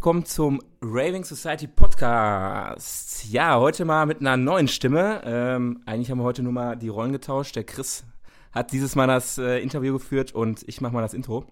Willkommen 0.00 0.24
zum 0.24 0.62
Raving 0.80 1.24
Society 1.24 1.66
Podcast. 1.66 3.30
Ja, 3.30 3.60
heute 3.60 3.84
mal 3.84 4.06
mit 4.06 4.20
einer 4.20 4.38
neuen 4.38 4.66
Stimme. 4.66 5.20
Ähm, 5.26 5.82
eigentlich 5.84 6.10
haben 6.10 6.16
wir 6.16 6.24
heute 6.24 6.42
nur 6.42 6.54
mal 6.54 6.74
die 6.74 6.88
Rollen 6.88 7.12
getauscht. 7.12 7.54
Der 7.54 7.64
Chris 7.64 8.04
hat 8.50 8.72
dieses 8.72 8.96
Mal 8.96 9.08
das 9.08 9.36
äh, 9.36 9.58
Interview 9.58 9.92
geführt 9.92 10.34
und 10.34 10.66
ich 10.66 10.80
mache 10.80 10.94
mal 10.94 11.02
das 11.02 11.12
Intro. 11.12 11.44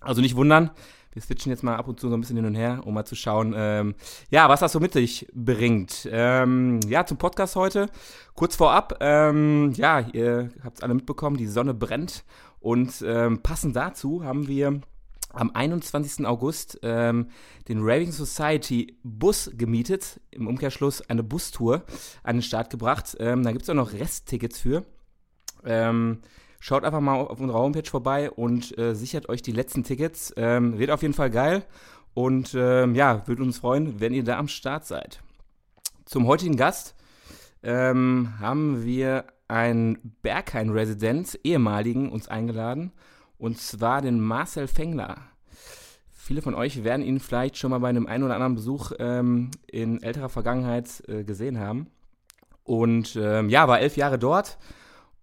Also 0.00 0.22
nicht 0.22 0.34
wundern, 0.34 0.70
wir 1.12 1.20
switchen 1.20 1.52
jetzt 1.52 1.62
mal 1.62 1.76
ab 1.76 1.88
und 1.88 2.00
zu 2.00 2.08
so 2.08 2.14
ein 2.14 2.22
bisschen 2.22 2.36
hin 2.36 2.46
und 2.46 2.54
her, 2.54 2.80
um 2.86 2.94
mal 2.94 3.04
zu 3.04 3.16
schauen, 3.16 3.52
ähm, 3.54 3.94
ja, 4.30 4.48
was 4.48 4.60
das 4.60 4.72
so 4.72 4.80
mit 4.80 4.94
sich 4.94 5.26
bringt. 5.34 6.08
Ähm, 6.10 6.80
ja, 6.86 7.04
zum 7.04 7.18
Podcast 7.18 7.54
heute. 7.54 7.90
Kurz 8.34 8.56
vorab, 8.56 8.96
ähm, 9.02 9.72
ja, 9.74 10.00
ihr 10.14 10.48
habt 10.64 10.78
es 10.78 10.82
alle 10.82 10.94
mitbekommen, 10.94 11.36
die 11.36 11.46
Sonne 11.46 11.74
brennt 11.74 12.24
und 12.60 13.04
ähm, 13.06 13.42
passend 13.42 13.76
dazu 13.76 14.24
haben 14.24 14.48
wir 14.48 14.80
am 15.32 15.50
21. 15.54 16.26
August 16.26 16.78
ähm, 16.82 17.28
den 17.68 17.80
Raving 17.80 18.12
Society 18.12 18.98
Bus 19.02 19.50
gemietet, 19.54 20.20
im 20.30 20.46
Umkehrschluss 20.46 21.02
eine 21.02 21.22
Bustour 21.22 21.84
an 22.22 22.36
den 22.36 22.42
Start 22.42 22.70
gebracht. 22.70 23.16
Ähm, 23.20 23.42
da 23.42 23.52
gibt 23.52 23.62
es 23.62 23.70
auch 23.70 23.74
noch 23.74 23.92
Resttickets 23.92 24.58
für. 24.58 24.84
Ähm, 25.64 26.20
schaut 26.58 26.84
einfach 26.84 27.00
mal 27.00 27.16
auf 27.16 27.40
unserer 27.40 27.58
Homepage 27.58 27.88
vorbei 27.88 28.30
und 28.30 28.76
äh, 28.78 28.94
sichert 28.94 29.28
euch 29.28 29.42
die 29.42 29.52
letzten 29.52 29.84
Tickets. 29.84 30.32
Ähm, 30.36 30.78
wird 30.78 30.90
auf 30.90 31.02
jeden 31.02 31.14
Fall 31.14 31.30
geil 31.30 31.64
und 32.14 32.54
ähm, 32.54 32.94
ja, 32.94 33.26
würde 33.26 33.42
uns 33.42 33.58
freuen, 33.58 34.00
wenn 34.00 34.12
ihr 34.12 34.24
da 34.24 34.38
am 34.38 34.48
Start 34.48 34.86
seid. 34.86 35.22
Zum 36.04 36.26
heutigen 36.26 36.56
Gast 36.56 36.94
ähm, 37.62 38.34
haben 38.40 38.84
wir 38.84 39.26
einen 39.48 40.16
Berghain-Resident, 40.22 41.38
ehemaligen, 41.44 42.10
uns 42.10 42.28
eingeladen. 42.28 42.92
Und 43.40 43.58
zwar 43.58 44.02
den 44.02 44.20
Marcel 44.20 44.68
Fengler. 44.68 45.16
Viele 46.12 46.42
von 46.42 46.54
euch 46.54 46.84
werden 46.84 47.04
ihn 47.04 47.18
vielleicht 47.18 47.56
schon 47.56 47.70
mal 47.70 47.78
bei 47.78 47.88
einem 47.88 48.06
ein 48.06 48.22
oder 48.22 48.34
anderen 48.34 48.54
Besuch 48.54 48.92
ähm, 48.98 49.50
in 49.66 50.02
älterer 50.02 50.28
Vergangenheit 50.28 51.02
äh, 51.08 51.24
gesehen 51.24 51.58
haben. 51.58 51.86
Und 52.64 53.16
ähm, 53.16 53.48
ja, 53.48 53.66
war 53.66 53.80
elf 53.80 53.96
Jahre 53.96 54.18
dort 54.18 54.58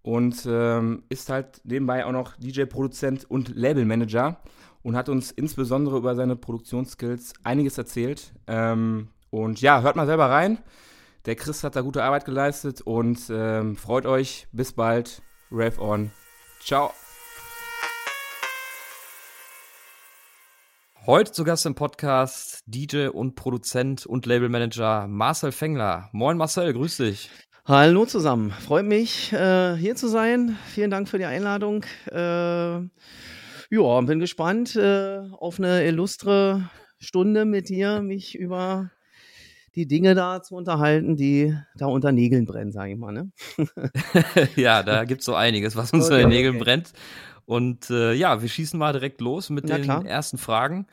und 0.02 0.44
ähm, 0.46 1.04
ist 1.08 1.30
halt 1.30 1.60
nebenbei 1.62 2.04
auch 2.04 2.12
noch 2.12 2.36
DJ-Produzent 2.36 3.24
und 3.30 3.54
Labelmanager 3.54 4.40
und 4.82 4.96
hat 4.96 5.08
uns 5.08 5.30
insbesondere 5.30 5.96
über 5.96 6.16
seine 6.16 6.34
Produktionsskills 6.34 7.34
einiges 7.44 7.78
erzählt. 7.78 8.32
Ähm, 8.48 9.08
und 9.30 9.60
ja, 9.60 9.80
hört 9.80 9.94
mal 9.94 10.06
selber 10.06 10.28
rein. 10.28 10.58
Der 11.24 11.36
Chris 11.36 11.62
hat 11.62 11.76
da 11.76 11.82
gute 11.82 12.02
Arbeit 12.02 12.24
geleistet 12.24 12.80
und 12.80 13.20
ähm, 13.30 13.76
freut 13.76 14.06
euch. 14.06 14.48
Bis 14.50 14.72
bald. 14.72 15.22
Rave 15.52 15.80
on. 15.80 16.10
Ciao. 16.60 16.92
Heute 21.08 21.32
zu 21.32 21.42
Gast 21.42 21.64
im 21.64 21.74
Podcast 21.74 22.64
DJ 22.66 23.06
und 23.06 23.34
Produzent 23.34 24.04
und 24.04 24.26
Labelmanager 24.26 25.06
Marcel 25.08 25.52
Fengler. 25.52 26.10
Moin 26.12 26.36
Marcel, 26.36 26.70
grüß 26.74 26.98
dich. 26.98 27.30
Hallo 27.64 28.04
zusammen, 28.04 28.50
freut 28.50 28.84
mich 28.84 29.32
äh, 29.32 29.74
hier 29.76 29.96
zu 29.96 30.06
sein. 30.08 30.58
Vielen 30.66 30.90
Dank 30.90 31.08
für 31.08 31.16
die 31.16 31.24
Einladung. 31.24 31.86
Äh, 32.12 32.18
ja, 33.70 34.00
bin 34.02 34.18
gespannt 34.18 34.76
äh, 34.76 35.20
auf 35.32 35.58
eine 35.58 35.82
illustre 35.86 36.68
Stunde 36.98 37.46
mit 37.46 37.70
dir, 37.70 38.02
mich 38.02 38.34
über 38.34 38.90
die 39.76 39.86
Dinge 39.86 40.14
da 40.14 40.42
zu 40.42 40.56
unterhalten, 40.56 41.16
die 41.16 41.56
da 41.76 41.86
unter 41.86 42.12
Nägeln 42.12 42.44
brennen, 42.44 42.72
sage 42.72 42.92
ich 42.92 42.98
mal. 42.98 43.12
Ne? 43.12 43.30
ja, 44.56 44.82
da 44.82 45.04
gibt 45.04 45.20
es 45.20 45.24
so 45.24 45.34
einiges, 45.34 45.74
was 45.74 45.90
uns 45.92 46.04
okay, 46.04 46.16
unter 46.16 46.26
den 46.28 46.36
Nägeln 46.36 46.56
okay. 46.56 46.64
brennt. 46.64 46.92
Und 47.48 47.88
äh, 47.88 48.12
ja, 48.12 48.42
wir 48.42 48.48
schießen 48.50 48.78
mal 48.78 48.92
direkt 48.92 49.22
los 49.22 49.48
mit 49.48 49.64
Na 49.64 49.76
den 49.76 49.84
klar. 49.84 50.04
ersten 50.04 50.36
Fragen. 50.36 50.86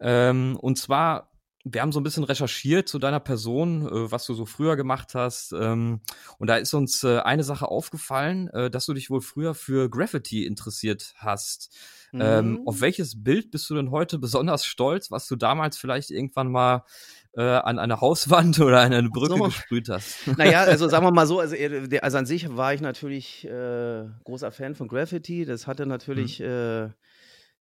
Ähm, 0.00 0.58
und 0.60 0.76
zwar, 0.76 1.28
wir 1.64 1.80
haben 1.80 1.92
so 1.92 2.00
ein 2.00 2.02
bisschen 2.02 2.24
recherchiert 2.24 2.88
zu 2.88 2.98
deiner 2.98 3.20
Person, 3.20 3.86
äh, 3.86 4.10
was 4.10 4.26
du 4.26 4.34
so 4.34 4.44
früher 4.44 4.76
gemacht 4.76 5.14
hast. 5.14 5.52
Ähm, 5.52 6.00
und 6.38 6.48
da 6.48 6.56
ist 6.56 6.74
uns 6.74 7.02
äh, 7.04 7.20
eine 7.20 7.42
Sache 7.42 7.68
aufgefallen, 7.68 8.48
äh, 8.48 8.70
dass 8.70 8.84
du 8.86 8.92
dich 8.92 9.08
wohl 9.08 9.22
früher 9.22 9.54
für 9.54 9.88
Graffiti 9.88 10.44
interessiert 10.44 11.14
hast. 11.16 11.74
Ähm, 12.12 12.18
mhm. 12.18 12.56
Ähm, 12.56 12.62
auf 12.66 12.80
welches 12.82 13.24
Bild 13.24 13.50
bist 13.50 13.68
du 13.70 13.74
denn 13.74 13.90
heute 13.90 14.18
besonders 14.18 14.66
stolz, 14.66 15.10
was 15.10 15.26
du 15.26 15.36
damals 15.36 15.78
vielleicht 15.78 16.10
irgendwann 16.10 16.52
mal 16.52 16.84
äh, 17.32 17.42
an 17.42 17.78
eine 17.78 18.00
Hauswand 18.00 18.60
oder 18.60 18.80
an 18.80 18.92
eine 18.92 19.08
Brücke 19.08 19.36
so. 19.38 19.44
gesprüht 19.44 19.88
hast. 19.88 20.18
Naja, 20.36 20.62
also 20.62 20.88
sagen 20.88 21.06
wir 21.06 21.12
mal 21.12 21.26
so, 21.26 21.40
also, 21.40 21.56
also 22.02 22.18
an 22.18 22.26
sich 22.26 22.54
war 22.54 22.74
ich 22.74 22.82
natürlich 22.82 23.46
äh, 23.46 24.04
großer 24.24 24.52
Fan 24.52 24.74
von 24.74 24.86
Graffiti. 24.86 25.46
Das 25.46 25.66
hatte 25.66 25.86
natürlich 25.86 26.40
mhm. 26.40 26.92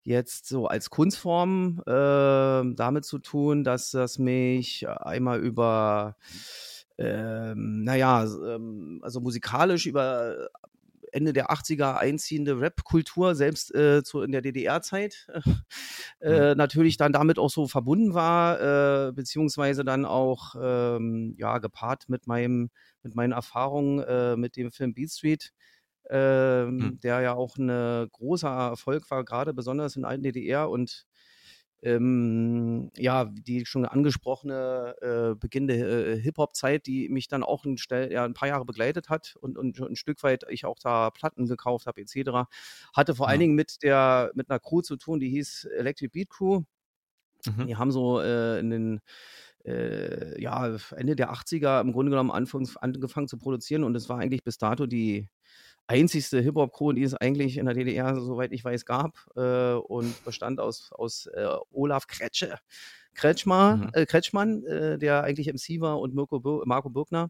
Jetzt 0.03 0.47
so 0.47 0.68
als 0.68 0.90
Kunstform 0.90 1.81
äh, 1.86 2.75
damit 2.75 3.06
zu 3.06 3.19
tun, 3.19 3.64
dass 3.64 3.91
das 3.91 4.19
mich 4.19 4.88
einmal 4.88 5.40
über 5.40 6.16
ähm, 6.97 7.84
naja, 7.84 8.24
ähm, 8.24 9.00
also 9.02 9.19
musikalisch 9.19 9.86
über 9.86 10.50
Ende 11.12 11.31
der 11.31 11.52
80er 11.52 11.97
einziehende 11.97 12.59
Rap-Kultur, 12.59 13.36
selbst 13.36 13.74
äh, 13.75 14.03
zu, 14.03 14.22
in 14.22 14.31
der 14.31 14.42
DDR-Zeit, 14.42 15.28
äh, 16.22 16.52
mhm. 16.52 16.58
natürlich 16.58 16.97
dann 16.97 17.13
damit 17.13 17.38
auch 17.38 17.52
so 17.52 17.68
verbunden 17.68 18.13
war, 18.13 19.08
äh, 19.08 19.12
beziehungsweise 19.12 19.84
dann 19.84 20.06
auch 20.06 20.56
ähm, 20.59 21.36
ja, 21.38 21.59
gepaart 21.59 22.09
mit, 22.09 22.25
meinem, 22.28 22.72
mit 23.03 23.16
meinen 23.16 23.31
Erfahrungen 23.31 24.00
äh, 24.00 24.36
mit 24.36 24.56
dem 24.56 24.72
Film 24.72 24.94
Beat 24.94 25.12
Street. 25.12 25.53
Ähm, 26.09 26.78
mhm. 26.78 27.00
der 27.00 27.22
ja 27.22 27.34
auch 27.34 27.58
ein 27.58 28.09
großer 28.12 28.50
Erfolg 28.50 29.09
war, 29.09 29.24
gerade 29.24 29.53
besonders 29.53 29.96
in 29.96 30.02
der 30.02 30.09
alten 30.09 30.24
DDR 30.24 30.69
und 30.69 31.06
ähm, 31.84 32.91
ja, 32.96 33.25
die 33.25 33.66
schon 33.66 33.86
angesprochene 33.86 34.96
äh, 35.02 35.36
Beginn 35.36 35.68
der 35.68 35.86
äh, 35.86 36.19
Hip-Hop-Zeit, 36.19 36.88
die 36.88 37.09
mich 37.09 37.28
dann 37.28 37.44
auch 37.44 37.66
ein, 37.66 37.75
ja, 38.09 38.24
ein, 38.24 38.34
paar 38.34 38.47
Jahre 38.47 38.66
begleitet 38.66 39.09
hat 39.09 39.36
und, 39.42 39.58
und 39.58 39.80
ein 39.80 39.97
Stück 39.97 40.24
weit 40.24 40.46
ich 40.50 40.66
auch 40.66 40.80
da 40.80 41.09
Platten 41.09 41.46
gekauft 41.46 41.86
habe, 41.86 42.02
etc., 42.02 42.50
hatte 42.96 43.16
vor 43.16 43.28
ja. 43.28 43.31
allen 43.31 43.42
Dingen 43.42 43.56
mit 43.56 43.84
der 43.84 44.31
mit 44.34 44.50
einer 44.50 44.59
Crew 44.59 44.81
zu 44.81 44.96
tun, 44.96 45.19
die 45.19 45.30
hieß 45.30 45.66
Electric 45.78 46.12
Beat 46.13 46.30
Crew. 46.30 46.62
Mhm. 47.46 47.68
Die 47.68 47.75
haben 47.75 47.92
so 47.92 48.22
äh, 48.22 48.59
in 48.59 48.69
den 48.69 49.02
äh, 49.66 50.42
ja, 50.42 50.78
Ende 50.96 51.18
der 51.18 51.34
80er 51.34 51.81
im 51.81 51.92
Grunde 51.92 52.12
genommen 52.12 52.31
anfangs, 52.31 52.78
angefangen 52.78 53.28
zu 53.28 53.38
produzieren 53.38 53.84
und 53.84 53.96
es 53.96 54.08
war 54.08 54.19
eigentlich 54.19 54.44
bis 54.44 54.58
dato 54.58 54.86
die 54.86 55.30
einzigste 55.88 56.41
Hip-Hop-Crew, 56.41 56.94
die 56.94 57.03
es 57.03 57.13
eigentlich 57.13 57.57
in 57.57 57.66
der 57.66 57.75
DDR, 57.75 58.16
soweit 58.16 58.51
ich 58.51 58.63
weiß, 58.63 58.85
gab 58.85 59.17
äh, 59.35 59.73
und 59.73 60.23
bestand 60.25 60.59
aus, 60.59 60.91
aus 60.91 61.27
äh, 61.27 61.47
Olaf 61.71 62.07
Kretsche, 62.07 62.57
Kretschmer, 63.13 63.77
mhm. 63.77 63.89
äh, 63.94 64.05
Kretschmann, 64.05 64.63
äh, 64.66 64.97
der 64.97 65.23
eigentlich 65.23 65.47
MC 65.47 65.81
war 65.81 65.99
und 65.99 66.16
Mirko, 66.16 66.63
Marco 66.66 66.89
Birkner. 66.89 67.29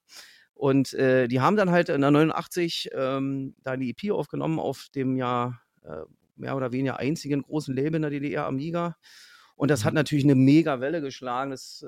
Und 0.54 0.94
äh, 0.94 1.28
die 1.28 1.42
haben 1.42 1.58
dann 1.58 1.72
halt 1.72 1.90
in 1.90 2.02
der 2.02 2.12
89 2.12 2.90
ähm, 2.94 3.56
da 3.64 3.76
die 3.76 3.90
EP 3.90 4.12
aufgenommen 4.12 4.60
auf 4.60 4.88
dem 4.96 5.18
ja 5.18 5.60
äh, 5.84 6.04
mehr 6.36 6.56
oder 6.56 6.72
weniger 6.72 7.00
einzigen 7.00 7.42
großen 7.42 7.76
Label 7.76 7.96
in 7.96 8.02
der 8.04 8.12
DDR, 8.12 8.46
Amiga. 8.46 8.96
Und 9.56 9.72
das 9.72 9.82
mhm. 9.82 9.86
hat 9.86 9.94
natürlich 9.96 10.26
eine 10.26 10.36
mega 10.36 10.80
Welle 10.80 11.02
geschlagen. 11.02 11.52
Das 11.52 11.86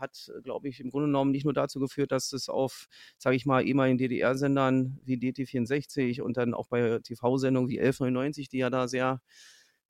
hat, 0.00 0.30
glaube 0.42 0.68
ich, 0.68 0.80
im 0.80 0.90
Grunde 0.90 1.08
genommen 1.08 1.30
nicht 1.30 1.44
nur 1.44 1.54
dazu 1.54 1.80
geführt, 1.80 2.12
dass 2.12 2.32
es 2.32 2.48
auf, 2.48 2.88
sage 3.18 3.36
ich 3.36 3.46
mal, 3.46 3.66
ehemaligen 3.66 3.98
DDR-Sendern 3.98 4.98
wie 5.04 5.16
DT64 5.16 6.22
und 6.22 6.36
dann 6.36 6.54
auch 6.54 6.68
bei 6.68 6.98
TV-Sendungen 7.02 7.68
wie 7.68 7.80
1199, 7.80 8.48
die 8.48 8.58
ja 8.58 8.70
da 8.70 8.88
sehr 8.88 9.20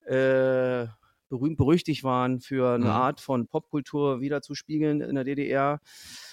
äh, 0.07 0.87
berühmt 1.29 1.59
berüchtigt 1.59 2.05
waren 2.05 2.41
für 2.41 2.75
eine 2.75 2.87
mhm. 2.87 2.91
Art 2.91 3.21
von 3.21 3.47
Popkultur 3.47 4.21
wiederzuspiegeln 4.21 5.01
in 5.01 5.15
der 5.15 5.25
DDR. 5.25 5.81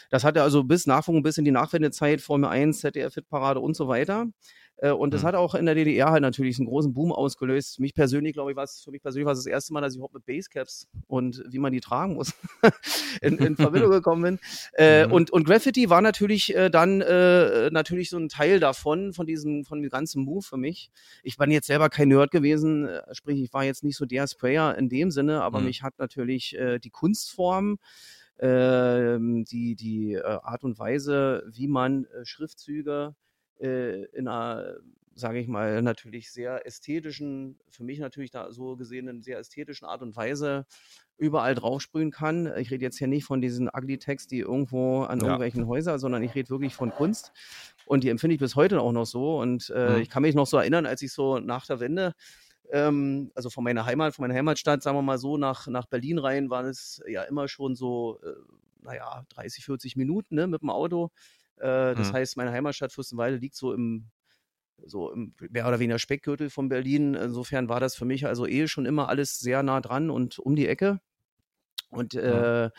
Das 0.09 0.23
hatte 0.23 0.41
also 0.41 0.63
bis 0.63 0.87
Nachwuchs, 0.87 1.23
bis 1.23 1.37
in 1.37 1.45
die 1.45 1.51
Nachwendezeit, 1.51 2.21
Formel 2.21 2.49
1, 2.49 2.79
ZDF-Hitparade 2.79 3.59
und 3.59 3.75
so 3.75 3.87
weiter. 3.87 4.27
Äh, 4.77 4.91
und 4.91 5.13
das 5.13 5.23
mhm. 5.23 5.27
hat 5.27 5.35
auch 5.35 5.55
in 5.55 5.65
der 5.65 5.75
DDR 5.75 6.11
halt 6.11 6.21
natürlich 6.21 6.57
einen 6.57 6.67
großen 6.67 6.93
Boom 6.93 7.11
ausgelöst. 7.11 7.79
Mich 7.79 7.93
persönlich, 7.93 8.33
glaube 8.33 8.51
ich, 8.51 8.57
war 8.57 8.63
es 8.63 8.81
für 8.81 8.91
mich 8.91 9.01
persönlich 9.01 9.25
war 9.25 9.33
es 9.33 9.39
das 9.39 9.45
erste 9.45 9.73
Mal, 9.73 9.81
dass 9.81 9.93
ich 9.93 9.97
überhaupt 9.97 10.13
mit 10.13 10.25
Basecaps 10.25 10.87
und 11.07 11.43
wie 11.47 11.59
man 11.59 11.71
die 11.71 11.79
tragen 11.79 12.15
muss 12.15 12.33
in, 13.21 13.37
in, 13.37 13.55
Verbindung 13.55 13.91
gekommen 13.91 14.23
bin. 14.23 14.39
Äh, 14.73 15.05
mhm. 15.07 15.13
und, 15.13 15.31
und 15.31 15.45
Graffiti 15.45 15.89
war 15.89 16.01
natürlich 16.01 16.55
äh, 16.55 16.69
dann 16.69 17.01
äh, 17.01 17.69
natürlich 17.71 18.09
so 18.09 18.17
ein 18.17 18.29
Teil 18.29 18.59
davon, 18.59 19.13
von 19.13 19.25
diesem, 19.25 19.63
von 19.63 19.81
dem 19.81 19.89
ganzen 19.89 20.23
Move 20.23 20.41
für 20.41 20.57
mich. 20.57 20.91
Ich 21.23 21.37
bin 21.37 21.51
jetzt 21.51 21.67
selber 21.67 21.89
kein 21.89 22.09
Nerd 22.09 22.31
gewesen, 22.31 22.87
äh, 22.87 23.01
sprich, 23.13 23.41
ich 23.41 23.53
war 23.53 23.63
jetzt 23.63 23.83
nicht 23.83 23.97
so 23.97 24.05
der 24.05 24.27
Sprayer 24.27 24.77
in 24.77 24.89
dem 24.89 25.11
Sinne, 25.11 25.41
aber 25.41 25.59
mhm. 25.59 25.65
mich 25.65 25.83
hat 25.83 25.93
natürlich 25.97 26.55
die 26.83 26.89
Kunstform 26.89 27.77
ähm, 28.39 29.45
die, 29.45 29.75
die 29.75 30.19
Art 30.21 30.63
und 30.63 30.77
Weise, 30.77 31.43
wie 31.47 31.67
man 31.67 32.07
Schriftzüge 32.23 33.15
äh, 33.59 34.03
in 34.13 34.27
einer, 34.27 34.75
sage 35.13 35.39
ich 35.39 35.47
mal, 35.47 35.81
natürlich 35.81 36.31
sehr 36.31 36.65
ästhetischen, 36.65 37.57
für 37.69 37.83
mich 37.83 37.99
natürlich 37.99 38.31
da 38.31 38.51
so 38.51 38.75
gesehen 38.75 39.07
in 39.07 39.21
sehr 39.21 39.39
ästhetischen 39.39 39.87
Art 39.87 40.01
und 40.01 40.15
Weise 40.15 40.65
überall 41.17 41.55
draufsprühen 41.55 42.11
kann. 42.11 42.51
Ich 42.57 42.71
rede 42.71 42.83
jetzt 42.83 42.97
hier 42.97 43.07
nicht 43.07 43.23
von 43.23 43.39
diesen 43.39 43.69
ugly 43.69 43.97
Text, 43.97 44.31
die 44.31 44.39
irgendwo 44.39 45.03
an 45.03 45.19
ja. 45.19 45.25
irgendwelchen 45.25 45.67
Häusern, 45.67 45.97
sondern 45.99 46.21
ich 46.23 46.35
rede 46.35 46.49
wirklich 46.49 46.75
von 46.75 46.91
Kunst. 46.91 47.31
Und 47.85 48.03
die 48.03 48.09
empfinde 48.09 48.33
ich 48.33 48.39
bis 48.39 48.55
heute 48.55 48.81
auch 48.81 48.91
noch 48.91 49.05
so. 49.05 49.39
Und 49.39 49.71
äh, 49.73 49.91
mhm. 49.91 50.01
ich 50.01 50.09
kann 50.09 50.23
mich 50.23 50.35
noch 50.35 50.47
so 50.47 50.57
erinnern, 50.57 50.85
als 50.85 51.01
ich 51.01 51.13
so 51.13 51.39
nach 51.39 51.65
der 51.65 51.79
Wende 51.79 52.13
Ähm, 52.71 53.31
also 53.35 53.51
von 53.51 53.63
meiner 53.63 53.85
Heimat, 53.85 54.15
von 54.15 54.23
meiner 54.23 54.33
Heimatstadt, 54.33 54.81
sagen 54.81 54.97
wir 54.97 55.03
mal 55.03 55.19
so, 55.19 55.37
nach, 55.37 55.67
nach 55.67 55.85
Berlin 55.85 56.17
rein 56.17 56.49
war 56.49 56.65
es 56.65 56.99
ja 57.07 57.21
immer 57.23 57.47
schon 57.47 57.75
so, 57.75 58.19
äh, 58.23 58.33
naja, 58.81 59.23
30, 59.29 59.63
40 59.63 59.95
Minuten 59.95 60.33
ne, 60.35 60.47
mit 60.47 60.63
dem 60.63 60.71
Auto. 60.71 61.11
Äh, 61.57 61.95
das 61.95 62.09
mhm. 62.09 62.13
heißt, 62.13 62.37
meine 62.37 62.51
Heimatstadt 62.51 62.91
Fürstenwalde 62.91 63.37
liegt 63.37 63.55
so 63.55 63.73
im 63.73 64.09
so 64.83 65.11
im 65.11 65.33
mehr 65.49 65.67
oder 65.67 65.79
weniger 65.79 65.99
Speckgürtel 65.99 66.49
von 66.49 66.69
Berlin. 66.69 67.13
Insofern 67.13 67.69
war 67.69 67.79
das 67.79 67.95
für 67.95 68.05
mich 68.05 68.25
also 68.27 68.45
eh 68.45 68.67
schon 68.67 68.85
immer 68.85 69.09
alles 69.09 69.39
sehr 69.39 69.63
nah 69.63 69.81
dran 69.81 70.09
und 70.09 70.37
um 70.39 70.55
die 70.55 70.67
Ecke. 70.67 70.99
Und 71.95 72.13
äh, 72.15 72.69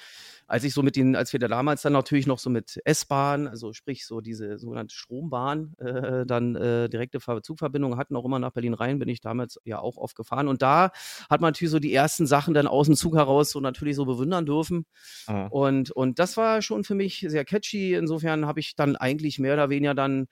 als 0.47 0.65
ich 0.65 0.75
so 0.75 0.83
mit 0.83 0.97
den, 0.97 1.17
als 1.17 1.33
wir 1.33 1.41
da 1.41 1.49
damals 1.49 1.83
dann 1.83 1.93
natürlich 1.93 2.27
noch 2.27 2.39
so 2.39 2.51
mit 2.51 2.81
S-Bahn, 2.85 3.49
also 3.49 3.73
sprich 3.73 4.07
so 4.07 4.21
diese 4.21 4.59
sogenannte 4.59 4.95
Strombahn, 4.95 5.75
äh, 5.79 6.25
dann 6.25 6.55
äh, 6.55 6.89
direkte 6.89 7.19
Zugverbindungen 7.43 7.99
hatten, 7.99 8.15
auch 8.17 8.25
immer 8.25 8.39
nach 8.39 8.53
Berlin 8.53 8.75
rein, 8.75 8.99
bin 8.99 9.09
ich 9.09 9.21
damals 9.21 9.61
ja 9.65 9.79
auch 9.79 9.97
oft 9.97 10.17
gefahren. 10.17 10.49
Und 10.49 10.63
da 10.63 10.91
hat 11.29 11.41
man 11.41 11.49
natürlich 11.49 11.73
so 11.73 11.79
die 11.79 11.93
ersten 11.93 12.27
Sachen 12.27 12.55
dann 12.55 12.67
aus 12.67 12.87
dem 12.87 12.97
Zug 12.97 13.17
heraus 13.17 13.51
so 13.51 13.61
natürlich 13.61 13.97
so 13.97 14.05
bewundern 14.05 14.47
dürfen. 14.47 14.87
Mhm. 15.29 15.47
Und, 15.49 15.91
und 15.91 16.19
das 16.19 16.37
war 16.37 16.63
schon 16.63 16.85
für 16.85 16.95
mich 16.95 17.25
sehr 17.29 17.45
catchy. 17.45 17.95
Insofern 17.95 18.47
habe 18.47 18.61
ich 18.61 18.77
dann 18.77 18.97
eigentlich 18.97 19.39
mehr 19.39 19.55
oder 19.55 19.71
weniger 19.71 19.95
dann 19.95 20.29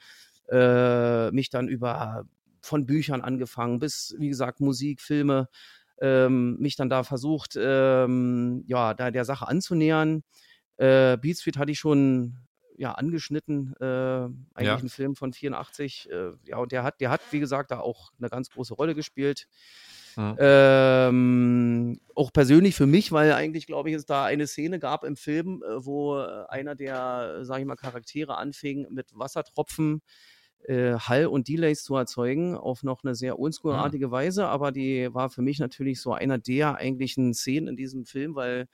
äh, 0.51 1.31
mich 1.31 1.51
dann 1.51 1.69
über 1.69 2.25
von 2.61 2.87
Büchern 2.87 3.21
angefangen 3.21 3.79
bis, 3.79 4.15
wie 4.19 4.29
gesagt, 4.29 4.61
Musik, 4.61 5.01
Filme, 5.01 5.49
ähm, 6.05 6.57
mich 6.59 6.77
dann 6.77 6.91
da 6.91 7.03
versucht, 7.03 7.57
ähm, 7.59 8.63
ja, 8.67 8.93
da 8.93 9.11
der 9.11 9.25
Sache 9.25 9.49
anzunähern. 9.49 10.23
Äh, 10.77 11.17
Beat 11.17 11.39
Street 11.39 11.57
hatte 11.57 11.73
ich 11.73 11.79
schon 11.79 12.37
ja 12.77 12.93
angeschnitten, 12.93 13.75
äh, 13.81 13.85
eigentlich 13.85 14.67
ja. 14.67 14.77
ein 14.77 14.89
Film 14.91 15.17
von 15.17 15.33
84. 15.33 16.11
Äh, 16.11 16.33
ja, 16.45 16.59
und 16.59 16.73
der 16.73 16.83
hat, 16.83 17.01
der 17.01 17.11
hat, 17.11 17.23
wie 17.31 17.41
gesagt, 17.41 17.71
da 17.71 17.79
auch 17.81 18.11
eine 18.19 18.29
ganz 18.29 18.51
große 18.51 18.75
Rolle 18.75 18.95
gespielt. 18.95 19.47
Mhm. 20.17 20.37
Ähm, 20.39 22.01
auch 22.15 22.33
persönlich 22.33 22.75
für 22.75 22.87
mich, 22.87 23.11
weil 23.11 23.33
eigentlich, 23.33 23.67
glaube 23.67 23.89
ich, 23.89 23.97
es 23.97 24.05
da 24.05 24.25
eine 24.25 24.47
Szene 24.47 24.79
gab 24.79 25.05
im 25.05 25.17
Film, 25.17 25.63
äh, 25.63 25.85
wo 25.85 26.17
einer 26.17 26.75
der, 26.75 27.45
sage 27.45 27.63
ich 27.63 27.67
mal, 27.67 27.77
Charaktere 27.77 28.37
anfing 28.37 28.89
mit 28.91 29.11
Wassertropfen 29.15 30.03
äh, 30.65 30.95
Hall 30.95 31.27
und 31.27 31.49
Delays 31.49 31.85
zu 31.85 31.95
erzeugen, 31.97 32.57
auf 32.57 32.83
noch 32.83 33.05
eine 33.05 33.15
sehr 33.15 33.39
oldschoolartige 33.39 34.07
ah. 34.07 34.11
Weise, 34.11 34.47
aber 34.47 34.73
die 34.73 35.13
war 35.13 35.31
für 35.31 35.43
mich 35.43 35.59
natürlich 35.59 36.01
so 36.01 36.13
einer 36.13 36.39
der 36.39 36.77
eigentlichen 36.77 37.35
Szenen 37.35 37.69
in 37.69 37.77
diesem 37.77 38.05
Film, 38.05 38.35
weil 38.35 38.67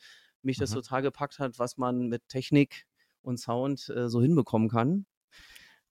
mich 0.42 0.58
das 0.58 0.70
mhm. 0.70 0.76
total 0.76 1.02
gepackt 1.02 1.38
hat, 1.38 1.58
was 1.58 1.76
man 1.76 2.08
mit 2.08 2.26
Technik 2.28 2.86
und 3.22 3.38
Sound 3.38 3.88
äh, 3.88 4.08
so 4.08 4.22
hinbekommen 4.22 4.68
kann. 4.68 5.06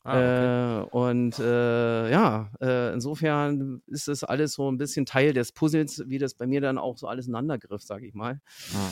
Ah, 0.03 0.81
okay. 0.81 0.85
äh, 0.85 0.97
und 0.97 1.39
äh, 1.39 2.11
ja, 2.11 2.49
äh, 2.61 2.93
insofern 2.93 3.81
ist 3.87 4.07
das 4.07 4.23
alles 4.23 4.53
so 4.53 4.71
ein 4.71 4.77
bisschen 4.77 5.05
Teil 5.05 5.33
des 5.33 5.51
Puzzles, 5.51 6.03
wie 6.07 6.17
das 6.17 6.35
bei 6.35 6.47
mir 6.47 6.61
dann 6.61 6.77
auch 6.77 6.97
so 6.97 7.07
alles 7.07 7.27
ineinander 7.27 7.57
griff, 7.57 7.83
sage 7.83 8.07
ich 8.07 8.13
mal. 8.13 8.39
Ah. 8.73 8.89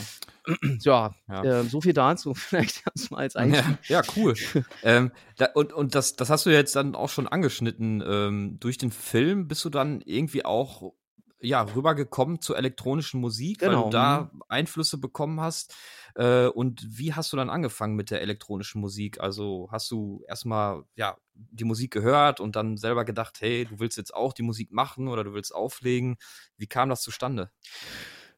Ja, 0.79 1.13
ja. 1.27 1.43
Äh, 1.43 1.63
so 1.65 1.81
viel 1.81 1.91
dazu, 1.91 2.33
vielleicht 2.35 2.83
erstmal 2.85 3.21
als 3.21 3.35
Einstieg. 3.37 3.77
Ja, 3.89 4.01
ja 4.01 4.13
cool. 4.15 4.33
ähm, 4.83 5.11
da, 5.37 5.47
und 5.53 5.73
und 5.73 5.93
das, 5.93 6.15
das 6.15 6.29
hast 6.29 6.45
du 6.45 6.51
jetzt 6.51 6.75
dann 6.75 6.95
auch 6.95 7.09
schon 7.09 7.27
angeschnitten. 7.27 8.01
Ähm, 8.05 8.57
durch 8.59 8.77
den 8.77 8.91
Film 8.91 9.49
bist 9.49 9.65
du 9.65 9.69
dann 9.69 10.01
irgendwie 10.05 10.45
auch 10.45 10.93
ja, 11.39 11.61
rübergekommen 11.61 12.41
zur 12.41 12.57
elektronischen 12.57 13.21
Musik, 13.21 13.59
genau. 13.59 13.77
weil 13.77 13.83
du 13.83 13.89
da 13.91 14.29
mhm. 14.31 14.43
Einflüsse 14.47 14.97
bekommen 14.97 15.39
hast. 15.39 15.75
Äh, 16.17 16.47
und 16.47 16.83
wie 16.97 17.13
hast 17.13 17.31
du 17.31 17.37
dann 17.37 17.51
angefangen 17.51 17.95
mit 17.95 18.09
der 18.09 18.21
elektronischen 18.21 18.81
Musik? 18.81 19.19
Also 19.19 19.69
hast 19.71 19.91
du 19.91 20.23
erstmal 20.27 20.83
ja 20.95 21.15
die 21.35 21.63
Musik 21.63 21.91
gehört 21.91 22.39
und 22.39 22.55
dann 22.55 22.77
selber 22.77 23.05
gedacht, 23.05 23.37
hey, 23.39 23.65
du 23.65 23.79
willst 23.79 23.97
jetzt 23.97 24.15
auch 24.15 24.33
die 24.33 24.41
Musik 24.41 24.71
machen 24.71 25.07
oder 25.07 25.23
du 25.23 25.33
willst 25.33 25.53
auflegen? 25.53 26.17
Wie 26.57 26.65
kam 26.65 26.89
das 26.89 27.03
zustande? 27.03 27.51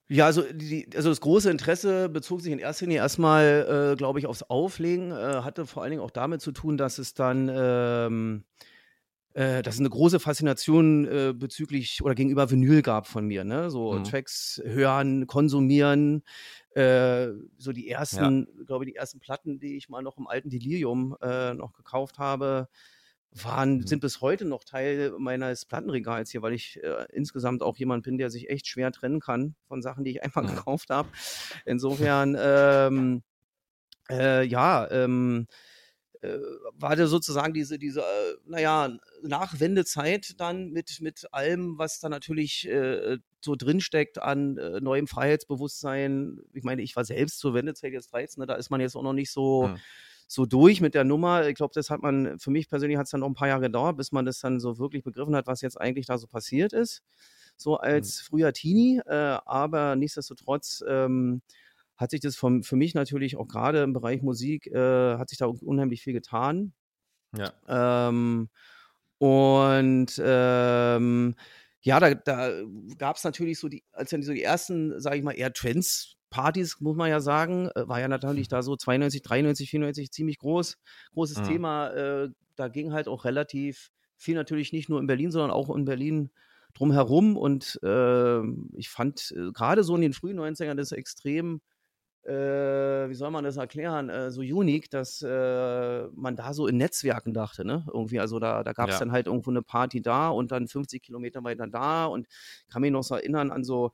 Ja, 0.10 0.26
also, 0.26 0.44
die, 0.52 0.90
also 0.94 1.10
das 1.10 1.22
große 1.22 1.50
Interesse 1.50 2.10
bezog 2.10 2.42
sich 2.42 2.52
in 2.52 2.60
erster 2.60 2.86
Linie 2.86 2.98
erstmal, 2.98 3.94
äh, 3.94 3.96
glaube 3.96 4.20
ich, 4.20 4.26
aufs 4.26 4.44
Auflegen, 4.44 5.12
äh, 5.12 5.42
hatte 5.44 5.66
vor 5.66 5.84
allen 5.84 5.92
Dingen 5.92 6.02
auch 6.02 6.12
damit 6.12 6.42
zu 6.42 6.52
tun, 6.52 6.78
dass 6.78 6.98
es 6.98 7.14
dann 7.14 7.50
ähm, 7.54 8.44
äh, 9.34 9.62
dass 9.62 9.76
es 9.76 9.80
eine 9.80 9.90
große 9.90 10.20
Faszination 10.20 11.06
äh, 11.06 11.34
bezüglich 11.36 12.02
oder 12.04 12.16
gegenüber 12.16 12.50
Vinyl 12.50 12.82
gab 12.82 13.08
von 13.08 13.28
mir. 13.28 13.44
Ne? 13.44 13.70
So 13.70 13.94
mhm. 13.94 14.04
Tracks 14.04 14.62
hören, 14.66 15.28
konsumieren. 15.28 16.24
Äh, 16.74 17.30
so 17.58 17.72
die 17.72 17.90
ersten, 17.90 18.48
ja. 18.58 18.64
glaube 18.66 18.86
ich, 18.86 18.92
die 18.92 18.98
ersten 18.98 19.20
Platten, 19.20 19.60
die 19.60 19.78
ich 19.78 19.90
mal 19.90 20.02
noch 20.02 20.18
im 20.18 20.28
alten 20.28 20.50
Delirium 20.50 21.16
äh, 21.22 21.54
noch 21.54 21.74
gekauft 21.74 22.20
habe, 22.20 22.70
waren, 23.32 23.78
mhm. 23.78 23.88
sind 23.88 24.00
bis 24.00 24.22
heute 24.22 24.46
noch 24.46 24.64
Teil 24.64 25.14
meines 25.18 25.66
Plattenregals 25.66 26.32
hier, 26.32 26.42
weil 26.42 26.54
ich 26.54 26.82
äh, 26.84 27.06
insgesamt 27.14 27.62
auch 27.62 27.78
jemand 27.78 28.04
bin, 28.04 28.18
der 28.18 28.32
sich 28.32 28.50
echt 28.50 28.68
schwer 28.68 28.92
trennen 28.92 29.20
kann 29.20 29.56
von 29.68 29.82
Sachen, 29.82 30.04
die 30.04 30.12
ich 30.12 30.24
einfach 30.24 30.44
mhm. 30.44 30.56
gekauft 30.56 30.90
habe. 30.90 31.10
Insofern, 31.66 32.36
ähm, 32.40 33.22
äh, 34.10 34.44
ja, 34.46 34.90
ähm, 34.90 35.46
äh, 35.46 35.54
war 36.22 36.96
da 36.96 37.08
sozusagen 37.08 37.54
diese, 37.54 37.80
diese, 37.80 38.02
äh, 38.02 38.36
naja, 38.46 38.98
Nachwendezeit 39.24 40.40
dann 40.40 40.72
mit, 40.72 41.00
mit 41.02 41.28
allem, 41.34 41.78
was 41.78 42.00
da 42.00 42.10
natürlich 42.10 42.68
äh, 42.68 43.18
so 43.42 43.56
drinsteckt 43.56 44.22
an 44.22 44.58
äh, 44.58 44.82
neuem 44.82 45.08
Freiheitsbewusstsein. 45.08 46.40
Ich 46.54 46.64
meine, 46.64 46.82
ich 46.82 46.96
war 46.96 47.06
selbst 47.06 47.40
zur 47.40 47.54
Wendezeit 47.54 47.94
jetzt 47.94 48.12
13, 48.12 48.42
ne, 48.42 48.48
da 48.48 48.56
ist 48.56 48.70
man 48.70 48.82
jetzt 48.82 48.96
auch 48.96 49.04
noch 49.04 49.14
nicht 49.14 49.32
so, 49.32 49.68
ja. 49.68 49.78
so 50.28 50.46
durch 50.46 50.82
mit 50.82 50.94
der 50.94 51.06
Nummer. 51.06 51.48
Ich 51.48 51.56
glaube, 51.56 51.72
das 51.74 51.90
hat 51.90 52.02
man, 52.02 52.38
für 52.38 52.52
mich 52.52 52.68
persönlich 52.68 52.98
hat 52.98 53.06
es 53.06 53.12
dann 53.12 53.22
noch 53.22 53.30
ein 53.30 53.36
paar 53.36 53.48
Jahre 53.48 53.62
gedauert, 53.62 53.96
bis 53.96 54.12
man 54.12 54.26
das 54.26 54.40
dann 54.40 54.60
so 54.60 54.78
wirklich 54.78 55.04
begriffen 55.04 55.36
hat, 55.36 55.48
was 55.48 55.62
jetzt 55.62 55.80
eigentlich 55.80 56.08
da 56.08 56.18
so 56.18 56.28
passiert 56.28 56.74
ist. 56.74 57.02
So 57.56 57.78
als 57.78 58.22
mhm. 58.22 58.26
früher 58.26 58.54
Teenie, 58.54 59.02
äh, 59.06 59.38
aber 59.46 59.96
nichtsdestotrotz, 59.96 60.84
ähm, 60.88 61.42
hat 62.00 62.12
sich 62.12 62.22
das 62.22 62.38
vom, 62.38 62.64
für 62.64 62.78
mich 62.78 62.96
natürlich 62.96 63.36
auch 63.36 63.48
gerade 63.48 63.84
im 63.84 63.92
Bereich 63.94 64.22
Musik, 64.22 64.68
äh, 64.68 65.18
hat 65.18 65.30
sich 65.30 65.38
da 65.38 65.48
unheimlich 65.48 66.02
viel 66.02 66.14
getan. 66.14 66.74
Ja. 67.38 67.52
Ähm, 67.68 68.50
und 69.18 70.22
ähm, 70.24 71.36
ja, 71.82 72.00
da, 72.00 72.14
da 72.14 72.52
gab 72.98 73.18
es 73.18 73.24
natürlich 73.26 73.60
so 73.60 73.68
die, 73.68 73.84
als 73.92 74.12
dann 74.12 74.24
so 74.24 74.32
die 74.32 74.44
ersten, 74.44 75.00
sage 75.00 75.18
ich 75.18 75.24
mal, 75.24 75.34
eher 75.34 75.52
Trends, 75.52 76.16
Partys, 76.30 76.80
muss 76.80 76.96
man 76.96 77.10
ja 77.10 77.20
sagen, 77.20 77.70
äh, 77.76 77.88
war 77.88 78.00
ja 78.00 78.08
natürlich 78.08 78.48
da 78.48 78.62
so 78.62 78.78
92, 78.78 79.22
93, 79.22 79.70
94 79.70 80.12
ziemlich 80.12 80.40
groß, 80.40 80.78
großes 81.14 81.40
mhm. 81.40 81.44
Thema. 81.44 81.90
Äh, 81.90 82.30
da 82.56 82.70
ging 82.70 82.94
halt 82.94 83.10
auch 83.10 83.26
relativ 83.26 83.92
viel 84.16 84.36
natürlich 84.36 84.72
nicht 84.72 84.90
nur 84.90 85.00
in 85.00 85.08
Berlin, 85.08 85.32
sondern 85.32 85.52
auch 85.52 85.76
in 85.76 85.86
Berlin 85.86 86.30
drumherum. 86.76 87.36
Und 87.36 87.80
äh, 87.84 88.42
ich 88.78 88.90
fand 88.90 89.34
äh, 89.36 89.52
gerade 89.52 89.84
so 89.84 89.96
in 89.96 90.02
den 90.02 90.14
frühen 90.14 90.40
90ern 90.40 90.76
das 90.76 90.92
extrem 90.92 91.62
äh, 92.24 93.10
wie 93.10 93.14
soll 93.14 93.32
man 93.32 93.44
das 93.44 93.58
erklären, 93.58 94.10
äh, 94.10 94.32
so 94.32 94.42
unique, 94.42 94.90
dass 94.90 95.22
äh, 95.22 96.08
man 96.14 96.36
da 96.36 96.54
so 96.54 96.68
in 96.68 96.78
Netzwerken 96.78 97.34
dachte, 97.34 97.66
ne? 97.66 97.86
Irgendwie, 97.92 98.20
also 98.20 98.40
da, 98.40 98.64
da 98.64 98.74
gab 98.74 98.90
es 98.90 98.96
ja. 98.96 99.00
dann 99.00 99.12
halt 99.12 99.28
irgendwo 99.28 99.50
eine 99.52 99.62
Party 99.62 100.02
da 100.02 100.30
und 100.30 100.52
dann 100.52 100.68
50 100.68 101.02
Kilometer 101.02 101.44
weiter 101.44 101.68
da 101.68 102.06
und 102.06 102.28
kann 102.68 102.82
mich 102.82 102.92
noch 102.92 103.04
so 103.04 103.16
erinnern 103.16 103.52
an 103.52 103.64
so 103.64 103.92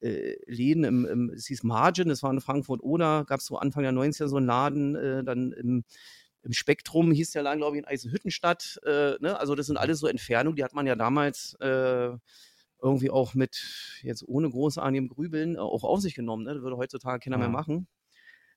äh, 0.00 0.36
Läden 0.46 0.84
im, 0.84 1.04
im, 1.04 1.30
es 1.30 1.46
hieß 1.46 1.64
Margin, 1.64 2.08
das 2.08 2.22
war 2.22 2.30
in 2.30 2.40
Frankfurt 2.40 2.82
oder 2.82 3.24
gab 3.24 3.40
es 3.40 3.46
so 3.46 3.56
Anfang 3.58 3.82
der 3.82 3.92
90er 3.92 4.28
so 4.28 4.36
einen 4.36 4.46
Laden, 4.46 4.94
äh, 4.94 5.24
dann 5.24 5.52
im 5.52 5.84
im 6.44 6.52
Spektrum 6.52 7.10
hieß 7.10 7.30
der 7.30 7.42
Laden, 7.42 7.60
glaube 7.60 7.76
ich, 7.76 7.82
in 7.82 7.88
Eisenhüttenstadt. 7.88 8.78
Äh, 8.84 9.14
ne? 9.20 9.38
Also 9.40 9.54
das 9.54 9.66
sind 9.66 9.78
alles 9.78 9.98
so 9.98 10.06
Entfernungen, 10.06 10.56
die 10.56 10.64
hat 10.64 10.74
man 10.74 10.86
ja 10.86 10.94
damals 10.94 11.54
äh, 11.60 12.10
irgendwie 12.84 13.10
auch 13.10 13.34
mit, 13.34 14.00
jetzt 14.02 14.22
ohne 14.28 14.50
großartigem 14.50 15.08
Grübeln, 15.08 15.56
äh, 15.56 15.58
auch 15.58 15.82
auf 15.82 16.00
sich 16.00 16.14
genommen. 16.14 16.44
Ne? 16.44 16.54
Das 16.54 16.62
würde 16.62 16.76
heutzutage 16.76 17.18
keiner 17.18 17.36
ja. 17.36 17.40
mehr 17.40 17.48
machen. 17.48 17.88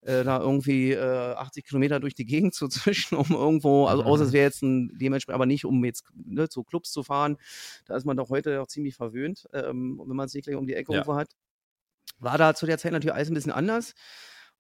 Äh, 0.02 0.24
da 0.24 0.40
irgendwie 0.40 0.92
äh, 0.92 1.34
80 1.34 1.66
Kilometer 1.66 2.00
durch 2.00 2.14
die 2.14 2.26
Gegend 2.26 2.54
zu 2.54 2.68
zwischen, 2.70 3.16
um 3.16 3.32
irgendwo, 3.32 3.86
also 3.86 4.04
außer 4.04 4.26
es 4.26 4.34
wäre 4.34 4.46
jetzt 4.46 4.62
ein 4.62 4.92
dementsprechend, 5.00 5.36
aber 5.36 5.46
nicht 5.46 5.66
um 5.66 5.84
jetzt 5.84 6.04
ne, 6.14 6.50
zu 6.50 6.64
Clubs 6.64 6.92
zu 6.92 7.04
fahren. 7.04 7.38
Da 7.86 7.96
ist 7.96 8.06
man 8.06 8.18
doch 8.18 8.30
heute 8.30 8.62
auch 8.62 8.68
ziemlich 8.68 8.96
verwöhnt, 8.96 9.48
ähm, 9.54 10.00
wenn 10.06 10.16
man 10.16 10.28
es 10.28 10.34
nicht 10.34 10.46
gleich 10.46 10.58
um 10.58 10.68
die 10.68 10.76
Ecke 10.76 10.94
ja. 10.94 11.06
hat. 11.08 11.30
War 12.20 12.38
da 12.38 12.54
zu 12.54 12.66
der 12.66 12.78
Zeit 12.78 12.92
natürlich 12.92 13.14
alles 13.14 13.30
ein 13.30 13.34
bisschen 13.34 13.52
anders. 13.52 13.94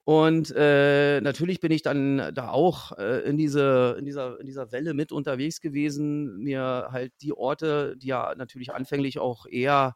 Und 0.07 0.53
äh, 0.55 1.19
natürlich 1.19 1.59
bin 1.59 1.73
ich 1.73 1.81
dann 1.81 2.31
da 2.33 2.51
auch 2.51 2.97
äh, 2.97 3.27
in, 3.27 3.35
diese, 3.35 3.97
in, 3.99 4.05
dieser, 4.05 4.39
in 4.39 4.45
dieser 4.45 4.71
Welle 4.71 4.93
mit 4.93 5.11
unterwegs 5.11 5.59
gewesen, 5.59 6.37
mir 6.37 6.87
halt 6.93 7.11
die 7.21 7.33
Orte, 7.33 7.97
die 7.97 8.07
ja 8.07 8.33
natürlich 8.37 8.73
anfänglich 8.73 9.19
auch 9.19 9.45
eher 9.47 9.95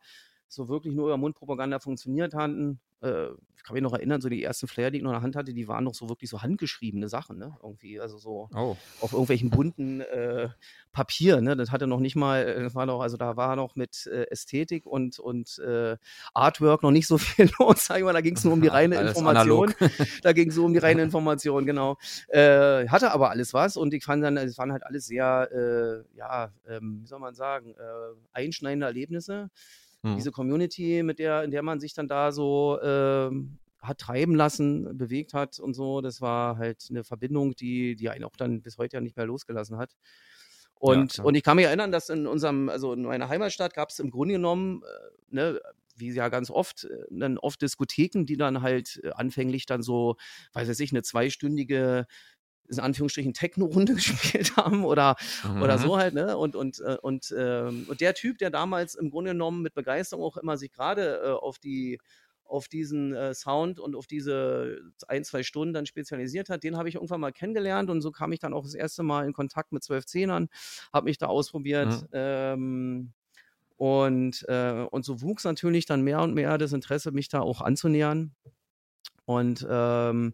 so 0.53 0.70
wirklich 0.70 0.93
nur 0.93 1.08
über 1.08 1.17
Mundpropaganda 1.17 1.79
funktioniert 1.79 2.34
hatten, 2.34 2.79
äh, 3.01 3.29
ich 3.55 3.63
kann 3.63 3.75
mich 3.75 3.84
noch 3.84 3.93
erinnern, 3.93 4.22
so 4.22 4.29
die 4.29 4.43
ersten 4.43 4.67
Flyer, 4.67 4.89
die 4.89 4.98
ich 4.98 5.03
noch 5.03 5.12
in 5.12 5.15
der 5.15 5.22
Hand 5.22 5.36
hatte, 5.36 5.53
die 5.53 5.67
waren 5.67 5.84
noch 5.84 5.93
so 5.93 6.10
wirklich 6.10 6.31
so 6.31 6.41
handgeschriebene 6.41 7.10
Sachen, 7.10 7.38
ne? 7.38 7.55
Irgendwie, 7.62 8.00
also 8.00 8.17
so 8.17 8.50
oh. 8.55 8.75
auf 9.01 9.13
irgendwelchen 9.13 9.51
bunten 9.51 10.01
äh, 10.01 10.50
Papier, 10.91 11.41
ne? 11.41 11.55
Das 11.55 11.72
hatte 11.72 11.86
noch 11.86 12.00
nicht 12.00 12.15
mal, 12.15 12.41
äh, 12.41 12.63
das 12.63 12.74
war 12.74 12.88
noch, 12.88 13.01
also 13.01 13.17
da 13.17 13.38
war 13.38 13.55
noch 13.55 13.75
mit 13.75 14.08
äh, 14.08 14.24
Ästhetik 14.31 14.88
und, 14.88 15.20
und 15.20 15.60
äh, 15.60 15.98
Artwork 16.34 16.81
noch 16.81 16.89
nicht 16.89 17.05
so 17.08 17.17
viel 17.20 17.51
los, 17.60 17.86
sag 17.86 18.00
ich 18.00 18.03
mal, 18.03 18.13
da 18.13 18.22
ging 18.22 18.36
es 18.36 18.43
nur 18.43 18.53
um 18.53 18.62
die 18.62 18.67
reine 18.70 18.98
alles 18.98 19.12
Information. 19.12 19.74
da 20.24 20.34
ging 20.34 20.50
es 20.50 20.55
so 20.55 20.65
um 20.65 20.74
die 20.74 20.79
reine 20.79 21.03
Information, 21.03 21.65
genau. 21.65 21.98
Äh, 22.29 22.88
hatte 22.88 23.12
aber 23.12 23.29
alles 23.29 23.53
was 23.53 23.77
und 23.77 23.93
ich 23.93 24.03
fand 24.03 24.24
dann, 24.24 24.38
es 24.38 24.58
waren 24.58 24.72
halt 24.72 24.84
alles 24.86 25.05
sehr, 25.05 25.50
äh, 25.51 26.17
ja, 26.17 26.51
ähm, 26.67 27.01
wie 27.03 27.08
soll 27.08 27.20
man 27.20 27.36
sagen, 27.36 27.75
einschneidende 28.34 28.88
Erlebnisse 28.88 29.50
mhm. 30.01 30.15
diese 30.15 30.31
Community, 30.31 31.03
mit 31.03 31.20
der, 31.20 31.43
in 31.43 31.51
der 31.51 31.63
man 31.63 31.79
sich 31.79 31.93
dann 31.93 32.08
da 32.08 32.31
so 32.31 32.79
äh, 32.81 33.31
hat 33.81 33.98
treiben 33.98 34.36
lassen, 34.36 34.98
bewegt 34.98 35.34
hat 35.34 35.60
und 35.60 35.74
so, 35.74 36.01
das 36.01 36.22
war 36.22 36.58
halt 36.58 36.86
eine 36.89 37.03
Verbindung, 37.03 37.55
die, 37.55 37.96
die 37.96 38.10
einen 38.10 38.24
auch 38.24 38.36
dann 38.36 38.62
bis 38.62 38.77
heute 38.77 38.98
ja 38.98 39.01
nicht 39.01 39.17
mehr 39.17 39.25
losgelassen 39.25 39.77
hat. 39.77 39.96
Und, 40.75 41.17
ja, 41.17 41.24
und 41.24 41.36
ich 41.36 41.43
kann 41.43 41.58
mich 41.58 41.65
erinnern, 41.65 41.91
dass 41.91 42.10
in 42.10 42.25
unserem, 42.25 42.70
also 42.70 42.93
in 42.93 43.03
meiner 43.03 43.29
Heimatstadt 43.29 43.74
gab 43.74 43.89
es 43.89 44.00
im 44.00 44.10
Grunde 44.10 44.36
genommen, 44.36 44.81
äh, 44.84 45.36
ne, 45.36 45.62
wie 45.96 46.12
ja 46.12 46.29
ganz 46.29 46.50
oft, 46.50 46.86
äh, 46.86 47.05
dann 47.12 47.38
oft 47.38 47.62
Diskotheken, 47.62 48.25
die 48.25 48.38
dann 48.38 48.62
halt 48.62 49.00
äh, 49.03 49.12
anfänglich 49.12 49.65
dann 49.65 49.84
so, 49.84 50.15
weiß 50.53 50.79
ich, 50.79 50.91
eine 50.91 51.03
zweistündige 51.03 52.08
in 52.71 52.79
Anführungsstrichen 52.79 53.33
Techno-Runde 53.33 53.93
gespielt 53.95 54.55
haben 54.57 54.85
oder, 54.85 55.15
mhm. 55.43 55.61
oder 55.61 55.77
so 55.77 55.97
halt, 55.97 56.13
ne? 56.13 56.37
Und, 56.37 56.55
und, 56.55 56.79
äh, 56.79 56.97
und, 57.01 57.33
ähm, 57.37 57.85
und 57.87 58.01
der 58.01 58.13
Typ, 58.13 58.37
der 58.37 58.49
damals 58.49 58.95
im 58.95 59.09
Grunde 59.11 59.31
genommen 59.31 59.61
mit 59.61 59.73
Begeisterung 59.73 60.23
auch 60.23 60.37
immer 60.37 60.57
sich 60.57 60.71
gerade 60.71 61.21
äh, 61.23 61.29
auf 61.31 61.59
die 61.59 61.99
auf 62.51 62.67
diesen 62.67 63.13
äh, 63.15 63.33
Sound 63.33 63.79
und 63.79 63.95
auf 63.95 64.07
diese 64.07 64.81
ein, 65.07 65.23
zwei 65.23 65.41
Stunden 65.41 65.73
dann 65.73 65.85
spezialisiert 65.85 66.49
hat, 66.49 66.63
den 66.63 66.75
habe 66.75 66.89
ich 66.89 66.95
irgendwann 66.95 67.21
mal 67.21 67.31
kennengelernt 67.31 67.89
und 67.89 68.01
so 68.01 68.11
kam 68.11 68.33
ich 68.33 68.39
dann 68.39 68.53
auch 68.53 68.63
das 68.63 68.73
erste 68.73 69.03
Mal 69.03 69.25
in 69.25 69.31
Kontakt 69.31 69.71
mit 69.71 69.83
12 69.83 70.05
Zehnern, 70.05 70.49
habe 70.91 71.05
mich 71.05 71.17
da 71.17 71.27
ausprobiert. 71.27 71.87
Mhm. 71.87 72.07
Ähm, 72.11 73.13
und, 73.77 74.45
äh, 74.47 74.85
und 74.91 75.05
so 75.05 75.21
wuchs 75.21 75.45
natürlich 75.45 75.85
dann 75.85 76.01
mehr 76.01 76.21
und 76.21 76.33
mehr 76.33 76.57
das 76.57 76.73
Interesse, 76.73 77.11
mich 77.11 77.29
da 77.29 77.39
auch 77.39 77.61
anzunähern. 77.61 78.35
Und 79.25 79.65
ähm, 79.67 80.33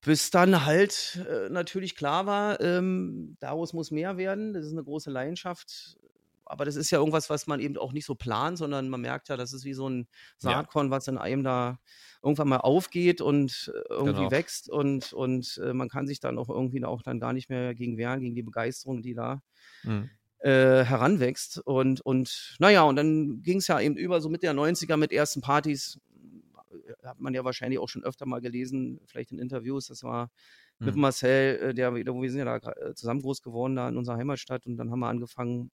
bis 0.00 0.30
dann 0.30 0.64
halt 0.64 1.24
äh, 1.28 1.48
natürlich 1.50 1.94
klar 1.94 2.26
war, 2.26 2.60
ähm, 2.60 3.36
daraus 3.40 3.72
muss 3.72 3.90
mehr 3.90 4.16
werden. 4.16 4.52
Das 4.52 4.64
ist 4.64 4.72
eine 4.72 4.84
große 4.84 5.10
Leidenschaft. 5.10 5.96
Aber 6.44 6.64
das 6.64 6.74
ist 6.74 6.90
ja 6.90 6.98
irgendwas, 6.98 7.30
was 7.30 7.46
man 7.46 7.60
eben 7.60 7.76
auch 7.76 7.92
nicht 7.92 8.06
so 8.06 8.16
plant, 8.16 8.58
sondern 8.58 8.88
man 8.88 9.00
merkt 9.00 9.28
ja, 9.28 9.36
das 9.36 9.52
ist 9.52 9.64
wie 9.64 9.72
so 9.72 9.88
ein 9.88 10.08
Saatkorn, 10.38 10.86
ja. 10.86 10.90
was 10.90 11.06
in 11.06 11.16
einem 11.16 11.44
da 11.44 11.78
irgendwann 12.24 12.48
mal 12.48 12.56
aufgeht 12.56 13.20
und 13.20 13.72
äh, 13.72 13.92
irgendwie 13.92 14.20
genau. 14.20 14.30
wächst 14.32 14.68
und, 14.68 15.12
und 15.12 15.60
äh, 15.64 15.72
man 15.72 15.88
kann 15.88 16.08
sich 16.08 16.18
dann 16.18 16.38
auch 16.38 16.48
irgendwie 16.48 16.84
auch 16.84 17.02
dann 17.02 17.20
gar 17.20 17.32
nicht 17.32 17.50
mehr 17.50 17.74
gegen 17.74 17.98
wehren, 17.98 18.20
gegen 18.20 18.34
die 18.34 18.42
Begeisterung, 18.42 19.00
die 19.00 19.14
da 19.14 19.42
mhm 19.84 20.10
äh, 20.40 20.84
heranwächst. 20.84 21.58
Und, 21.58 22.00
und 22.00 22.56
naja, 22.58 22.82
und 22.82 22.96
dann 22.96 23.42
ging 23.42 23.58
es 23.58 23.68
ja 23.68 23.80
eben 23.80 23.96
über 23.96 24.20
so 24.20 24.28
mit 24.28 24.42
der 24.42 24.54
90er 24.54 24.96
mit 24.96 25.12
ersten 25.12 25.40
Partys. 25.40 26.00
Hat 27.10 27.20
man 27.20 27.34
ja 27.34 27.44
wahrscheinlich 27.44 27.78
auch 27.78 27.88
schon 27.88 28.04
öfter 28.04 28.26
mal 28.26 28.40
gelesen, 28.40 29.00
vielleicht 29.06 29.32
in 29.32 29.38
Interviews. 29.38 29.86
Das 29.88 30.02
war 30.02 30.30
mhm. 30.78 30.86
mit 30.86 30.96
Marcel, 30.96 31.56
äh, 31.56 31.74
der, 31.74 31.94
wir 31.94 32.30
sind 32.30 32.38
ja 32.38 32.58
da 32.58 32.72
äh, 32.72 32.94
zusammen 32.94 33.20
groß 33.20 33.42
geworden, 33.42 33.76
da 33.76 33.88
in 33.88 33.96
unserer 33.96 34.16
Heimatstadt. 34.16 34.66
Und 34.66 34.76
dann 34.76 34.90
haben 34.90 35.00
wir 35.00 35.08
angefangen 35.08 35.70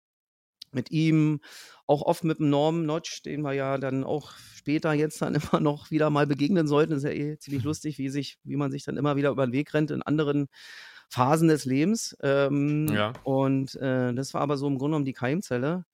mit 0.71 0.91
ihm, 0.91 1.39
auch 1.87 2.01
oft 2.01 2.23
mit 2.23 2.39
dem 2.39 2.49
Norm 2.49 2.85
Notch, 2.85 3.21
den 3.23 3.41
wir 3.41 3.53
ja 3.53 3.77
dann 3.77 4.03
auch 4.03 4.33
später 4.55 4.93
jetzt 4.93 5.21
dann 5.21 5.35
immer 5.53 5.59
noch 5.59 5.91
wieder 5.91 6.09
mal 6.09 6.27
begegnen 6.27 6.67
sollten. 6.67 6.93
Ist 6.93 7.03
ja 7.03 7.11
eh 7.11 7.37
ziemlich 7.37 7.63
lustig, 7.63 7.97
wie 7.97 8.09
sich, 8.09 8.37
wie 8.43 8.55
man 8.55 8.71
sich 8.71 8.83
dann 8.83 8.97
immer 8.97 9.15
wieder 9.15 9.29
über 9.29 9.45
den 9.45 9.53
Weg 9.53 9.73
rennt 9.73 9.91
in 9.91 10.01
anderen 10.01 10.47
Phasen 11.09 11.47
des 11.47 11.65
Lebens. 11.65 12.17
Ähm, 12.21 12.87
ja. 12.87 13.13
Und 13.23 13.75
äh, 13.75 14.13
das 14.13 14.33
war 14.33 14.41
aber 14.41 14.57
so 14.57 14.67
im 14.67 14.77
Grunde 14.77 14.93
genommen 14.95 15.05
die 15.05 15.13
Keimzelle, 15.13 15.85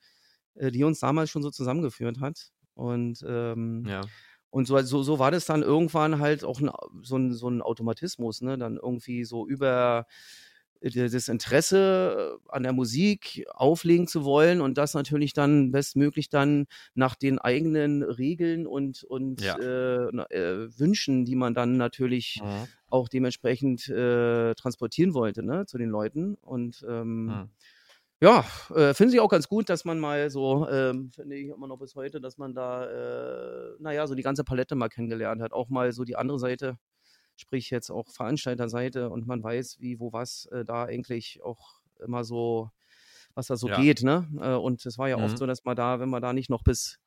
äh, 0.56 0.72
die 0.72 0.84
uns 0.84 1.00
damals 1.00 1.30
schon 1.30 1.44
so 1.44 1.52
zusammengeführt 1.52 2.20
hat. 2.20 2.52
Und, 2.74 3.26
ähm, 3.28 3.86
ja. 3.86 4.02
Und 4.52 4.68
so, 4.68 4.80
so, 4.82 5.04
so 5.04 5.20
war 5.20 5.32
das 5.32 5.46
dann 5.46 5.62
irgendwann 5.62 6.20
halt 6.20 6.44
auch 6.44 6.60
ein, 6.60 6.72
so, 7.04 7.18
ein, 7.18 7.34
so 7.34 7.50
ein 7.50 7.62
Automatismus, 7.62 8.42
ne? 8.42 8.58
Dann 8.58 8.78
irgendwie 8.78 9.24
so 9.24 9.48
über 9.48 10.08
das 10.82 11.28
Interesse 11.28 12.40
äh, 12.40 12.50
an 12.50 12.64
der 12.64 12.72
Musik 12.72 13.46
auflegen 13.54 14.08
zu 14.08 14.24
wollen 14.24 14.62
und 14.62 14.78
das 14.78 14.94
natürlich 14.94 15.34
dann 15.34 15.72
bestmöglich 15.72 16.30
dann 16.30 16.68
nach 16.94 17.16
den 17.16 17.38
eigenen 17.38 18.02
Regeln 18.02 18.66
und, 18.66 19.04
und 19.04 19.42
ja. 19.42 19.58
äh, 19.58 20.08
äh, 20.08 20.80
Wünschen, 20.80 21.26
die 21.26 21.36
man 21.36 21.54
dann 21.54 21.76
natürlich 21.76 22.40
mhm. 22.42 22.68
auch 22.90 23.10
dementsprechend 23.10 23.90
äh, 23.90 24.56
transportieren 24.56 25.14
wollte, 25.14 25.44
ne, 25.44 25.66
zu 25.66 25.78
den 25.78 25.90
Leuten. 25.90 26.36
Und 26.36 26.86
ähm, 26.88 27.26
mhm. 27.26 27.50
Ja, 28.22 28.46
äh, 28.76 28.94
finde 28.94 29.14
ich 29.14 29.20
auch 29.20 29.30
ganz 29.30 29.48
gut, 29.48 29.70
dass 29.70 29.86
man 29.86 30.00
mal 30.00 30.30
so, 30.30 30.68
ähm, 30.70 31.12
finde 31.14 31.36
ich 31.36 31.48
immer 31.50 31.68
noch 31.68 31.78
bis 31.78 31.96
heute, 31.96 32.20
dass 32.20 32.38
man 32.38 32.54
da, 32.54 32.86
äh, 32.86 33.76
naja, 33.80 34.08
so 34.08 34.16
die 34.16 34.24
ganze 34.24 34.44
Palette 34.44 34.76
mal 34.76 34.90
kennengelernt 34.90 35.42
hat, 35.42 35.54
auch 35.54 35.70
mal 35.70 35.92
so 35.92 36.04
die 36.04 36.16
andere 36.16 36.40
Seite 36.40 36.78
sprich 37.40 37.70
jetzt 37.70 37.90
auch 37.90 38.10
Veranstalterseite 38.10 39.10
und 39.10 39.26
man 39.26 39.42
weiß, 39.42 39.78
wie, 39.80 40.00
wo, 40.00 40.12
was 40.12 40.46
äh, 40.52 40.66
da 40.66 40.84
eigentlich 40.84 41.42
auch 41.42 41.80
immer 42.00 42.24
so, 42.24 42.70
was 43.34 43.48
da 43.48 43.56
so 43.56 43.70
ja. 43.70 43.80
geht, 43.80 44.04
ne? 44.04 44.28
Äh, 44.40 44.56
und 44.56 44.86
es 44.86 44.98
war 44.98 45.10
ja 45.10 45.18
mhm. 45.18 45.24
oft 45.24 45.38
so, 45.38 45.46
dass 45.46 45.64
man 45.64 45.76
da, 45.76 46.00
wenn 46.00 46.10
man 46.10 46.22
da 46.22 46.34
nicht 46.34 46.50
noch 46.50 46.64
bis 46.64 47.00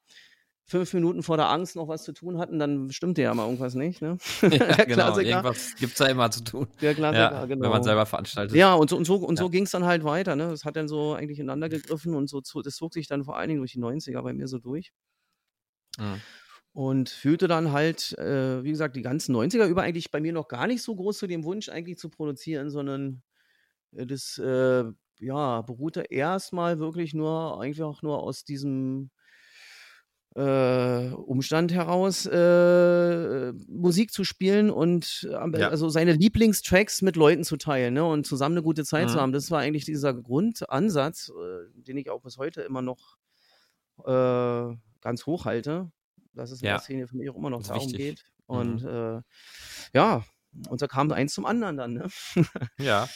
fünf 0.65 0.95
Minuten 0.95 1.23
vor 1.23 1.37
der 1.37 1.51
Angst 1.51 1.77
noch 1.77 1.89
was 1.89 2.05
zu 2.05 2.13
tun 2.13 2.39
hatten, 2.39 2.59
dann 2.59 2.91
stimmte 2.91 3.23
ja 3.23 3.35
mal 3.35 3.45
irgendwas 3.45 3.75
nicht. 3.75 4.01
Ne? 4.01 4.19
Ja, 4.43 4.85
genau, 4.85 5.19
irgendwas 5.19 5.75
gibt 5.77 5.93
es 5.93 5.99
da 5.99 6.07
immer 6.07 6.31
zu 6.31 6.45
tun. 6.45 6.69
Der 6.81 6.95
Klassiker, 6.95 7.33
ja, 7.33 7.47
genau. 7.47 7.65
Wenn 7.65 7.71
man 7.71 7.83
selber 7.83 8.07
veranstaltet. 8.07 8.57
Ja, 8.57 8.75
und 8.75 8.89
so, 8.91 8.97
und 8.97 9.05
so, 9.05 9.17
und 9.17 9.37
so 9.39 9.51
ging 9.51 9.65
es 9.65 9.71
dann 9.71 9.85
halt 9.85 10.05
weiter. 10.05 10.37
Ne? 10.37 10.49
Das 10.49 10.65
hat 10.65 10.77
dann 10.77 10.89
so 10.89 11.15
eigentlich 11.15 11.39
ineinander 11.39 11.69
gegriffen 11.69 12.15
und 12.15 12.29
so, 12.29 12.41
das 12.41 12.77
zog 12.77 12.95
sich 12.95 13.07
dann 13.07 13.25
vor 13.25 13.37
allen 13.37 13.49
Dingen 13.49 13.61
durch 13.61 13.73
die 13.73 13.81
90er 13.81 14.23
bei 14.23 14.33
mir 14.33 14.49
so 14.49 14.59
durch. 14.59 14.93
Mhm 15.99 16.21
und 16.75 17.11
führte 17.11 17.49
dann 17.49 17.73
halt, 17.73 18.17
äh, 18.19 18.65
wie 18.65 18.71
gesagt, 18.71 18.97
die 18.97 19.03
ganzen 19.03 19.35
90er 19.37 19.67
über 19.67 19.83
eigentlich 19.83 20.11
bei 20.11 20.21
mir 20.21 20.33
noch 20.33 20.49
gar 20.49 20.67
nicht 20.67 20.83
so 20.83 20.95
groß 20.95 21.19
zu 21.19 21.27
dem 21.27 21.45
Wunsch 21.45 21.69
eigentlich 21.69 21.99
zu 21.99 22.09
produzieren, 22.09 22.71
sondern 22.71 23.23
äh, 23.93 24.07
das 24.07 24.39
äh, 24.39 24.85
ja, 25.19 25.63
beruhte 25.63 26.03
erstmal 26.03 26.79
wirklich 26.79 27.15
nur 27.15 27.61
einfach 27.61 28.03
nur 28.03 28.23
aus 28.23 28.45
diesem 28.45 29.11
äh, 30.35 31.09
Umstand 31.09 31.73
heraus, 31.73 32.27
äh, 32.27 33.53
Musik 33.69 34.13
zu 34.13 34.25
spielen 34.25 34.71
und 34.71 35.29
äh, 35.31 35.61
ja. 35.61 35.69
also 35.69 35.89
seine 35.89 36.13
Lieblingstracks 36.13 37.03
mit 37.03 37.17
Leuten 37.17 37.45
zu 37.45 37.57
teilen 37.57 37.95
ne, 37.95 38.05
und 38.05 38.27
zusammen 38.27 38.57
eine 38.57 38.63
gute 38.63 38.85
Zeit 38.85 39.09
mhm. 39.09 39.13
zu 39.13 39.21
haben. 39.21 39.33
Das 39.33 39.51
war 39.51 39.61
eigentlich 39.61 39.85
dieser 39.85 40.15
Grundansatz, 40.15 41.33
den 41.75 41.97
ich 41.97 42.11
auch 42.11 42.23
bis 42.23 42.39
heute 42.39 42.63
immer 42.63 42.83
noch 42.83 43.19
ganz 44.05 45.27
hoch 45.27 45.45
halte 45.45 45.93
dass 46.35 46.51
es 46.51 46.63
in 46.63 46.67
ja. 46.67 46.73
der 46.75 46.81
Szene 46.81 47.07
für 47.07 47.17
mich 47.17 47.31
auch 47.31 47.37
immer 47.37 47.51
noch 47.51 47.63
darum 47.63 47.85
wichtig. 47.85 47.99
geht. 47.99 48.25
Und 48.47 48.83
mhm. 48.83 48.89
äh, 48.89 49.23
ja, 49.95 50.25
und 50.69 50.83
da 50.83 50.87
kam 50.87 51.11
eins 51.13 51.35
zum 51.35 51.47
anderen 51.47 51.77
dann, 51.77 51.93
ne? 51.95 52.09
ja. 52.79 53.09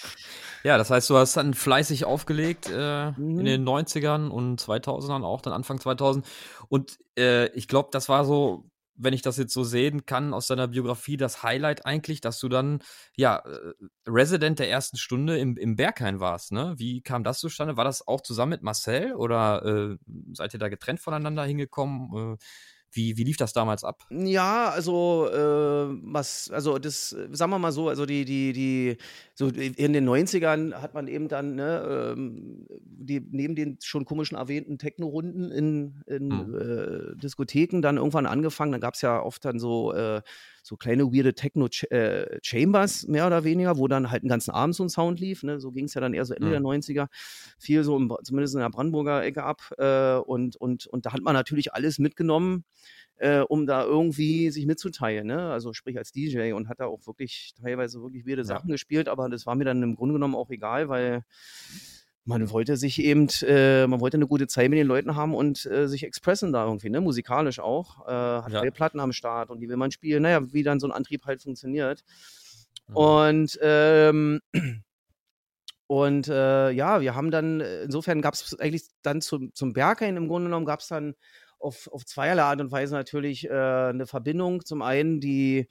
Ja, 0.65 0.79
das 0.79 0.91
heißt, 0.91 1.09
du 1.11 1.17
hast 1.17 1.37
dann 1.37 1.55
fleißig 1.55 2.05
aufgelegt 2.05 2.71
äh, 2.73 3.11
mhm. 3.13 3.41
in 3.41 3.45
den 3.45 3.65
90ern 3.65 4.29
und 4.29 4.61
2000ern 4.61 5.25
auch, 5.25 5.43
dann 5.43 5.53
Anfang 5.53 5.79
2000. 5.79 6.27
Und 6.69 6.99
äh, 7.19 7.49
ich 7.49 7.69
glaube, 7.69 7.91
das 7.93 8.09
war 8.09 8.25
so, 8.25 8.71
wenn 8.97 9.13
ich 9.13 9.23
das 9.23 9.37
jetzt 9.37 9.53
so 9.53 9.63
sehen 9.63 10.07
kann 10.07 10.33
aus 10.33 10.47
deiner 10.47 10.69
Biografie, 10.69 11.17
das 11.17 11.43
Highlight 11.43 11.85
eigentlich, 11.85 12.21
dass 12.21 12.39
du 12.39 12.49
dann, 12.49 12.81
ja, 13.15 13.39
äh, 13.39 13.73
Resident 14.09 14.59
der 14.59 14.71
ersten 14.71 14.97
Stunde 14.97 15.39
im, 15.39 15.57
im 15.57 15.77
Berghain 15.77 16.21
warst, 16.21 16.53
ne? 16.53 16.75
Wie 16.79 17.03
kam 17.03 17.23
das 17.23 17.39
zustande? 17.39 17.77
War 17.77 17.85
das 17.85 18.07
auch 18.09 18.23
zusammen 18.23 18.51
mit 18.51 18.63
Marcel 18.63 19.15
oder 19.15 19.65
äh, 19.65 19.97
seid 20.33 20.55
ihr 20.55 20.61
da 20.61 20.69
getrennt 20.69 21.01
voneinander 21.01 21.45
hingekommen? 21.45 22.39
Wie, 22.97 23.17
wie 23.17 23.25
lief 23.25 23.37
das 23.37 23.53
damals 23.53 23.85
ab? 23.85 24.03
Ja, 24.11 24.71
also 24.71 25.29
äh, 25.31 25.97
was, 26.03 26.51
also 26.51 26.79
das, 26.79 27.11
sagen 27.11 27.51
wir 27.51 27.59
mal 27.59 27.73
so, 27.73 27.89
also 27.89 28.07
die, 28.07 28.25
die, 28.25 28.53
die, 28.53 28.97
so 29.35 29.49
in 29.49 29.93
den 29.93 30.09
90ern 30.09 30.75
hat 30.75 30.95
man 30.95 31.07
eben 31.07 31.29
dann, 31.29 31.55
ne, 31.55 32.15
ähm, 32.17 32.67
die, 32.81 33.21
neben 33.31 33.55
den 33.55 33.79
schon 33.83 34.05
komischen 34.05 34.37
erwähnten 34.37 34.79
Techno-Runden 34.79 35.51
in, 35.51 36.03
in 36.07 36.29
mhm. 36.29 36.55
äh, 36.55 37.17
Diskotheken 37.17 37.83
dann 37.83 37.99
irgendwann 37.99 38.27
angefangen. 38.27 38.73
Dann 38.73 38.81
gab 38.81 38.95
es 38.95 39.03
ja 39.03 39.21
oft 39.21 39.45
dann 39.45 39.59
so, 39.59 39.93
äh, 39.93 40.23
so 40.67 40.77
kleine 40.77 41.13
weirde 41.13 41.33
Techno-Chambers, 41.35 43.05
äh, 43.05 43.11
mehr 43.11 43.27
oder 43.27 43.45
weniger, 43.45 43.79
wo 43.79 43.87
dann 43.87 44.11
halt 44.11 44.23
einen 44.23 44.29
ganzen 44.29 44.51
Abend 44.51 44.75
so 44.75 44.83
ein 44.83 44.89
Sound 44.89 45.21
lief. 45.21 45.45
Ne? 45.45 45.61
So 45.61 45.71
ging 45.71 45.85
es 45.85 45.95
ja 45.95 46.01
dann 46.01 46.13
eher 46.13 46.25
so 46.25 46.35
Ende 46.35 46.49
mhm. 46.49 46.51
der 46.51 46.61
90er, 46.61 47.07
viel 47.59 47.85
so 47.85 47.97
im, 47.97 48.13
zumindest 48.25 48.55
in 48.55 48.61
der 48.61 48.71
Brandenburger 48.71 49.23
Ecke 49.23 49.45
ab. 49.45 49.73
Äh, 49.79 50.17
und, 50.17 50.57
und, 50.57 50.87
und 50.89 51.07
da 51.07 51.13
hat 51.13 51.23
man 51.23 51.35
natürlich 51.35 51.73
alles 51.73 52.01
mitgenommen 52.01 52.65
äh, 53.19 53.41
um 53.41 53.67
da 53.67 53.83
irgendwie 53.85 54.51
sich 54.51 54.67
mitzuteilen, 54.67 55.27
ne? 55.27 55.51
Also 55.51 55.73
sprich 55.73 55.97
als 55.97 56.13
DJ 56.13 56.53
und 56.53 56.69
hat 56.69 56.81
da 56.81 56.87
auch 56.87 57.07
wirklich 57.07 57.55
teilweise 57.59 58.03
wirklich 58.03 58.27
weirde 58.27 58.43
ja. 58.43 58.47
Sachen 58.47 58.69
gespielt, 58.69 59.09
aber 59.09 59.31
das 59.31 59.47
war 59.47 59.55
mir 59.55 59.65
dann 59.65 59.83
im 59.83 59.97
Grunde 59.97 60.13
genommen 60.15 60.35
auch 60.35 60.51
egal, 60.51 60.91
weil 60.91 61.23
man 62.27 62.51
wollte 62.51 62.77
sich 62.77 63.01
eben, 63.01 63.29
äh, 63.43 63.87
man 63.87 64.01
wollte 64.01 64.17
eine 64.17 64.27
gute 64.27 64.49
Zeit 64.49 64.69
mit 64.69 64.79
den 64.79 64.87
Leuten 64.87 65.15
haben 65.15 65.33
und 65.33 65.65
äh, 65.67 65.87
sich 65.87 66.03
expressen 66.03 66.53
da 66.53 66.65
irgendwie, 66.65 66.91
ne? 66.91 67.01
Musikalisch 67.01 67.61
auch. 67.61 68.07
Äh, 68.07 68.11
hat 68.11 68.53
ja. 68.53 68.71
Platten 68.73 68.99
am 68.99 69.13
Start 69.13 69.49
und 69.49 69.61
die 69.61 69.69
will 69.69 69.77
man 69.77 69.93
spielen. 69.93 70.25
Naja, 70.25 70.41
wie 70.53 70.65
dann 70.65 70.81
so 70.81 70.89
ein 70.89 70.93
Antrieb 70.93 71.25
halt 71.25 71.41
funktioniert. 71.41 72.03
Mhm. 72.89 72.97
Und 72.97 73.59
ähm, 73.63 74.41
und 75.87 76.27
äh, 76.27 76.71
ja, 76.73 77.01
wir 77.01 77.15
haben 77.15 77.31
dann, 77.31 77.61
insofern 77.61 78.21
gab 78.23 78.35
es 78.35 78.59
eigentlich 78.59 78.89
dann 79.03 79.21
zum, 79.21 79.55
zum 79.55 79.73
Berghain 79.73 80.17
im 80.17 80.27
Grunde 80.27 80.49
genommen, 80.49 80.67
gab 80.67 80.81
es 80.81 80.89
dann 80.89 81.15
auf, 81.61 81.89
auf 81.93 82.05
zweierlei 82.05 82.43
Art 82.43 82.61
und 82.61 82.73
Weise 82.73 82.95
natürlich 82.95 83.49
äh, 83.49 83.53
eine 83.53 84.07
Verbindung. 84.07 84.65
Zum 84.65 84.83
einen 84.83 85.21
die, 85.21 85.69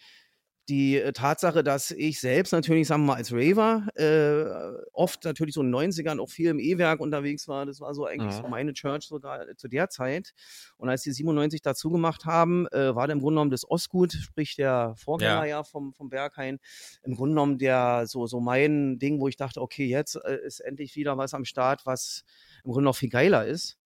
die 0.69 0.97
äh, 0.97 1.13
Tatsache, 1.13 1.63
dass 1.63 1.91
ich 1.91 2.19
selbst 2.19 2.51
natürlich, 2.51 2.87
sagen 2.87 3.03
wir 3.03 3.13
mal, 3.13 3.15
als 3.15 3.31
Raver 3.31 3.87
äh, 3.95 4.83
oft 4.93 5.23
natürlich 5.23 5.53
so 5.53 5.61
in 5.61 5.71
den 5.71 5.91
90ern 5.91 6.19
auch 6.19 6.29
viel 6.29 6.49
im 6.49 6.59
E-Werk 6.59 6.99
unterwegs 6.99 7.47
war. 7.47 7.65
Das 7.65 7.79
war 7.81 7.93
so 7.93 8.05
eigentlich 8.05 8.33
ja. 8.33 8.41
so 8.41 8.47
meine 8.47 8.73
Church 8.73 9.03
sogar 9.03 9.45
zu 9.57 9.67
der 9.67 9.89
Zeit. 9.89 10.33
Und 10.77 10.89
als 10.89 11.03
die 11.03 11.11
97 11.11 11.61
dazu 11.61 11.89
gemacht 11.89 12.25
haben, 12.25 12.67
äh, 12.67 12.95
war 12.95 13.07
der 13.07 13.13
im 13.13 13.19
Grunde 13.19 13.35
genommen 13.35 13.51
das 13.51 13.69
Ostgut, 13.69 14.13
sprich 14.13 14.55
der 14.55 14.95
Vorgänger 14.97 15.45
ja, 15.45 15.57
ja 15.57 15.63
vom, 15.63 15.93
vom 15.93 16.09
Berghain, 16.09 16.59
im 17.03 17.15
Grunde 17.15 17.33
genommen 17.33 17.57
der 17.57 18.07
so, 18.07 18.25
so 18.25 18.39
mein 18.39 18.97
Ding, 18.97 19.19
wo 19.19 19.27
ich 19.27 19.37
dachte, 19.37 19.61
okay, 19.61 19.85
jetzt 19.85 20.15
äh, 20.15 20.39
ist 20.45 20.59
endlich 20.61 20.95
wieder 20.95 21.17
was 21.17 21.33
am 21.33 21.45
Start, 21.45 21.85
was 21.85 22.23
im 22.63 22.71
Grunde 22.71 22.85
noch 22.85 22.95
viel 22.95 23.09
geiler 23.09 23.45
ist. 23.45 23.77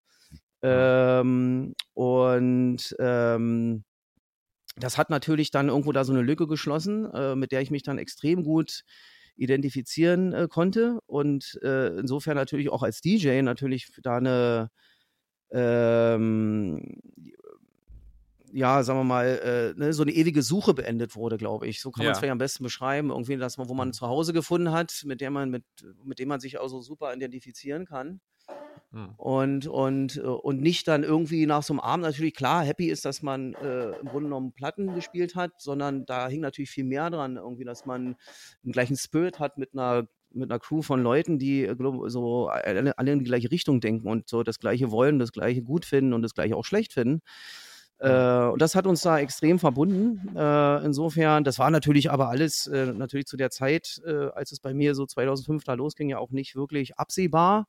Ähm, 0.61 1.73
und 1.93 2.95
ähm, 2.99 3.83
das 4.79 4.97
hat 4.97 5.09
natürlich 5.09 5.51
dann 5.51 5.69
irgendwo 5.69 5.91
da 5.91 6.03
so 6.03 6.13
eine 6.13 6.21
Lücke 6.21 6.47
geschlossen, 6.47 7.05
äh, 7.13 7.35
mit 7.35 7.51
der 7.51 7.61
ich 7.61 7.71
mich 7.71 7.83
dann 7.83 7.97
extrem 7.97 8.43
gut 8.43 8.83
identifizieren 9.35 10.33
äh, 10.33 10.47
konnte 10.49 10.99
und 11.05 11.59
äh, 11.63 11.97
insofern 11.97 12.35
natürlich 12.35 12.69
auch 12.69 12.83
als 12.83 13.01
DJ 13.01 13.41
natürlich 13.41 13.91
da 14.01 14.17
eine 14.17 14.69
ähm, 15.51 16.99
ja, 18.51 18.83
sagen 18.83 18.99
wir 18.99 19.03
mal, 19.03 19.25
äh, 19.75 19.79
ne, 19.79 19.93
so 19.93 20.01
eine 20.01 20.11
ewige 20.11 20.41
Suche 20.41 20.73
beendet 20.73 21.15
wurde, 21.15 21.37
glaube 21.37 21.67
ich. 21.67 21.81
So 21.81 21.91
kann 21.91 22.05
man 22.05 22.13
es 22.13 22.19
vielleicht 22.19 22.31
am 22.31 22.37
besten 22.37 22.63
beschreiben. 22.63 23.09
Irgendwie, 23.09 23.37
dass 23.37 23.57
man, 23.57 23.69
wo 23.69 23.73
man 23.73 23.89
mhm. 23.89 23.93
zu 23.93 24.07
Hause 24.07 24.33
gefunden 24.33 24.71
hat, 24.71 25.03
mit 25.05 25.21
der 25.21 25.31
man, 25.31 25.49
mit, 25.49 25.63
mit 26.03 26.19
dem 26.19 26.29
man 26.29 26.39
sich 26.39 26.57
auch 26.57 26.67
so 26.67 26.81
super 26.81 27.13
identifizieren 27.13 27.85
kann. 27.85 28.21
Mhm. 28.91 29.13
Und, 29.17 29.67
und, 29.67 30.17
äh, 30.17 30.21
und 30.21 30.61
nicht 30.61 30.87
dann 30.87 31.03
irgendwie 31.03 31.45
nach 31.45 31.63
so 31.63 31.73
einem 31.73 31.79
Abend 31.79 32.05
natürlich 32.05 32.33
klar 32.33 32.63
happy 32.63 32.87
ist, 32.87 33.05
dass 33.05 33.21
man 33.21 33.53
äh, 33.55 33.91
im 33.99 34.07
Grunde 34.07 34.25
genommen 34.25 34.51
Platten 34.53 34.95
gespielt 34.95 35.35
hat, 35.35 35.51
sondern 35.57 36.05
da 36.05 36.27
hing 36.27 36.41
natürlich 36.41 36.71
viel 36.71 36.85
mehr 36.85 37.09
dran, 37.09 37.37
irgendwie, 37.37 37.65
dass 37.65 37.85
man 37.85 38.15
den 38.63 38.71
gleichen 38.71 38.97
Spirit 38.97 39.39
hat 39.39 39.57
mit 39.57 39.73
einer 39.73 40.07
mit 40.31 40.51
einer 40.51 40.59
Crew 40.59 40.83
von 40.83 41.01
Leuten, 41.01 41.39
die 41.39 41.65
äh, 41.65 41.75
so 42.07 42.47
alle, 42.47 42.97
alle 42.97 43.11
in 43.11 43.19
die 43.19 43.25
gleiche 43.25 43.51
Richtung 43.51 43.81
denken 43.81 44.07
und 44.07 44.29
so 44.29 44.43
das 44.43 44.59
Gleiche 44.59 44.91
wollen, 44.91 45.17
das 45.17 45.31
Gleiche 45.31 45.63
gut 45.63 45.85
finden 45.85 46.13
und 46.13 46.21
das 46.21 46.35
Gleiche 46.35 46.55
auch 46.55 46.65
schlecht 46.65 46.93
finden. 46.93 47.21
Äh, 47.99 48.45
und 48.45 48.61
das 48.61 48.75
hat 48.75 48.87
uns 48.87 49.01
da 49.01 49.19
extrem 49.19 49.59
verbunden. 49.59 50.35
Äh, 50.35 50.85
insofern, 50.85 51.43
das 51.43 51.59
war 51.59 51.69
natürlich 51.69 52.11
aber 52.11 52.29
alles 52.29 52.67
äh, 52.67 52.93
natürlich 52.93 53.25
zu 53.25 53.37
der 53.37 53.49
Zeit, 53.49 54.01
äh, 54.05 54.29
als 54.33 54.51
es 54.51 54.59
bei 54.59 54.73
mir 54.73 54.95
so 54.95 55.05
2005 55.05 55.63
da 55.63 55.73
losging, 55.73 56.09
ja 56.09 56.17
auch 56.17 56.31
nicht 56.31 56.55
wirklich 56.55 56.97
absehbar. 56.97 57.67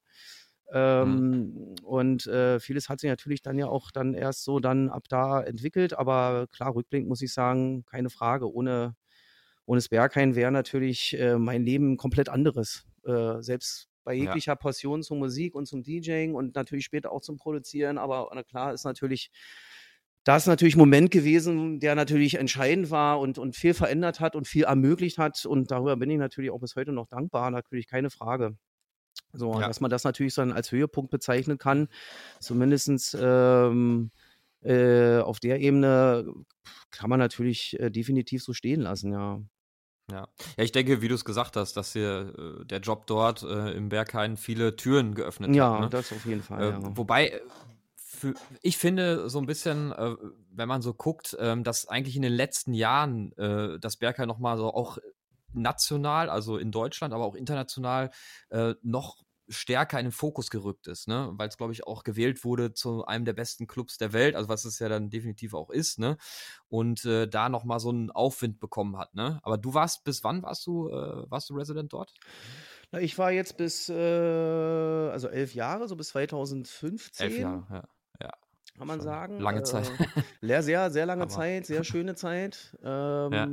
Mhm. 0.70 0.76
Ähm, 0.76 1.30
mhm. 1.30 1.74
Und 1.82 2.26
äh, 2.26 2.60
vieles 2.60 2.88
hat 2.88 3.00
sich 3.00 3.10
natürlich 3.10 3.42
dann 3.42 3.58
ja 3.58 3.66
auch 3.66 3.90
dann 3.90 4.14
erst 4.14 4.44
so 4.44 4.60
dann 4.60 4.88
ab 4.88 5.04
da 5.08 5.40
entwickelt. 5.42 5.94
Aber 5.98 6.46
klar, 6.52 6.74
rückblickend 6.74 7.08
muss 7.08 7.22
ich 7.22 7.32
sagen, 7.32 7.84
keine 7.86 8.10
Frage. 8.10 8.52
Ohne, 8.52 8.94
ohne 9.66 9.78
das 9.78 9.88
Berghain 9.88 10.36
wäre 10.36 10.52
natürlich 10.52 11.18
äh, 11.18 11.38
mein 11.38 11.64
Leben 11.64 11.96
komplett 11.96 12.28
anderes. 12.28 12.86
Äh, 13.04 13.42
selbst 13.42 13.88
bei 14.04 14.14
jeglicher 14.14 14.52
ja. 14.52 14.56
Passion 14.56 15.02
zur 15.02 15.18
Musik 15.18 15.54
und 15.54 15.66
zum 15.66 15.82
DJing 15.82 16.34
und 16.34 16.54
natürlich 16.54 16.84
später 16.84 17.12
auch 17.12 17.20
zum 17.20 17.36
Produzieren. 17.36 17.98
Aber 17.98 18.30
na 18.34 18.42
klar 18.42 18.72
ist 18.72 18.84
natürlich 18.84 19.30
das 20.24 20.42
ist 20.42 20.48
natürlich 20.48 20.76
ein 20.76 20.80
Moment 20.80 21.10
gewesen, 21.10 21.80
der 21.80 21.94
natürlich 21.94 22.34
entscheidend 22.34 22.90
war 22.90 23.20
und, 23.20 23.38
und 23.38 23.56
viel 23.56 23.72
verändert 23.72 24.20
hat 24.20 24.36
und 24.36 24.46
viel 24.46 24.64
ermöglicht 24.64 25.16
hat. 25.16 25.46
Und 25.46 25.70
darüber 25.70 25.96
bin 25.96 26.10
ich 26.10 26.18
natürlich 26.18 26.50
auch 26.50 26.60
bis 26.60 26.76
heute 26.76 26.92
noch 26.92 27.06
dankbar, 27.06 27.50
natürlich 27.50 27.86
keine 27.86 28.10
Frage. 28.10 28.56
So, 29.32 29.60
ja. 29.60 29.66
dass 29.66 29.80
man 29.80 29.90
das 29.90 30.04
natürlich 30.04 30.34
dann 30.34 30.52
als 30.52 30.72
Höhepunkt 30.72 31.10
bezeichnen 31.10 31.58
kann, 31.58 31.88
zumindest 32.40 33.16
ähm, 33.20 34.10
äh, 34.62 35.18
auf 35.18 35.40
der 35.40 35.60
Ebene 35.60 36.26
kann 36.90 37.10
man 37.10 37.18
natürlich 37.18 37.78
äh, 37.80 37.90
definitiv 37.90 38.42
so 38.42 38.52
stehen 38.52 38.80
lassen, 38.80 39.12
ja. 39.12 39.40
Ja. 40.10 40.26
ja, 40.56 40.64
ich 40.64 40.72
denke, 40.72 41.02
wie 41.02 41.08
du 41.08 41.14
es 41.14 41.24
gesagt 41.24 41.56
hast, 41.56 41.76
dass 41.76 41.92
hier 41.92 42.34
äh, 42.36 42.64
der 42.64 42.80
Job 42.80 43.06
dort 43.06 43.44
äh, 43.44 43.70
im 43.72 43.88
Berghain 43.88 44.36
viele 44.36 44.74
Türen 44.74 45.14
geöffnet 45.14 45.54
ja, 45.54 45.70
hat. 45.70 45.74
Ja, 45.74 45.80
ne? 45.84 45.88
das 45.88 46.12
auf 46.12 46.26
jeden 46.26 46.42
Fall. 46.42 46.62
Äh, 46.62 46.70
ja. 46.70 46.96
Wobei, 46.96 47.40
für, 47.94 48.34
ich 48.60 48.76
finde 48.76 49.30
so 49.30 49.38
ein 49.38 49.46
bisschen, 49.46 49.92
äh, 49.92 50.16
wenn 50.50 50.68
man 50.68 50.82
so 50.82 50.94
guckt, 50.94 51.36
ähm, 51.38 51.62
dass 51.62 51.86
eigentlich 51.86 52.16
in 52.16 52.22
den 52.22 52.32
letzten 52.32 52.74
Jahren 52.74 53.32
das 53.80 53.96
Berghain 53.96 54.26
nochmal 54.26 54.56
so 54.56 54.74
auch 54.74 54.98
national, 55.52 56.30
also 56.30 56.56
in 56.56 56.72
Deutschland, 56.72 57.14
aber 57.14 57.24
auch 57.24 57.34
international 57.34 58.10
äh, 58.50 58.74
noch 58.82 59.24
stärker 59.50 59.98
in 59.98 60.06
den 60.06 60.12
Fokus 60.12 60.50
gerückt 60.50 60.86
ist, 60.86 61.08
ne? 61.08 61.30
Weil 61.34 61.48
es, 61.48 61.56
glaube 61.56 61.72
ich, 61.72 61.86
auch 61.86 62.04
gewählt 62.04 62.44
wurde 62.44 62.72
zu 62.72 63.04
einem 63.04 63.24
der 63.24 63.32
besten 63.32 63.66
Clubs 63.66 63.98
der 63.98 64.12
Welt, 64.12 64.36
also 64.36 64.48
was 64.48 64.64
es 64.64 64.78
ja 64.78 64.88
dann 64.88 65.10
definitiv 65.10 65.54
auch 65.54 65.70
ist, 65.70 65.98
ne? 65.98 66.16
Und 66.68 67.04
äh, 67.04 67.26
da 67.28 67.48
nochmal 67.48 67.80
so 67.80 67.90
einen 67.90 68.10
Aufwind 68.10 68.60
bekommen 68.60 68.96
hat, 68.96 69.14
ne? 69.14 69.40
Aber 69.42 69.58
du 69.58 69.74
warst, 69.74 70.04
bis 70.04 70.24
wann 70.24 70.42
warst 70.42 70.66
du, 70.66 70.88
äh, 70.88 71.30
warst 71.30 71.50
du 71.50 71.54
Resident 71.54 71.92
dort? 71.92 72.14
Na, 72.92 73.00
ich 73.00 73.18
war 73.18 73.32
jetzt 73.32 73.56
bis, 73.56 73.88
äh, 73.88 73.92
also 73.92 75.28
elf 75.28 75.54
Jahre, 75.54 75.88
so 75.88 75.96
bis 75.96 76.08
2015. 76.08 77.26
Elf 77.26 77.38
Jahre, 77.38 77.66
ja. 77.70 77.84
ja. 78.22 78.30
Kann 78.78 78.86
man 78.86 79.00
sagen. 79.00 79.40
Lange 79.40 79.62
Zeit. 79.64 79.90
Äh, 80.42 80.62
sehr, 80.62 80.90
sehr 80.90 81.06
lange 81.06 81.28
Zeit, 81.28 81.66
sehr 81.66 81.84
schöne 81.84 82.14
Zeit. 82.14 82.76
Ähm, 82.82 83.32
ja. 83.32 83.48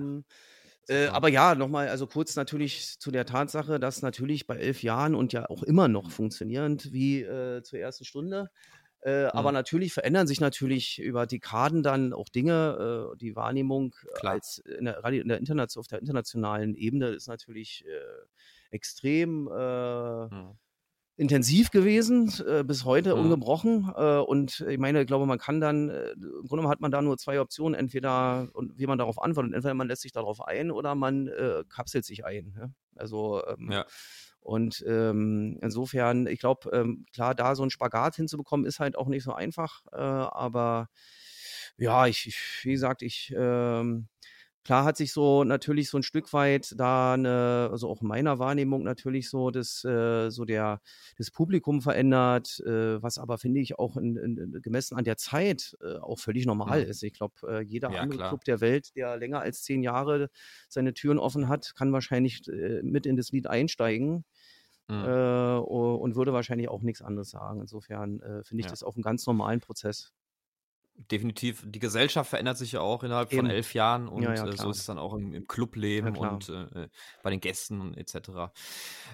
Äh, 0.87 1.07
aber 1.07 1.27
ja, 1.29 1.55
nochmal, 1.55 1.89
also 1.89 2.07
kurz 2.07 2.35
natürlich 2.35 2.99
zu 2.99 3.11
der 3.11 3.25
Tatsache, 3.25 3.79
dass 3.79 4.01
natürlich 4.01 4.47
bei 4.47 4.55
elf 4.55 4.83
Jahren 4.83 5.15
und 5.15 5.33
ja 5.33 5.49
auch 5.49 5.63
immer 5.63 5.87
noch 5.87 6.11
funktionierend 6.11 6.93
wie 6.93 7.23
äh, 7.23 7.61
zur 7.63 7.79
ersten 7.79 8.05
Stunde. 8.05 8.49
Äh, 9.01 9.25
mhm. 9.25 9.29
Aber 9.31 9.51
natürlich 9.51 9.93
verändern 9.93 10.27
sich 10.27 10.39
natürlich 10.39 10.99
über 10.99 11.27
Dekaden 11.27 11.83
dann 11.83 12.13
auch 12.13 12.29
Dinge. 12.29 13.13
Äh, 13.13 13.17
die 13.17 13.35
Wahrnehmung 13.35 13.95
Klar. 14.15 14.33
als 14.33 14.59
in 14.59 14.85
der, 14.85 15.03
in 15.05 15.27
der 15.27 15.37
Internet, 15.37 15.75
auf 15.77 15.87
der 15.87 15.99
internationalen 15.99 16.73
Ebene 16.75 17.07
ist 17.09 17.27
natürlich 17.27 17.85
äh, 17.85 18.75
extrem 18.75 19.47
äh, 19.47 20.25
mhm 20.25 20.57
intensiv 21.17 21.71
gewesen, 21.71 22.31
äh, 22.47 22.63
bis 22.63 22.85
heute 22.85 23.15
mhm. 23.15 23.21
ungebrochen. 23.21 23.91
Äh, 23.95 24.17
und 24.19 24.63
ich 24.69 24.77
meine, 24.77 25.01
ich 25.01 25.07
glaube, 25.07 25.25
man 25.25 25.39
kann 25.39 25.59
dann, 25.59 25.89
äh, 25.89 26.11
im 26.11 26.47
Grunde 26.47 26.69
hat 26.69 26.79
man 26.79 26.91
da 26.91 27.01
nur 27.01 27.17
zwei 27.17 27.41
Optionen, 27.41 27.73
entweder, 27.73 28.49
und 28.53 28.77
wie 28.77 28.85
man 28.85 28.99
darauf 28.99 29.21
antwortet, 29.21 29.53
entweder 29.53 29.73
man 29.73 29.87
lässt 29.87 30.03
sich 30.03 30.11
darauf 30.11 30.41
ein 30.45 30.69
oder 30.71 30.95
man 30.95 31.27
äh, 31.27 31.63
kapselt 31.67 32.05
sich 32.05 32.23
ein. 32.23 32.55
Ja? 32.57 32.69
Also, 32.95 33.43
ähm, 33.47 33.71
ja. 33.71 33.85
Und 34.39 34.85
ähm, 34.87 35.57
insofern, 35.61 36.25
ich 36.27 36.39
glaube, 36.39 36.69
ähm, 36.71 37.05
klar, 37.11 37.35
da 37.35 37.55
so 37.55 37.63
ein 37.63 37.69
Spagat 37.69 38.15
hinzubekommen, 38.15 38.65
ist 38.65 38.79
halt 38.79 38.97
auch 38.97 39.07
nicht 39.07 39.23
so 39.23 39.33
einfach. 39.33 39.81
Äh, 39.91 39.97
aber 39.97 40.87
ja, 41.77 42.07
ich, 42.07 42.27
ich, 42.27 42.39
wie 42.63 42.71
gesagt, 42.71 43.01
ich 43.01 43.33
ähm, 43.35 44.07
Klar 44.67 44.83
hat 44.83 44.97
sich 44.97 45.13
so 45.13 45.45
natürlich 45.45 45.89
so 45.89 45.97
ein 45.97 46.03
Stück 46.03 46.33
weit 46.33 46.73
da 46.77 47.13
eine, 47.13 47.69
also 47.71 47.87
auch 47.87 48.01
in 48.01 48.07
meiner 48.09 48.37
Wahrnehmung 48.37 48.83
natürlich 48.83 49.29
so 49.29 49.49
das, 49.49 49.85
äh, 49.85 50.29
so 50.29 50.43
der, 50.43 50.81
das 51.17 51.31
Publikum 51.31 51.81
verändert, 51.81 52.59
äh, 52.65 53.01
was 53.01 53.17
aber 53.17 53.37
finde 53.37 53.61
ich 53.61 53.79
auch 53.79 53.95
in, 53.95 54.17
in, 54.17 54.61
gemessen 54.61 54.97
an 54.97 55.05
der 55.05 55.15
Zeit 55.15 55.77
äh, 55.79 55.95
auch 55.99 56.19
völlig 56.19 56.45
normal 56.45 56.81
ja. 56.81 56.85
ist. 56.85 57.01
Ich 57.01 57.13
glaube, 57.13 57.35
äh, 57.47 57.61
jeder 57.61 57.91
ja, 57.93 58.01
andere 58.01 58.17
klar. 58.17 58.29
Club 58.31 58.43
der 58.43 58.59
Welt, 58.59 58.93
der 58.97 59.15
länger 59.15 59.39
als 59.39 59.63
zehn 59.63 59.83
Jahre 59.83 60.29
seine 60.67 60.93
Türen 60.93 61.17
offen 61.17 61.47
hat, 61.47 61.73
kann 61.77 61.93
wahrscheinlich 61.93 62.45
äh, 62.49 62.81
mit 62.83 63.05
in 63.05 63.15
das 63.15 63.31
Lied 63.31 63.47
einsteigen. 63.47 64.25
Mhm. 64.89 65.05
Äh, 65.05 65.59
und 65.59 66.17
würde 66.17 66.33
wahrscheinlich 66.33 66.67
auch 66.67 66.81
nichts 66.81 67.01
anderes 67.01 67.29
sagen. 67.29 67.61
Insofern 67.61 68.19
finde 68.43 68.59
ich 68.59 68.65
ja. 68.65 68.71
das 68.71 68.83
auch 68.83 68.95
einen 68.95 69.03
ganz 69.03 69.25
normalen 69.25 69.61
Prozess 69.61 70.11
definitiv, 70.97 71.63
die 71.65 71.79
Gesellschaft 71.79 72.29
verändert 72.29 72.57
sich 72.57 72.73
ja 72.73 72.81
auch 72.81 73.03
innerhalb 73.03 73.31
Eben. 73.31 73.43
von 73.43 73.49
elf 73.49 73.73
Jahren 73.73 74.07
und 74.07 74.23
ja, 74.23 74.33
ja, 74.33 74.47
äh, 74.47 74.57
so 74.57 74.69
ist 74.69 74.79
es 74.79 74.85
dann 74.85 74.97
auch 74.97 75.13
im, 75.13 75.33
im 75.33 75.47
Clubleben 75.47 76.15
ja, 76.15 76.29
und 76.29 76.49
äh, 76.49 76.89
bei 77.23 77.29
den 77.29 77.39
Gästen 77.39 77.93
etc. 77.95 78.51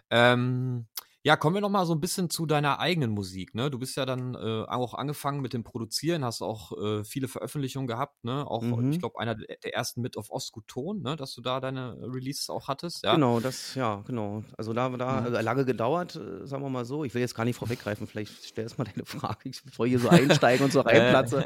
Ähm, 0.09 0.87
ja, 1.25 1.37
kommen 1.37 1.55
wir 1.55 1.61
noch 1.61 1.69
mal 1.69 1.85
so 1.85 1.93
ein 1.93 2.01
bisschen 2.01 2.29
zu 2.29 2.45
deiner 2.45 2.79
eigenen 2.79 3.11
Musik. 3.11 3.55
Ne? 3.55 3.71
Du 3.71 3.79
bist 3.79 3.95
ja 3.95 4.05
dann 4.05 4.35
äh, 4.35 4.65
auch 4.67 4.93
angefangen 4.93 5.39
mit 5.39 5.53
dem 5.53 5.63
Produzieren, 5.63 6.25
hast 6.25 6.41
auch 6.41 6.73
äh, 6.77 7.05
viele 7.05 7.29
Veröffentlichungen 7.29 7.87
gehabt. 7.87 8.25
Ne? 8.25 8.45
Auch, 8.45 8.61
mhm. 8.61 8.91
ich 8.91 8.99
glaube, 8.99 9.19
einer 9.19 9.33
der 9.35 9.73
ersten 9.73 10.01
mit 10.01 10.17
auf 10.17 10.29
Ostgut-Ton, 10.29 11.01
ne? 11.01 11.15
dass 11.15 11.33
du 11.33 11.39
da 11.39 11.61
deine 11.61 11.97
Releases 12.01 12.49
auch 12.49 12.67
hattest. 12.67 13.05
Ja? 13.05 13.13
Genau, 13.15 13.39
das, 13.39 13.73
ja, 13.75 14.03
genau. 14.05 14.43
Also 14.57 14.73
da, 14.73 14.89
da 14.89 15.21
mhm. 15.21 15.25
also 15.27 15.39
lange 15.39 15.63
gedauert, 15.63 16.17
äh, 16.17 16.45
sagen 16.45 16.61
wir 16.61 16.69
mal 16.69 16.83
so. 16.83 17.05
Ich 17.05 17.13
will 17.13 17.21
jetzt 17.21 17.35
gar 17.35 17.45
nicht 17.45 17.55
vorweggreifen, 17.55 18.05
vielleicht 18.05 18.43
stellst 18.43 18.77
du 18.77 18.81
mal 18.81 18.91
deine 18.93 19.05
Frage, 19.05 19.51
bevor 19.63 19.85
ich 19.85 19.91
hier 19.91 19.99
so 19.99 20.09
einsteige 20.09 20.61
und 20.61 20.73
so 20.73 20.81
reinplatze. 20.81 21.45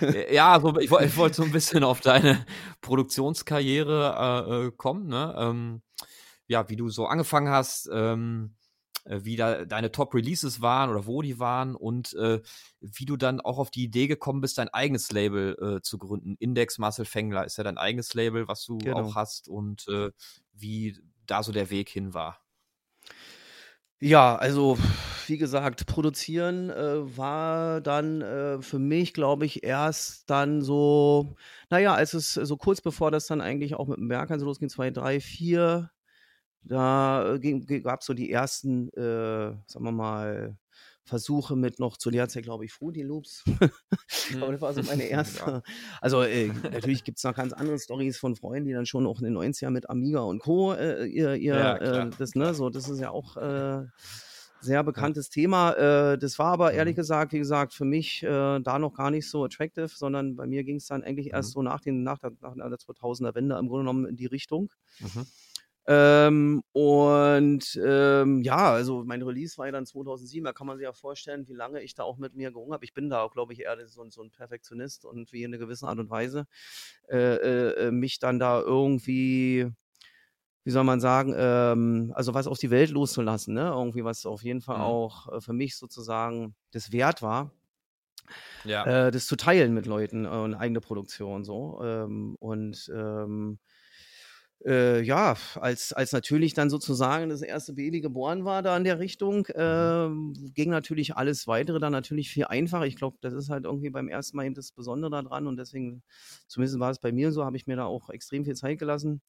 Äh, 0.00 0.32
ja, 0.32 0.52
also 0.52 0.78
ich, 0.78 0.92
ich 0.92 1.16
wollte 1.16 1.34
so 1.34 1.42
ein 1.42 1.50
bisschen 1.50 1.82
auf 1.82 2.00
deine 2.00 2.46
Produktionskarriere 2.82 4.46
äh, 4.48 4.66
äh, 4.66 4.70
kommen. 4.76 5.08
Ne? 5.08 5.34
Ähm, 5.36 5.82
ja, 6.46 6.68
wie 6.68 6.76
du 6.76 6.88
so 6.88 7.06
angefangen 7.06 7.48
hast. 7.48 7.90
Ähm, 7.92 8.54
äh, 8.54 8.57
wie 9.08 9.36
da 9.36 9.64
deine 9.64 9.90
Top-Releases 9.90 10.60
waren 10.60 10.90
oder 10.90 11.06
wo 11.06 11.22
die 11.22 11.38
waren 11.38 11.74
und 11.74 12.14
äh, 12.14 12.40
wie 12.80 13.06
du 13.06 13.16
dann 13.16 13.40
auch 13.40 13.58
auf 13.58 13.70
die 13.70 13.84
Idee 13.84 14.06
gekommen 14.06 14.40
bist, 14.40 14.58
dein 14.58 14.68
eigenes 14.68 15.10
Label 15.12 15.56
äh, 15.60 15.82
zu 15.82 15.98
gründen. 15.98 16.36
Index 16.38 16.78
Marcel 16.78 17.04
Fengler 17.04 17.44
ist 17.44 17.58
ja 17.58 17.64
dein 17.64 17.78
eigenes 17.78 18.14
Label, 18.14 18.48
was 18.48 18.64
du 18.64 18.78
genau. 18.78 19.00
auch 19.00 19.14
hast 19.14 19.48
und 19.48 19.86
äh, 19.88 20.10
wie 20.52 20.98
da 21.26 21.42
so 21.42 21.52
der 21.52 21.70
Weg 21.70 21.88
hin 21.88 22.14
war. 22.14 22.40
Ja, 24.00 24.36
also 24.36 24.78
wie 25.26 25.38
gesagt, 25.38 25.86
produzieren 25.86 26.70
äh, 26.70 27.16
war 27.16 27.80
dann 27.80 28.22
äh, 28.22 28.62
für 28.62 28.78
mich, 28.78 29.12
glaube 29.12 29.44
ich, 29.44 29.64
erst 29.64 30.30
dann 30.30 30.62
so, 30.62 31.36
naja, 31.68 31.94
als 31.94 32.14
es 32.14 32.34
so 32.34 32.56
kurz 32.56 32.80
bevor 32.80 33.10
das 33.10 33.26
dann 33.26 33.40
eigentlich 33.40 33.74
auch 33.74 33.88
mit 33.88 33.98
dem 33.98 34.08
Bergheim 34.08 34.38
so 34.38 34.46
losging, 34.46 34.68
2, 34.68 34.90
3, 34.92 35.20
4, 35.20 35.90
da 36.62 37.34
äh, 37.34 37.80
gab 37.80 38.00
es 38.00 38.06
so 38.06 38.14
die 38.14 38.30
ersten, 38.30 38.88
äh, 38.90 39.54
sagen 39.66 39.84
wir 39.84 39.92
mal, 39.92 40.56
Versuche 41.08 41.56
mit 41.56 41.80
noch 41.80 41.96
zu 41.96 42.10
Lehrzeit, 42.10 42.44
glaube 42.44 42.66
ich, 42.66 42.72
Fruity 42.72 43.02
Loops. 43.02 43.42
Aber 44.40 44.52
das 44.52 44.60
war 44.60 44.74
so 44.74 44.82
meine 44.82 45.04
erste. 45.08 45.62
Also 46.00 46.22
äh, 46.22 46.48
natürlich 46.48 47.02
gibt 47.02 47.18
es 47.18 47.24
noch 47.24 47.34
ganz 47.34 47.52
andere 47.52 47.78
Stories 47.78 48.18
von 48.18 48.36
Freunden, 48.36 48.68
die 48.68 48.74
dann 48.74 48.86
schon 48.86 49.06
auch 49.06 49.18
in 49.20 49.24
den 49.24 49.36
90ern 49.36 49.70
mit 49.70 49.88
Amiga 49.88 50.20
und 50.20 50.40
Co. 50.40 50.74
Äh, 50.74 51.06
ihr, 51.06 51.34
ihr 51.34 51.54
ja, 51.54 51.76
äh, 51.76 52.10
das, 52.18 52.34
ne, 52.34 52.52
so, 52.54 52.68
das 52.68 52.88
ist 52.88 53.00
ja 53.00 53.10
auch 53.10 53.36
äh, 53.38 53.86
sehr 54.60 54.84
bekanntes 54.84 55.28
ja. 55.28 55.42
Thema. 55.42 55.72
Äh, 55.72 56.18
das 56.18 56.38
war 56.38 56.52
aber 56.52 56.72
ehrlich 56.72 56.94
mhm. 56.94 57.00
gesagt, 57.00 57.32
wie 57.32 57.38
gesagt, 57.38 57.72
für 57.72 57.86
mich 57.86 58.20
da 58.20 58.78
noch 58.78 58.92
gar 58.92 59.10
nicht 59.10 59.30
so 59.30 59.44
attractive, 59.44 59.88
sondern 59.88 60.36
bei 60.36 60.46
mir 60.46 60.62
ging 60.62 60.76
es 60.76 60.86
dann 60.86 61.02
eigentlich 61.02 61.32
erst 61.32 61.50
mhm. 61.50 61.52
so 61.52 61.62
nach, 61.62 61.80
den, 61.80 62.02
nach, 62.02 62.18
der, 62.18 62.32
nach 62.40 62.68
der 62.68 62.78
2000er 62.78 63.34
Wende 63.34 63.56
im 63.56 63.68
Grunde 63.68 63.84
genommen 63.84 64.06
in 64.06 64.16
die 64.16 64.26
Richtung. 64.26 64.70
Mhm. 65.00 65.26
Ähm, 65.90 66.62
und 66.72 67.80
ähm, 67.82 68.42
ja, 68.42 68.72
also 68.72 69.04
mein 69.06 69.22
Release 69.22 69.56
war 69.56 69.64
ja 69.64 69.72
dann 69.72 69.86
2007, 69.86 70.44
da 70.44 70.52
kann 70.52 70.66
man 70.66 70.76
sich 70.76 70.84
ja 70.84 70.92
vorstellen, 70.92 71.48
wie 71.48 71.54
lange 71.54 71.80
ich 71.80 71.94
da 71.94 72.02
auch 72.02 72.18
mit 72.18 72.34
mir 72.34 72.50
gerungen 72.50 72.74
habe. 72.74 72.84
Ich 72.84 72.92
bin 72.92 73.08
da 73.08 73.22
auch, 73.22 73.32
glaube 73.32 73.54
ich, 73.54 73.60
eher 73.60 73.88
so, 73.88 74.04
so, 74.10 74.22
ein 74.22 74.30
Perfektionist 74.30 75.06
und 75.06 75.32
wie 75.32 75.44
in 75.44 75.50
einer 75.50 75.58
gewissen 75.58 75.86
Art 75.86 75.98
und 75.98 76.10
Weise 76.10 76.46
äh, 77.08 77.86
äh, 77.86 77.90
mich 77.90 78.18
dann 78.18 78.38
da 78.38 78.60
irgendwie, 78.60 79.66
wie 80.64 80.70
soll 80.70 80.84
man 80.84 81.00
sagen, 81.00 81.34
ähm, 81.34 82.12
also 82.14 82.34
was 82.34 82.48
auf 82.48 82.58
die 82.58 82.70
Welt 82.70 82.90
loszulassen, 82.90 83.54
ne? 83.54 83.68
Irgendwie, 83.68 84.04
was 84.04 84.26
auf 84.26 84.42
jeden 84.42 84.60
Fall 84.60 84.76
mhm. 84.76 84.84
auch 84.84 85.32
äh, 85.32 85.40
für 85.40 85.54
mich 85.54 85.78
sozusagen 85.78 86.54
das 86.70 86.92
Wert 86.92 87.22
war. 87.22 87.50
Ja. 88.64 89.06
Äh, 89.06 89.10
das 89.10 89.26
zu 89.26 89.36
teilen 89.36 89.72
mit 89.72 89.86
Leuten 89.86 90.26
äh, 90.26 90.28
und 90.28 90.54
eigene 90.54 90.82
Produktion 90.82 91.44
so. 91.44 91.80
Ähm, 91.82 92.36
und 92.40 92.90
ähm, 92.94 93.58
äh, 94.64 95.02
ja, 95.02 95.36
als, 95.54 95.92
als 95.92 96.12
natürlich 96.12 96.54
dann 96.54 96.70
sozusagen 96.70 97.28
das 97.28 97.42
erste 97.42 97.74
Baby 97.74 98.00
geboren 98.00 98.44
war 98.44 98.62
da 98.62 98.76
in 98.76 98.84
der 98.84 98.98
Richtung, 98.98 99.46
äh, 99.46 100.08
ging 100.54 100.70
natürlich 100.70 101.16
alles 101.16 101.46
weitere 101.46 101.78
dann 101.80 101.92
natürlich 101.92 102.30
viel 102.30 102.44
einfacher. 102.44 102.86
Ich 102.86 102.96
glaube, 102.96 103.18
das 103.20 103.34
ist 103.34 103.50
halt 103.50 103.64
irgendwie 103.64 103.90
beim 103.90 104.08
ersten 104.08 104.36
Mal 104.36 104.46
eben 104.46 104.54
das 104.54 104.72
Besondere 104.72 105.10
daran 105.10 105.46
und 105.46 105.56
deswegen, 105.56 106.02
zumindest 106.48 106.78
war 106.80 106.90
es 106.90 106.98
bei 106.98 107.12
mir 107.12 107.32
so, 107.32 107.44
habe 107.44 107.56
ich 107.56 107.66
mir 107.66 107.76
da 107.76 107.84
auch 107.84 108.10
extrem 108.10 108.44
viel 108.44 108.56
Zeit 108.56 108.78
gelassen. 108.78 109.20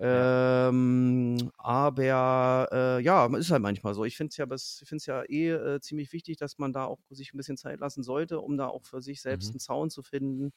Ähm, 0.00 1.50
aber 1.58 2.68
äh, 2.70 3.02
ja, 3.02 3.26
ist 3.36 3.50
halt 3.50 3.62
manchmal 3.62 3.94
so. 3.94 4.04
Ich 4.04 4.16
finde 4.16 4.30
es 4.30 4.36
ja, 4.36 4.46
find's 4.86 5.06
ja 5.06 5.24
eh 5.24 5.50
äh, 5.50 5.80
ziemlich 5.80 6.12
wichtig, 6.12 6.36
dass 6.36 6.58
man 6.58 6.72
da 6.72 6.84
auch 6.84 7.00
sich 7.10 7.34
ein 7.34 7.36
bisschen 7.36 7.56
Zeit 7.56 7.80
lassen 7.80 8.04
sollte, 8.04 8.40
um 8.40 8.56
da 8.56 8.68
auch 8.68 8.84
für 8.84 9.02
sich 9.02 9.20
selbst 9.20 9.48
mhm. 9.48 9.54
einen 9.54 9.60
Zaun 9.60 9.90
zu 9.90 10.02
finden. 10.04 10.52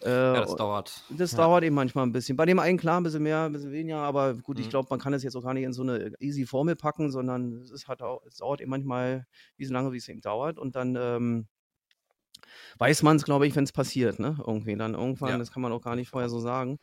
Äh, 0.00 0.10
ja, 0.10 0.40
das 0.42 0.54
dauert. 0.54 1.04
Das 1.10 1.32
ja. 1.32 1.38
dauert 1.38 1.64
eben 1.64 1.74
manchmal 1.74 2.06
ein 2.06 2.12
bisschen. 2.12 2.36
Bei 2.36 2.46
dem 2.46 2.60
einen 2.60 2.78
klar 2.78 3.00
ein 3.00 3.02
bisschen 3.02 3.24
mehr, 3.24 3.46
ein 3.46 3.52
bisschen 3.52 3.72
weniger, 3.72 3.98
aber 3.98 4.34
gut, 4.34 4.58
mhm. 4.58 4.62
ich 4.62 4.70
glaube, 4.70 4.86
man 4.90 5.00
kann 5.00 5.12
es 5.12 5.24
jetzt 5.24 5.36
auch 5.36 5.42
gar 5.42 5.54
nicht 5.54 5.64
in 5.64 5.72
so 5.72 5.82
eine 5.82 6.12
easy 6.20 6.46
Formel 6.46 6.76
packen, 6.76 7.10
sondern 7.10 7.62
es, 7.62 7.88
halt 7.88 8.00
auch, 8.00 8.24
es 8.26 8.36
dauert 8.36 8.60
eben 8.60 8.70
manchmal 8.70 9.26
wie 9.56 9.64
so 9.64 9.72
lange, 9.72 9.92
wie 9.92 9.96
es 9.96 10.08
eben 10.08 10.20
dauert 10.20 10.60
und 10.60 10.76
dann 10.76 10.96
ähm, 10.96 11.48
weiß 12.78 13.02
man 13.02 13.16
es, 13.16 13.24
glaube 13.24 13.48
ich, 13.48 13.56
wenn 13.56 13.64
es 13.64 13.72
passiert, 13.72 14.20
ne? 14.20 14.36
Irgendwie 14.46 14.76
dann 14.76 14.94
irgendwann, 14.94 15.30
ja. 15.30 15.38
das 15.38 15.50
kann 15.50 15.62
man 15.62 15.72
auch 15.72 15.82
gar 15.82 15.96
nicht 15.96 16.10
vorher 16.10 16.28
so 16.28 16.38
sagen. 16.38 16.78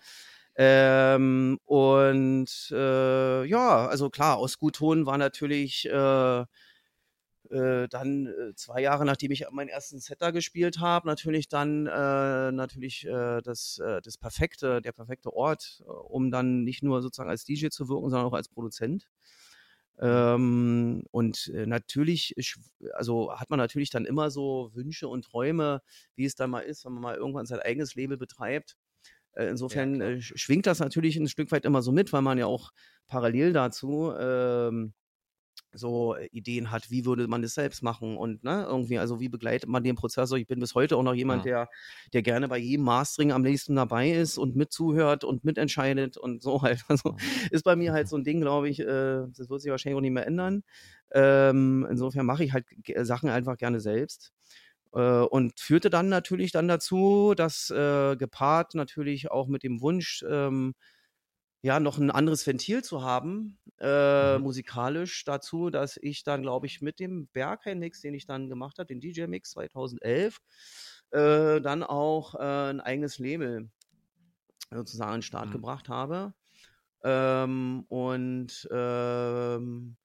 Ähm, 0.61 1.57
und 1.63 2.69
äh, 2.71 3.45
ja, 3.45 3.87
also 3.87 4.09
klar, 4.09 4.35
aus 4.37 4.57
Gutton 4.59 5.05
war 5.05 5.17
natürlich 5.17 5.85
äh, 5.89 6.41
äh, 7.49 7.87
dann 7.87 8.27
äh, 8.27 8.53
zwei 8.55 8.81
Jahre 8.81 9.05
nachdem 9.05 9.31
ich 9.31 9.45
meinen 9.51 9.69
ersten 9.69 9.99
Setter 10.01 10.33
gespielt 10.33 10.79
habe, 10.81 11.07
natürlich 11.07 11.47
dann 11.47 11.87
äh, 11.87 12.51
natürlich 12.51 13.05
äh, 13.07 13.41
das, 13.41 13.81
das 14.03 14.17
perfekte, 14.17 14.81
der 14.81 14.91
perfekte 14.91 15.33
Ort, 15.33 15.81
um 15.87 16.29
dann 16.29 16.63
nicht 16.65 16.83
nur 16.83 17.01
sozusagen 17.01 17.29
als 17.29 17.45
DJ 17.45 17.69
zu 17.69 17.87
wirken, 17.87 18.09
sondern 18.09 18.27
auch 18.27 18.33
als 18.33 18.49
Produzent. 18.49 19.07
Ähm, 19.99 21.03
und 21.11 21.51
natürlich, 21.53 22.35
also 22.93 23.33
hat 23.33 23.49
man 23.49 23.59
natürlich 23.59 23.89
dann 23.91 24.05
immer 24.05 24.29
so 24.31 24.71
Wünsche 24.73 25.07
und 25.07 25.23
Träume, 25.25 25.81
wie 26.15 26.25
es 26.25 26.35
dann 26.35 26.49
mal 26.51 26.61
ist, 26.61 26.85
wenn 26.85 26.93
man 26.93 27.01
mal 27.03 27.15
irgendwann 27.15 27.45
sein 27.45 27.59
eigenes 27.59 27.95
Label 27.95 28.17
betreibt. 28.17 28.77
Äh, 29.33 29.47
insofern 29.47 30.01
ja, 30.01 30.21
schwingt 30.21 30.65
das 30.65 30.79
natürlich 30.79 31.17
ein 31.17 31.27
Stück 31.27 31.51
weit 31.51 31.65
immer 31.65 31.81
so 31.81 31.91
mit, 31.91 32.11
weil 32.13 32.21
man 32.21 32.37
ja 32.37 32.45
auch 32.45 32.71
parallel 33.07 33.53
dazu 33.53 34.13
ähm, 34.19 34.93
so 35.71 36.15
Ideen 36.31 36.71
hat, 36.71 36.89
wie 36.89 37.05
würde 37.05 37.27
man 37.27 37.41
das 37.41 37.53
selbst 37.53 37.83
machen 37.83 38.17
und 38.17 38.43
ne, 38.43 38.65
irgendwie, 38.67 38.97
also 38.97 39.19
wie 39.19 39.29
begleitet 39.29 39.69
man 39.69 39.83
den 39.83 39.95
Prozess. 39.95 40.31
Ich 40.31 40.47
bin 40.47 40.59
bis 40.59 40.73
heute 40.73 40.97
auch 40.97 41.03
noch 41.03 41.13
jemand, 41.13 41.45
ja. 41.45 41.65
der, 41.65 41.69
der 42.13 42.21
gerne 42.23 42.47
bei 42.47 42.57
jedem 42.57 42.85
Mastering 42.85 43.31
am 43.31 43.43
nächsten 43.43 43.75
dabei 43.75 44.09
ist 44.09 44.37
und 44.37 44.55
mitzuhört 44.55 45.23
und 45.23 45.43
mitentscheidet 45.43 46.17
und 46.17 46.41
so 46.41 46.61
halt. 46.63 46.83
Also 46.87 47.15
ist 47.51 47.63
bei 47.63 47.75
mir 47.75 47.93
halt 47.93 48.07
so 48.09 48.17
ein 48.17 48.23
Ding, 48.23 48.41
glaube 48.41 48.69
ich, 48.69 48.79
äh, 48.79 49.27
das 49.37 49.49
wird 49.49 49.61
sich 49.61 49.71
wahrscheinlich 49.71 49.97
auch 49.97 50.01
nicht 50.01 50.11
mehr 50.11 50.27
ändern. 50.27 50.63
Ähm, 51.11 51.87
insofern 51.89 52.25
mache 52.25 52.43
ich 52.43 52.53
halt 52.53 52.65
Sachen 53.01 53.29
einfach 53.29 53.57
gerne 53.57 53.79
selbst. 53.79 54.31
Äh, 54.93 55.21
und 55.21 55.59
führte 55.59 55.89
dann 55.89 56.09
natürlich 56.09 56.51
dann 56.51 56.67
dazu, 56.67 57.33
dass 57.35 57.69
äh, 57.69 58.15
gepaart 58.15 58.75
natürlich 58.75 59.31
auch 59.31 59.47
mit 59.47 59.63
dem 59.63 59.81
Wunsch, 59.81 60.23
ähm, 60.27 60.73
ja, 61.61 61.79
noch 61.79 61.97
ein 61.97 62.11
anderes 62.11 62.47
Ventil 62.47 62.83
zu 62.83 63.03
haben, 63.03 63.59
äh, 63.79 64.37
mhm. 64.37 64.43
musikalisch 64.43 65.25
dazu, 65.25 65.69
dass 65.69 65.97
ich 66.01 66.23
dann, 66.23 66.41
glaube 66.41 66.67
ich, 66.67 66.81
mit 66.81 66.99
dem 66.99 67.27
Berghain-Mix, 67.33 68.01
den 68.01 68.13
ich 68.13 68.25
dann 68.25 68.49
gemacht 68.49 68.79
habe, 68.79 68.87
den 68.87 69.01
DJ-Mix 69.01 69.51
2011, 69.51 70.39
äh, 71.11 71.59
dann 71.61 71.83
auch 71.83 72.35
äh, 72.35 72.69
ein 72.69 72.79
eigenes 72.79 73.19
Label 73.19 73.69
sozusagen 74.71 75.11
an 75.11 75.17
den 75.17 75.23
Start 75.23 75.47
mhm. 75.47 75.53
gebracht 75.53 75.89
habe. 75.89 76.33
Ähm, 77.03 77.85
und 77.87 78.67
ähm, 78.71 79.97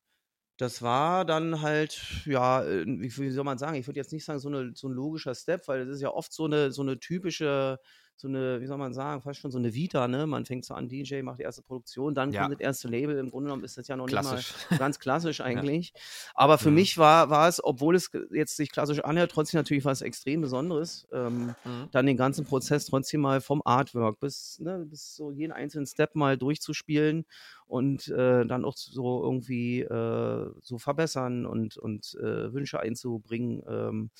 das 0.56 0.82
war 0.82 1.24
dann 1.24 1.62
halt, 1.62 2.00
ja, 2.26 2.62
äh, 2.62 2.84
wie, 2.86 3.30
soll 3.30 3.44
man 3.44 3.58
sagen, 3.58 3.76
ich 3.76 3.86
würde 3.86 3.98
jetzt 3.98 4.12
nicht 4.12 4.24
sagen, 4.24 4.38
so, 4.38 4.48
eine, 4.48 4.72
so 4.74 4.88
ein 4.88 4.92
logischer 4.92 5.34
Step, 5.34 5.66
weil 5.68 5.86
das 5.86 5.96
ist 5.96 6.02
ja 6.02 6.10
oft 6.10 6.32
so 6.32 6.44
eine, 6.44 6.70
so 6.70 6.82
eine 6.82 6.98
typische 6.98 7.78
so 8.16 8.28
eine, 8.28 8.60
wie 8.60 8.66
soll 8.66 8.78
man 8.78 8.94
sagen, 8.94 9.20
fast 9.22 9.40
schon 9.40 9.50
so 9.50 9.58
eine 9.58 9.74
Vita, 9.74 10.06
ne? 10.06 10.26
Man 10.26 10.44
fängt 10.44 10.64
so 10.64 10.74
an, 10.74 10.88
DJ, 10.88 11.22
macht 11.22 11.40
die 11.40 11.42
erste 11.42 11.62
Produktion, 11.62 12.14
dann 12.14 12.32
ja. 12.32 12.42
kommt 12.42 12.54
das 12.54 12.60
erste 12.60 12.88
Label. 12.88 13.18
Im 13.18 13.30
Grunde 13.30 13.48
genommen 13.48 13.64
ist 13.64 13.76
das 13.76 13.88
ja 13.88 13.96
noch 13.96 14.06
klassisch. 14.06 14.52
nicht 14.52 14.70
mal 14.70 14.76
ganz 14.78 14.98
klassisch 15.00 15.40
eigentlich. 15.40 15.92
ja. 15.94 16.00
Aber 16.34 16.58
für 16.58 16.68
ja. 16.68 16.74
mich 16.74 16.96
war, 16.96 17.30
war 17.30 17.48
es, 17.48 17.62
obwohl 17.62 17.96
es 17.96 18.10
jetzt 18.30 18.56
sich 18.56 18.70
klassisch 18.70 19.00
anhört, 19.00 19.32
trotzdem 19.32 19.58
natürlich 19.58 19.84
was 19.84 20.00
extrem 20.00 20.42
Besonderes, 20.42 21.08
ähm, 21.12 21.54
mhm. 21.64 21.88
dann 21.90 22.06
den 22.06 22.16
ganzen 22.16 22.44
Prozess 22.44 22.86
trotzdem 22.86 23.20
mal 23.20 23.40
vom 23.40 23.62
Artwork 23.64 24.20
bis, 24.20 24.60
ne, 24.60 24.84
bis 24.86 25.16
so 25.16 25.32
jeden 25.32 25.52
einzelnen 25.52 25.86
Step 25.86 26.14
mal 26.14 26.38
durchzuspielen 26.38 27.24
und 27.66 28.08
äh, 28.08 28.46
dann 28.46 28.64
auch 28.64 28.76
so 28.76 29.22
irgendwie 29.22 29.80
äh, 29.80 30.50
so 30.60 30.78
verbessern 30.78 31.46
und, 31.46 31.76
und 31.76 32.14
äh, 32.20 32.52
Wünsche 32.52 32.80
einzubringen, 32.80 33.62
ähm, 33.68 34.10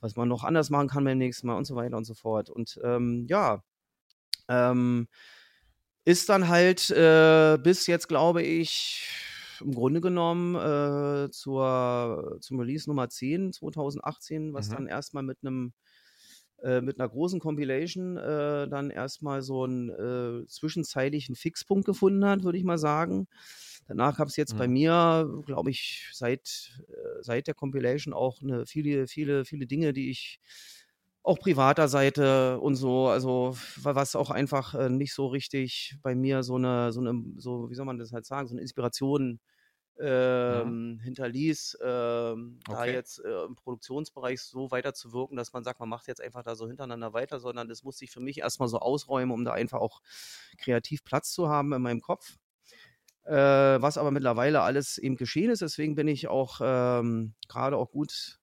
was 0.00 0.16
man 0.16 0.28
noch 0.28 0.44
anders 0.44 0.70
machen 0.70 0.88
kann 0.88 1.04
beim 1.04 1.18
nächsten 1.18 1.46
Mal 1.46 1.56
und 1.56 1.66
so 1.66 1.76
weiter 1.76 1.96
und 1.96 2.04
so 2.04 2.14
fort. 2.14 2.50
Und 2.50 2.78
ähm, 2.82 3.26
ja, 3.28 3.62
ähm, 4.48 5.08
ist 6.04 6.28
dann 6.28 6.48
halt 6.48 6.90
äh, 6.90 7.58
bis 7.62 7.86
jetzt, 7.86 8.08
glaube 8.08 8.42
ich, 8.42 9.08
im 9.60 9.74
Grunde 9.74 10.00
genommen 10.00 10.54
äh, 10.54 11.30
zur, 11.30 12.38
zum 12.40 12.60
Release 12.60 12.88
Nummer 12.88 13.08
10 13.08 13.52
2018, 13.52 14.52
was 14.52 14.68
mhm. 14.68 14.74
dann 14.74 14.86
erstmal 14.86 15.22
mit 15.22 15.38
einem 15.42 15.72
äh, 16.62 16.80
mit 16.80 16.98
einer 16.98 17.08
großen 17.08 17.40
Compilation 17.40 18.16
äh, 18.16 18.68
dann 18.68 18.90
erstmal 18.90 19.42
so 19.42 19.64
einen 19.64 19.90
äh, 19.90 20.46
zwischenzeitlichen 20.46 21.34
Fixpunkt 21.34 21.84
gefunden 21.84 22.24
hat, 22.24 22.44
würde 22.44 22.58
ich 22.58 22.64
mal 22.64 22.78
sagen. 22.78 23.28
Danach 23.88 24.16
gab 24.16 24.28
es 24.28 24.36
jetzt 24.36 24.54
mhm. 24.54 24.58
bei 24.58 24.68
mir, 24.68 25.42
glaube 25.46 25.70
ich, 25.70 26.08
seit, 26.12 26.80
äh, 26.88 27.22
seit 27.22 27.46
der 27.46 27.54
Compilation 27.54 28.14
auch 28.14 28.40
eine, 28.42 28.66
viele, 28.66 29.06
viele, 29.06 29.44
viele 29.44 29.66
Dinge, 29.66 29.92
die 29.92 30.10
ich 30.10 30.40
auch 31.22 31.38
privater 31.40 31.88
Seite 31.88 32.60
und 32.60 32.76
so, 32.76 33.08
also 33.08 33.56
was 33.82 34.14
auch 34.14 34.30
einfach 34.30 34.74
äh, 34.74 34.88
nicht 34.88 35.12
so 35.12 35.26
richtig 35.26 35.96
bei 36.02 36.14
mir 36.14 36.42
so 36.42 36.54
eine, 36.54 36.92
so 36.92 37.00
eine, 37.00 37.22
so, 37.36 37.68
wie 37.68 37.74
soll 37.74 37.84
man 37.84 37.98
das 37.98 38.12
halt 38.12 38.26
sagen, 38.26 38.46
so 38.46 38.54
eine 38.54 38.62
Inspiration 38.62 39.40
ähm, 39.98 40.96
ja. 40.98 41.04
hinterließ, 41.04 41.78
ähm, 41.82 42.60
okay. 42.68 42.76
da 42.76 42.84
jetzt 42.86 43.24
äh, 43.24 43.44
im 43.44 43.56
Produktionsbereich 43.56 44.40
so 44.40 44.70
weiter 44.70 44.94
zu 44.94 45.12
wirken, 45.12 45.36
dass 45.36 45.52
man 45.52 45.64
sagt, 45.64 45.80
man 45.80 45.88
macht 45.88 46.06
jetzt 46.06 46.20
einfach 46.20 46.42
da 46.42 46.54
so 46.54 46.66
hintereinander 46.66 47.12
weiter, 47.12 47.40
sondern 47.40 47.68
das 47.68 47.82
musste 47.82 48.04
ich 48.04 48.10
für 48.10 48.20
mich 48.20 48.38
erstmal 48.38 48.68
so 48.68 48.78
ausräumen, 48.78 49.32
um 49.32 49.44
da 49.44 49.52
einfach 49.52 49.80
auch 49.80 50.02
kreativ 50.58 51.04
Platz 51.04 51.32
zu 51.32 51.48
haben 51.48 51.72
in 51.72 51.82
meinem 51.82 52.00
Kopf. 52.00 52.36
Äh, 53.24 53.34
was 53.34 53.98
aber 53.98 54.10
mittlerweile 54.12 54.60
alles 54.60 54.98
eben 54.98 55.16
geschehen 55.16 55.50
ist, 55.50 55.62
deswegen 55.62 55.96
bin 55.96 56.06
ich 56.06 56.28
auch 56.28 56.60
ähm, 56.62 57.34
gerade 57.48 57.76
auch 57.76 57.90
gut 57.90 58.38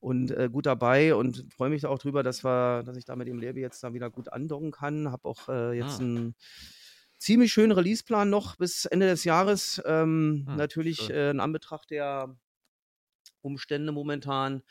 und 0.00 0.30
äh, 0.30 0.48
gut 0.50 0.66
dabei 0.66 1.14
und 1.14 1.46
freue 1.54 1.70
mich 1.70 1.86
auch 1.86 1.98
drüber, 1.98 2.22
dass 2.22 2.44
wir, 2.44 2.82
dass 2.82 2.96
ich 2.96 3.04
da 3.04 3.16
mit 3.16 3.28
dem 3.28 3.38
Label 3.38 3.62
jetzt 3.62 3.82
da 3.82 3.92
wieder 3.94 4.10
gut 4.10 4.32
andocken 4.32 4.72
kann. 4.72 5.10
Habe 5.10 5.28
auch 5.28 5.48
äh, 5.48 5.72
jetzt 5.72 6.00
ah. 6.00 6.04
ein 6.04 6.34
ziemlich 7.20 7.52
schönen 7.52 7.72
Releaseplan 7.72 8.28
noch 8.28 8.56
bis 8.56 8.86
Ende 8.86 9.06
des 9.06 9.22
Jahres. 9.22 9.80
Ähm, 9.84 10.46
ah, 10.48 10.56
natürlich 10.56 11.08
äh, 11.10 11.30
in 11.30 11.38
Anbetracht 11.38 11.90
der, 11.90 12.36
Umstände 13.42 13.92
momentan 13.92 14.62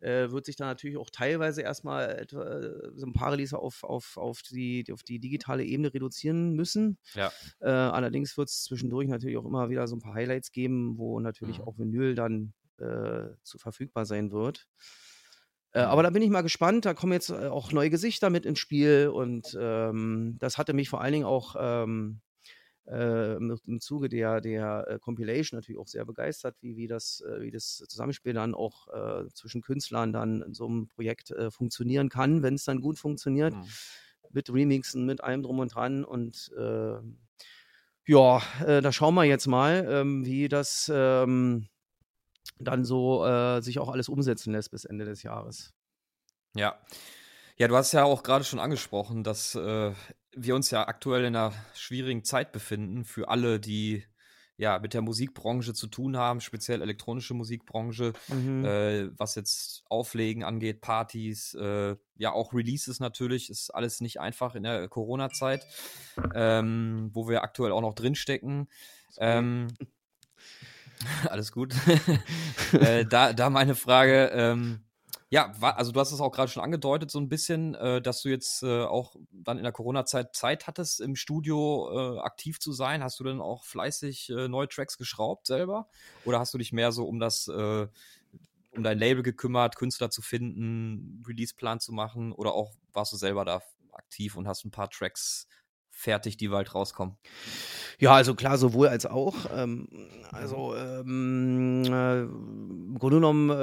äh, 0.00 0.30
wird 0.30 0.46
sich 0.46 0.56
dann 0.56 0.68
natürlich 0.68 0.96
auch 0.96 1.10
teilweise 1.10 1.62
erstmal 1.62 2.10
etwa, 2.10 2.44
äh, 2.44 2.90
so 2.94 3.06
ein 3.06 3.12
paar 3.12 3.32
Release 3.32 3.58
auf, 3.58 3.82
auf, 3.82 4.16
auf, 4.16 4.42
die, 4.42 4.84
auf 4.92 5.02
die 5.02 5.18
digitale 5.18 5.64
Ebene 5.64 5.92
reduzieren 5.92 6.52
müssen. 6.52 6.98
Ja. 7.14 7.32
Äh, 7.60 7.70
allerdings 7.70 8.36
wird 8.36 8.48
es 8.48 8.64
zwischendurch 8.64 9.08
natürlich 9.08 9.36
auch 9.36 9.44
immer 9.44 9.70
wieder 9.70 9.88
so 9.88 9.96
ein 9.96 10.00
paar 10.00 10.14
Highlights 10.14 10.52
geben, 10.52 10.98
wo 10.98 11.18
natürlich 11.20 11.58
mhm. 11.58 11.64
auch 11.64 11.78
Vinyl 11.78 12.14
dann 12.14 12.52
äh, 12.78 13.34
zu 13.42 13.58
verfügbar 13.58 14.06
sein 14.06 14.30
wird. 14.30 14.68
Äh, 15.72 15.80
aber 15.80 16.02
da 16.02 16.10
bin 16.10 16.22
ich 16.22 16.30
mal 16.30 16.42
gespannt. 16.42 16.84
Da 16.84 16.94
kommen 16.94 17.12
jetzt 17.12 17.30
äh, 17.30 17.48
auch 17.48 17.72
neue 17.72 17.90
Gesichter 17.90 18.30
mit 18.30 18.46
ins 18.46 18.58
Spiel 18.58 19.08
und 19.08 19.56
ähm, 19.60 20.36
das 20.38 20.58
hatte 20.58 20.72
mich 20.72 20.88
vor 20.88 21.00
allen 21.00 21.12
Dingen 21.12 21.26
auch 21.26 21.56
ähm, 21.58 22.20
äh, 22.86 23.36
im, 23.36 23.80
Zuge 23.80 24.08
der, 24.08 24.40
der 24.40 24.86
äh, 24.88 24.98
Compilation 24.98 25.58
natürlich 25.58 25.78
auch 25.78 25.88
sehr 25.88 26.06
begeistert, 26.06 26.56
wie, 26.60 26.76
wie, 26.76 26.86
das, 26.86 27.22
wie 27.40 27.50
das 27.50 27.84
Zusammenspiel 27.88 28.32
dann 28.32 28.54
auch 28.54 28.88
äh, 28.88 29.28
zwischen 29.34 29.60
Künstlern 29.60 30.12
dann 30.12 30.42
in 30.42 30.54
so 30.54 30.66
einem 30.66 30.88
Projekt 30.88 31.30
äh, 31.30 31.50
funktionieren 31.50 32.08
kann, 32.08 32.42
wenn 32.42 32.54
es 32.54 32.64
dann 32.64 32.80
gut 32.80 32.98
funktioniert. 32.98 33.54
Mhm. 33.54 33.64
Mit 34.30 34.52
Remixen, 34.52 35.06
mit 35.06 35.22
allem 35.22 35.42
drum 35.42 35.58
und 35.58 35.74
dran. 35.74 36.04
Und 36.04 36.50
ähm, 36.58 37.18
ja, 38.06 38.42
da 38.60 38.92
schauen 38.92 39.14
wir 39.14 39.24
jetzt 39.24 39.46
mal, 39.46 39.86
ähm, 39.88 40.26
wie 40.26 40.48
das 40.48 40.90
ähm, 40.94 41.68
dann 42.60 42.84
so 42.84 43.60
sich 43.60 43.78
auch 43.78 43.88
alles 43.88 44.08
umsetzen 44.08 44.52
lässt 44.52 44.70
bis 44.70 44.84
Ende 44.84 45.04
des 45.04 45.22
Jahres. 45.22 45.72
Ja. 46.54 46.78
Ja, 47.56 47.66
du 47.66 47.76
hast 47.76 47.92
ja 47.92 48.04
auch 48.04 48.22
gerade 48.22 48.44
schon 48.44 48.60
angesprochen, 48.60 49.24
dass 49.24 49.54
wir 49.54 50.54
uns 50.54 50.70
ja 50.70 50.86
aktuell 50.86 51.24
in 51.24 51.36
einer 51.36 51.52
schwierigen 51.74 52.24
Zeit 52.24 52.52
befinden 52.52 53.04
für 53.04 53.28
alle, 53.28 53.60
die 53.60 54.04
ja 54.58 54.78
mit 54.80 54.92
der 54.92 55.02
Musikbranche 55.02 55.72
zu 55.72 55.86
tun 55.86 56.16
haben, 56.16 56.40
speziell 56.40 56.82
elektronische 56.82 57.32
Musikbranche, 57.32 58.12
mhm. 58.26 58.64
äh, 58.64 59.18
was 59.18 59.36
jetzt 59.36 59.84
Auflegen 59.88 60.42
angeht, 60.42 60.80
Partys, 60.80 61.54
äh, 61.54 61.96
ja 62.16 62.32
auch 62.32 62.52
Releases 62.52 62.98
natürlich, 62.98 63.50
ist 63.50 63.70
alles 63.70 64.00
nicht 64.00 64.20
einfach 64.20 64.56
in 64.56 64.64
der 64.64 64.88
Corona-Zeit, 64.88 65.64
ähm, 66.34 67.10
wo 67.12 67.28
wir 67.28 67.42
aktuell 67.42 67.70
auch 67.70 67.80
noch 67.80 67.94
drinstecken. 67.94 68.68
Ähm, 69.18 69.68
alles 71.30 71.52
gut. 71.52 71.74
äh, 72.72 73.04
da, 73.04 73.32
da 73.32 73.50
meine 73.50 73.74
Frage, 73.74 74.30
ähm, 74.32 74.80
ja, 75.30 75.52
also 75.60 75.92
du 75.92 76.00
hast 76.00 76.12
es 76.12 76.20
auch 76.20 76.32
gerade 76.32 76.50
schon 76.50 76.62
angedeutet, 76.62 77.10
so 77.10 77.18
ein 77.18 77.28
bisschen, 77.28 77.74
äh, 77.74 78.00
dass 78.00 78.22
du 78.22 78.30
jetzt 78.30 78.62
äh, 78.62 78.84
auch 78.84 79.14
dann 79.30 79.58
in 79.58 79.62
der 79.62 79.72
Corona-Zeit 79.72 80.34
Zeit 80.34 80.66
hattest, 80.66 81.00
im 81.00 81.16
Studio 81.16 82.16
äh, 82.16 82.20
aktiv 82.20 82.58
zu 82.60 82.72
sein. 82.72 83.02
Hast 83.02 83.20
du 83.20 83.24
denn 83.24 83.40
auch 83.40 83.64
fleißig 83.64 84.30
äh, 84.30 84.48
neue 84.48 84.68
Tracks 84.68 84.96
geschraubt 84.96 85.46
selber? 85.46 85.88
Oder 86.24 86.38
hast 86.38 86.54
du 86.54 86.58
dich 86.58 86.72
mehr 86.72 86.92
so 86.92 87.06
um 87.06 87.20
das, 87.20 87.46
äh, 87.48 87.86
um 88.70 88.82
dein 88.82 88.98
Label 88.98 89.22
gekümmert, 89.22 89.76
Künstler 89.76 90.10
zu 90.10 90.22
finden, 90.22 91.22
Release-Plan 91.28 91.78
zu 91.80 91.92
machen? 91.92 92.32
Oder 92.32 92.54
auch 92.54 92.72
warst 92.94 93.12
du 93.12 93.18
selber 93.18 93.44
da 93.44 93.60
aktiv 93.92 94.34
und 94.34 94.48
hast 94.48 94.64
ein 94.64 94.70
paar 94.70 94.88
Tracks 94.88 95.46
fertig, 95.98 96.36
die 96.36 96.48
bald 96.48 96.74
rauskommen? 96.74 97.16
Ja, 97.98 98.14
also 98.14 98.34
klar, 98.36 98.56
sowohl 98.56 98.86
als 98.86 99.04
auch. 99.04 99.34
Ähm, 99.52 99.88
also 100.30 100.76
ähm, 100.76 101.82
äh, 101.84 102.20
im 102.20 102.96
Grunde 102.98 103.16
genommen 103.16 103.50
äh, 103.50 103.54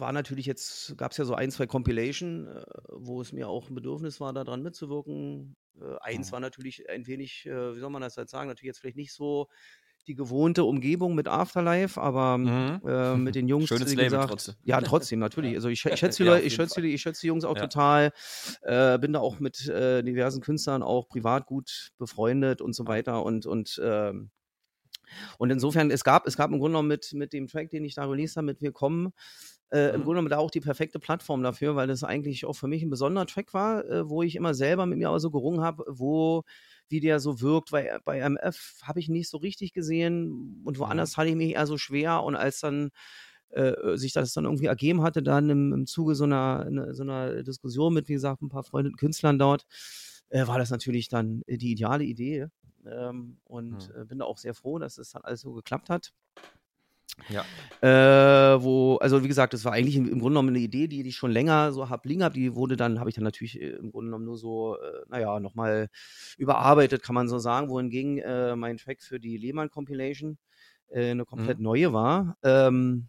war 0.00 0.12
natürlich 0.12 0.46
jetzt, 0.46 0.98
gab 0.98 1.12
es 1.12 1.18
ja 1.18 1.24
so 1.24 1.34
ein, 1.34 1.52
zwei 1.52 1.66
Compilation, 1.66 2.48
äh, 2.48 2.64
wo 2.92 3.20
es 3.20 3.32
mir 3.32 3.48
auch 3.48 3.70
ein 3.70 3.76
Bedürfnis 3.76 4.20
war, 4.20 4.32
daran 4.32 4.62
mitzuwirken. 4.62 5.56
Äh, 5.80 5.96
eins 6.00 6.28
mhm. 6.28 6.32
war 6.32 6.40
natürlich 6.40 6.88
ein 6.90 7.06
wenig, 7.06 7.46
äh, 7.46 7.76
wie 7.76 7.80
soll 7.80 7.90
man 7.90 8.02
das 8.02 8.16
halt 8.16 8.28
sagen, 8.28 8.48
natürlich 8.48 8.70
jetzt 8.70 8.80
vielleicht 8.80 8.96
nicht 8.96 9.12
so 9.12 9.48
die 10.08 10.14
gewohnte 10.14 10.64
Umgebung 10.64 11.14
mit 11.14 11.28
Afterlife, 11.28 12.00
aber 12.00 12.38
mhm. 12.38 12.80
äh, 12.86 13.16
mit 13.16 13.34
den 13.34 13.46
Jungs, 13.46 13.68
Schönes 13.68 13.92
wie 13.92 13.96
gesagt, 13.96 14.30
trotzdem. 14.30 14.54
ja, 14.64 14.80
trotzdem 14.80 15.18
natürlich. 15.18 15.54
Also 15.54 15.68
ich, 15.68 15.84
ich 15.86 15.98
schätze 15.98 16.22
die 16.22 16.28
Leute, 16.28 16.44
ich 16.44 16.54
schätze 16.54 16.80
die, 16.80 16.94
ich 16.94 17.02
schätze 17.02 17.20
die 17.20 17.26
Jungs 17.28 17.44
auch 17.44 17.56
ja. 17.56 17.62
total. 17.62 18.12
Äh, 18.62 18.98
bin 18.98 19.12
da 19.12 19.20
auch 19.20 19.38
mit 19.38 19.68
äh, 19.68 20.02
diversen 20.02 20.40
Künstlern 20.40 20.82
auch 20.82 21.08
privat 21.08 21.46
gut 21.46 21.92
befreundet 21.98 22.60
und 22.60 22.74
so 22.74 22.86
weiter 22.86 23.24
und 23.24 23.46
und 23.46 23.80
ähm, 23.84 24.30
und 25.38 25.50
insofern, 25.50 25.90
es 25.90 26.04
gab, 26.04 26.26
es 26.26 26.36
gab 26.36 26.50
im 26.50 26.58
Grunde 26.58 26.72
genommen 26.72 26.88
mit, 26.88 27.14
mit 27.14 27.32
dem 27.32 27.46
Track, 27.46 27.70
den 27.70 27.82
ich 27.82 27.94
da 27.94 28.04
released 28.04 28.36
habe, 28.36 28.44
mit 28.44 28.60
Wir 28.60 28.72
kommen, 28.72 29.14
äh, 29.70 29.90
im 29.90 30.00
mhm. 30.00 30.04
Grunde 30.04 30.06
genommen 30.06 30.28
da 30.28 30.38
auch 30.38 30.50
die 30.50 30.60
perfekte 30.60 30.98
Plattform 30.98 31.42
dafür, 31.42 31.76
weil 31.76 31.86
das 31.86 32.04
eigentlich 32.04 32.44
auch 32.44 32.54
für 32.54 32.68
mich 32.68 32.82
ein 32.82 32.90
besonderer 32.90 33.26
Track 33.26 33.54
war, 33.54 33.84
äh, 33.86 34.08
wo 34.08 34.22
ich 34.22 34.36
immer 34.36 34.54
selber 34.54 34.86
mit 34.86 34.98
mir 34.98 35.10
auch 35.10 35.18
so 35.18 35.30
gerungen 35.30 35.60
habe, 35.60 35.84
wo 35.88 36.44
wie 36.88 37.00
der 37.00 37.20
so 37.20 37.40
wirkt. 37.40 37.72
Weil 37.72 38.00
bei 38.04 38.18
MF 38.18 38.80
habe 38.82 39.00
ich 39.00 39.08
nicht 39.08 39.28
so 39.28 39.38
richtig 39.38 39.72
gesehen 39.72 40.62
und 40.64 40.78
woanders 40.78 41.12
mhm. 41.12 41.16
hatte 41.16 41.30
ich 41.30 41.36
mich 41.36 41.52
eher 41.52 41.66
so 41.66 41.78
schwer. 41.78 42.22
Und 42.22 42.36
als 42.36 42.60
dann 42.60 42.90
äh, 43.50 43.96
sich 43.96 44.12
das 44.12 44.32
dann 44.32 44.44
irgendwie 44.44 44.66
ergeben 44.66 45.02
hatte, 45.02 45.22
dann 45.22 45.48
im, 45.50 45.72
im 45.72 45.86
Zuge 45.86 46.14
so 46.14 46.24
einer, 46.24 46.68
ne, 46.70 46.94
so 46.94 47.02
einer 47.02 47.42
Diskussion 47.42 47.94
mit, 47.94 48.08
wie 48.08 48.14
gesagt, 48.14 48.42
ein 48.42 48.48
paar 48.48 48.64
freundeten 48.64 48.96
Künstlern 48.96 49.38
dort, 49.38 49.66
äh, 50.28 50.46
war 50.46 50.58
das 50.58 50.70
natürlich 50.70 51.08
dann 51.08 51.42
die 51.48 51.72
ideale 51.72 52.04
Idee. 52.04 52.48
Ähm, 52.86 53.38
und 53.44 53.88
mhm. 53.88 54.02
äh, 54.02 54.04
bin 54.04 54.22
auch 54.22 54.38
sehr 54.38 54.54
froh, 54.54 54.78
dass 54.78 54.98
es 54.98 55.10
dann 55.10 55.22
alles 55.22 55.40
so 55.40 55.52
geklappt 55.52 55.90
hat. 55.90 56.12
Ja. 57.28 57.44
Äh, 57.80 58.62
wo, 58.62 58.96
also 58.96 59.22
wie 59.22 59.28
gesagt, 59.28 59.52
das 59.52 59.64
war 59.64 59.72
eigentlich 59.72 59.96
im, 59.96 60.04
im, 60.04 60.18
Grunde 60.18 60.30
genommen 60.30 60.48
eine 60.50 60.58
Idee, 60.60 60.88
die, 60.88 61.02
die 61.02 61.10
ich 61.10 61.16
schon 61.16 61.30
länger 61.30 61.72
so 61.72 61.88
hab 61.88 62.04
liegen 62.06 62.22
habe. 62.22 62.34
Die 62.34 62.54
wurde 62.54 62.76
dann, 62.76 63.00
habe 63.00 63.10
ich 63.10 63.14
dann 63.14 63.24
natürlich 63.24 63.60
äh, 63.60 63.70
im 63.70 63.90
Grunde 63.90 64.08
genommen 64.08 64.24
nur 64.24 64.36
so, 64.36 64.76
äh, 64.76 65.04
naja, 65.08 65.40
nochmal 65.40 65.88
überarbeitet, 66.36 67.02
kann 67.02 67.14
man 67.14 67.28
so 67.28 67.38
sagen, 67.38 67.68
wohingegen 67.68 68.18
äh, 68.18 68.56
mein 68.56 68.76
Track 68.78 69.02
für 69.02 69.20
die 69.20 69.36
Lehmann 69.36 69.70
Compilation 69.70 70.38
äh, 70.88 71.10
eine 71.10 71.24
komplett 71.24 71.58
mhm. 71.58 71.64
neue 71.64 71.92
war. 71.92 72.36
Ähm, 72.42 73.08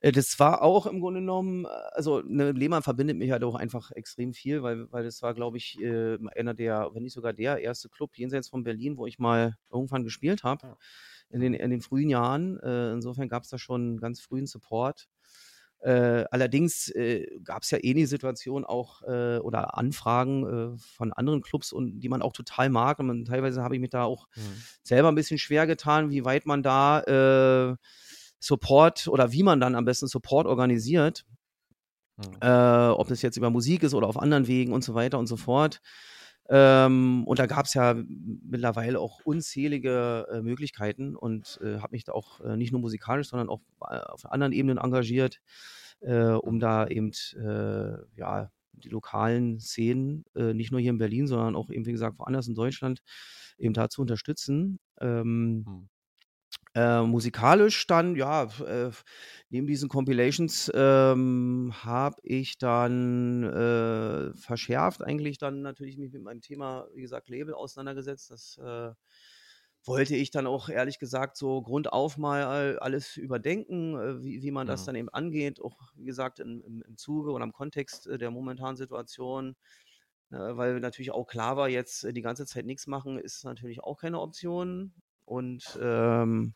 äh, 0.00 0.12
das 0.12 0.38
war 0.38 0.62
auch 0.62 0.86
im 0.86 1.00
Grunde 1.00 1.20
genommen, 1.20 1.64
äh, 1.64 1.68
also 1.92 2.20
ne, 2.20 2.52
Lehmann 2.52 2.82
verbindet 2.82 3.16
mich 3.16 3.30
halt 3.30 3.44
auch 3.44 3.54
einfach 3.54 3.90
extrem 3.92 4.34
viel, 4.34 4.62
weil, 4.62 4.90
weil 4.92 5.04
das 5.04 5.22
war, 5.22 5.34
glaube 5.34 5.56
ich, 5.56 5.80
äh, 5.80 6.18
einer 6.36 6.54
der, 6.54 6.90
wenn 6.92 7.02
nicht 7.02 7.14
sogar 7.14 7.32
der 7.32 7.58
erste 7.58 7.88
Club 7.88 8.16
jenseits 8.16 8.48
von 8.48 8.62
Berlin, 8.62 8.96
wo 8.96 9.06
ich 9.06 9.18
mal 9.18 9.56
irgendwann 9.70 10.04
gespielt 10.04 10.44
habe. 10.44 10.66
Ja 10.66 10.76
in 11.30 11.40
den, 11.40 11.54
in 11.54 11.70
den 11.70 11.80
frühen 11.80 12.08
Jahren. 12.08 12.58
Äh, 12.60 12.92
insofern 12.92 13.28
gab 13.28 13.42
es 13.42 13.48
da 13.48 13.58
schon 13.58 13.98
ganz 13.98 14.20
frühen 14.20 14.46
Support. 14.46 15.08
Äh, 15.80 16.24
allerdings 16.30 16.88
äh, 16.88 17.26
gab 17.44 17.62
es 17.62 17.70
ja 17.70 17.78
eh 17.80 17.94
die 17.94 18.06
Situation 18.06 18.64
auch 18.64 19.02
äh, 19.02 19.38
oder 19.38 19.76
Anfragen 19.76 20.74
äh, 20.74 20.78
von 20.78 21.12
anderen 21.12 21.42
Clubs 21.42 21.72
und 21.72 22.00
die 22.00 22.08
man 22.08 22.22
auch 22.22 22.32
total 22.32 22.70
mag. 22.70 22.98
Und 22.98 23.06
man, 23.06 23.24
teilweise 23.24 23.62
habe 23.62 23.74
ich 23.74 23.80
mich 23.80 23.90
da 23.90 24.04
auch 24.04 24.26
mhm. 24.34 24.62
selber 24.82 25.08
ein 25.08 25.14
bisschen 25.14 25.38
schwer 25.38 25.66
getan, 25.66 26.10
wie 26.10 26.24
weit 26.24 26.46
man 26.46 26.62
da 26.62 27.00
äh, 27.02 27.76
Support 28.40 29.08
oder 29.08 29.32
wie 29.32 29.42
man 29.42 29.60
dann 29.60 29.74
am 29.74 29.84
besten 29.84 30.08
Support 30.08 30.46
organisiert. 30.46 31.24
Mhm. 32.18 32.38
ob 32.40 33.08
das 33.08 33.20
jetzt 33.20 33.36
über 33.36 33.50
Musik 33.50 33.82
ist 33.82 33.92
oder 33.92 34.06
auf 34.06 34.18
anderen 34.18 34.46
Wegen 34.46 34.72
und 34.72 34.82
so 34.82 34.94
weiter 34.94 35.18
und 35.18 35.26
so 35.26 35.36
fort. 35.36 35.82
Ähm, 36.48 37.24
und 37.26 37.38
da 37.38 37.46
gab 37.46 37.66
es 37.66 37.74
ja 37.74 37.94
mittlerweile 37.96 39.00
auch 39.00 39.20
unzählige 39.24 40.26
äh, 40.30 40.42
Möglichkeiten 40.42 41.16
und 41.16 41.58
äh, 41.62 41.78
habe 41.78 41.92
mich 41.92 42.04
da 42.04 42.12
auch 42.12 42.40
äh, 42.40 42.56
nicht 42.56 42.72
nur 42.72 42.80
musikalisch, 42.80 43.28
sondern 43.28 43.48
auch 43.48 43.60
äh, 43.82 43.98
auf 43.98 44.30
anderen 44.30 44.52
Ebenen 44.52 44.78
engagiert, 44.78 45.40
äh, 46.00 46.30
um 46.30 46.60
da 46.60 46.86
eben 46.86 47.10
äh, 47.36 47.96
ja 48.16 48.50
die 48.78 48.90
lokalen 48.90 49.58
Szenen, 49.58 50.26
nicht 50.34 50.70
nur 50.70 50.82
hier 50.82 50.90
in 50.90 50.98
Berlin, 50.98 51.26
sondern 51.26 51.56
auch 51.56 51.70
eben, 51.70 51.86
wie 51.86 51.92
gesagt, 51.92 52.18
woanders 52.18 52.46
in 52.46 52.54
Deutschland 52.54 53.00
eben 53.56 53.72
da 53.72 53.88
zu 53.88 54.02
unterstützen. 54.02 54.80
Ähm, 55.00 55.64
hm. 55.66 55.88
Äh, 56.76 57.04
musikalisch 57.04 57.86
dann, 57.86 58.16
ja, 58.16 58.44
äh, 58.60 58.90
neben 59.48 59.66
diesen 59.66 59.88
Compilations 59.88 60.70
ähm, 60.74 61.72
habe 61.82 62.16
ich 62.22 62.58
dann 62.58 63.44
äh, 63.44 64.34
verschärft 64.34 65.02
eigentlich 65.02 65.38
dann 65.38 65.62
natürlich 65.62 65.96
mich 65.96 66.12
mit 66.12 66.22
meinem 66.22 66.42
Thema, 66.42 66.86
wie 66.92 67.00
gesagt, 67.00 67.30
Label 67.30 67.54
auseinandergesetzt. 67.54 68.30
Das 68.30 68.58
äh, 68.58 68.90
wollte 69.86 70.16
ich 70.16 70.30
dann 70.30 70.46
auch 70.46 70.68
ehrlich 70.68 70.98
gesagt 70.98 71.38
so 71.38 71.62
grundauf 71.62 72.18
mal 72.18 72.78
alles 72.78 73.16
überdenken, 73.16 73.94
äh, 73.98 74.22
wie, 74.22 74.42
wie 74.42 74.50
man 74.50 74.66
das 74.66 74.82
mhm. 74.82 74.86
dann 74.86 74.96
eben 74.96 75.08
angeht. 75.08 75.62
Auch 75.62 75.80
wie 75.94 76.04
gesagt 76.04 76.40
im, 76.40 76.60
im, 76.60 76.82
im 76.86 76.98
Zuge 76.98 77.32
und 77.32 77.40
am 77.40 77.52
Kontext 77.52 78.06
äh, 78.06 78.18
der 78.18 78.30
momentanen 78.30 78.76
Situation. 78.76 79.56
weil 80.28 80.80
natürlich 80.80 81.12
auch 81.12 81.26
klar 81.26 81.56
war, 81.56 81.70
jetzt 81.70 82.06
die 82.10 82.20
ganze 82.20 82.44
Zeit 82.44 82.66
nichts 82.66 82.86
machen, 82.86 83.18
ist 83.18 83.44
natürlich 83.44 83.82
auch 83.82 83.98
keine 83.98 84.20
Option. 84.20 84.92
Und 85.26 85.78
ähm, 85.82 86.54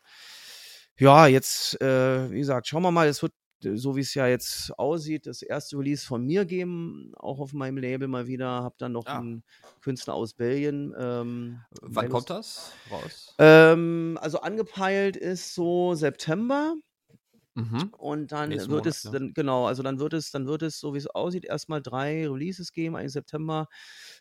ja, 0.97 1.27
jetzt, 1.27 1.79
äh, 1.81 2.31
wie 2.31 2.39
gesagt, 2.39 2.67
schauen 2.67 2.83
wir 2.83 2.91
mal, 2.91 3.07
es 3.07 3.21
wird, 3.21 3.33
äh, 3.63 3.75
so 3.75 3.95
wie 3.95 4.01
es 4.01 4.13
ja 4.13 4.27
jetzt 4.27 4.71
aussieht, 4.79 5.27
das 5.27 5.41
erste 5.41 5.77
Release 5.77 6.05
von 6.05 6.25
mir 6.25 6.45
geben, 6.45 7.11
auch 7.17 7.39
auf 7.39 7.53
meinem 7.53 7.77
Label 7.77 8.07
mal 8.07 8.27
wieder. 8.27 8.63
Hab 8.63 8.77
dann 8.77 8.93
noch 8.93 9.05
ah. 9.05 9.19
einen 9.19 9.43
Künstler 9.81 10.13
aus 10.13 10.33
Belgien. 10.33 10.93
Ähm, 10.97 11.61
Wann 11.81 12.09
kommt 12.09 12.29
das 12.29 12.71
raus? 12.89 13.35
Ähm, 13.37 14.17
also 14.21 14.41
angepeilt 14.41 15.17
ist 15.17 15.53
so 15.53 15.93
September. 15.93 16.75
Mhm. 17.53 17.89
Und 17.97 18.31
dann 18.31 18.49
Nächsten 18.49 18.71
wird 18.71 18.85
Monat, 18.85 18.95
es, 18.95 19.03
ja. 19.03 19.11
dann, 19.11 19.33
genau, 19.33 19.65
also 19.65 19.83
dann 19.83 19.99
wird 19.99 20.13
es, 20.13 20.31
dann 20.31 20.47
wird 20.47 20.61
es, 20.61 20.79
so 20.79 20.93
wie 20.93 20.97
es 20.97 21.07
aussieht, 21.07 21.43
erstmal 21.43 21.81
drei 21.81 22.27
Releases 22.27 22.71
geben, 22.71 22.95
einen 22.95 23.09
September, 23.09 23.67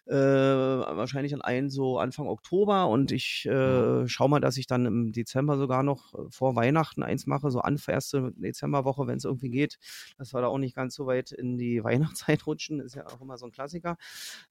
äh, 0.07 0.15
wahrscheinlich 0.15 1.31
dann 1.31 1.43
einen 1.43 1.71
so 1.71 1.99
Anfang 1.99 2.27
Oktober 2.27 2.89
und 2.89 3.13
ich 3.13 3.47
äh, 3.49 4.01
mhm. 4.01 4.09
schaue 4.09 4.29
mal, 4.29 4.41
dass 4.41 4.57
ich 4.57 4.67
dann 4.67 4.85
im 4.85 5.13
Dezember 5.13 5.59
sogar 5.59 5.85
noch 5.85 6.13
äh, 6.15 6.31
vor 6.31 6.57
Weihnachten 6.57 7.05
eins 7.05 7.27
mache, 7.27 7.51
so 7.51 7.61
an 7.61 7.79
erste 7.87 8.33
Dezemberwoche, 8.37 9.07
wenn 9.07 9.17
es 9.19 9.25
irgendwie 9.25 9.51
geht, 9.51 9.79
dass 10.19 10.35
wir 10.35 10.41
da 10.41 10.49
auch 10.49 10.59
nicht 10.59 10.75
ganz 10.75 10.95
so 10.95 11.07
weit 11.07 11.31
in 11.31 11.57
die 11.57 11.85
Weihnachtszeit 11.85 12.47
rutschen, 12.47 12.81
ist 12.81 12.97
ja 12.97 13.07
auch 13.07 13.21
immer 13.21 13.39
so 13.39 13.47
ein 13.47 13.53
Klassiker. 13.53 13.97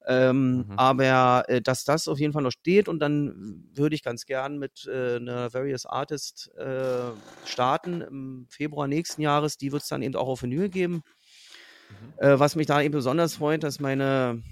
Ähm, 0.08 0.58
mhm. 0.58 0.74
Aber 0.78 1.50
äh, 1.50 1.62
dass 1.62 1.84
das 1.84 2.08
auf 2.08 2.20
jeden 2.20 2.32
Fall 2.32 2.44
noch 2.44 2.52
steht 2.52 2.88
und 2.88 3.00
dann 3.00 3.65
würde 3.74 3.96
ich 3.96 4.04
ganz 4.04 4.26
gern 4.26 4.58
mit 4.58 4.88
äh, 4.88 5.18
einer 5.18 5.54
Various 5.54 5.86
Artist 5.86 6.50
äh, 6.56 7.12
starten 7.46 8.02
im 8.02 8.48
Februar 8.50 8.68
nächsten 8.88 9.21
Jahres. 9.21 9.58
Die 9.58 9.71
wird 9.71 9.84
es 9.84 9.89
dann 9.89 10.01
eben 10.01 10.15
auch 10.15 10.27
auf 10.27 10.43
Vinyl 10.43 10.69
geben. 10.69 11.01
Mhm. 11.89 12.13
Äh, 12.17 12.39
was 12.39 12.55
mich 12.55 12.67
da 12.67 12.82
eben 12.82 12.93
besonders 12.93 13.36
freut, 13.36 13.63
dass 13.63 13.79
meine 13.79 14.43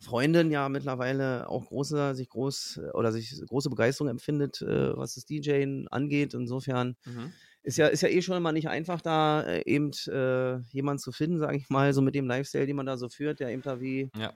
Freundin 0.00 0.50
ja 0.50 0.68
mittlerweile 0.68 1.48
auch 1.48 1.66
große, 1.66 2.14
sich 2.14 2.28
groß 2.28 2.80
oder 2.94 3.12
sich 3.12 3.34
große 3.48 3.70
Begeisterung 3.70 4.10
empfindet, 4.10 4.62
äh, 4.62 4.96
was 4.96 5.14
das 5.14 5.24
DJing 5.24 5.88
angeht. 5.90 6.34
Insofern 6.34 6.96
mhm. 7.04 7.32
ist 7.62 7.78
ja, 7.78 7.86
ist 7.88 8.02
ja 8.02 8.08
eh 8.08 8.22
schon 8.22 8.36
immer 8.36 8.52
nicht 8.52 8.68
einfach, 8.68 9.00
da 9.00 9.42
äh, 9.42 9.62
eben 9.66 9.90
äh, 10.08 10.58
jemanden 10.70 11.00
zu 11.00 11.12
finden, 11.12 11.38
sage 11.38 11.56
ich 11.56 11.68
mal, 11.70 11.92
so 11.92 12.02
mit 12.02 12.14
dem 12.14 12.26
Lifestyle, 12.26 12.66
den 12.66 12.76
man 12.76 12.86
da 12.86 12.96
so 12.96 13.08
führt, 13.08 13.40
der 13.40 13.50
eben 13.50 13.62
da 13.62 13.80
wie 13.80 14.10
ja. 14.16 14.32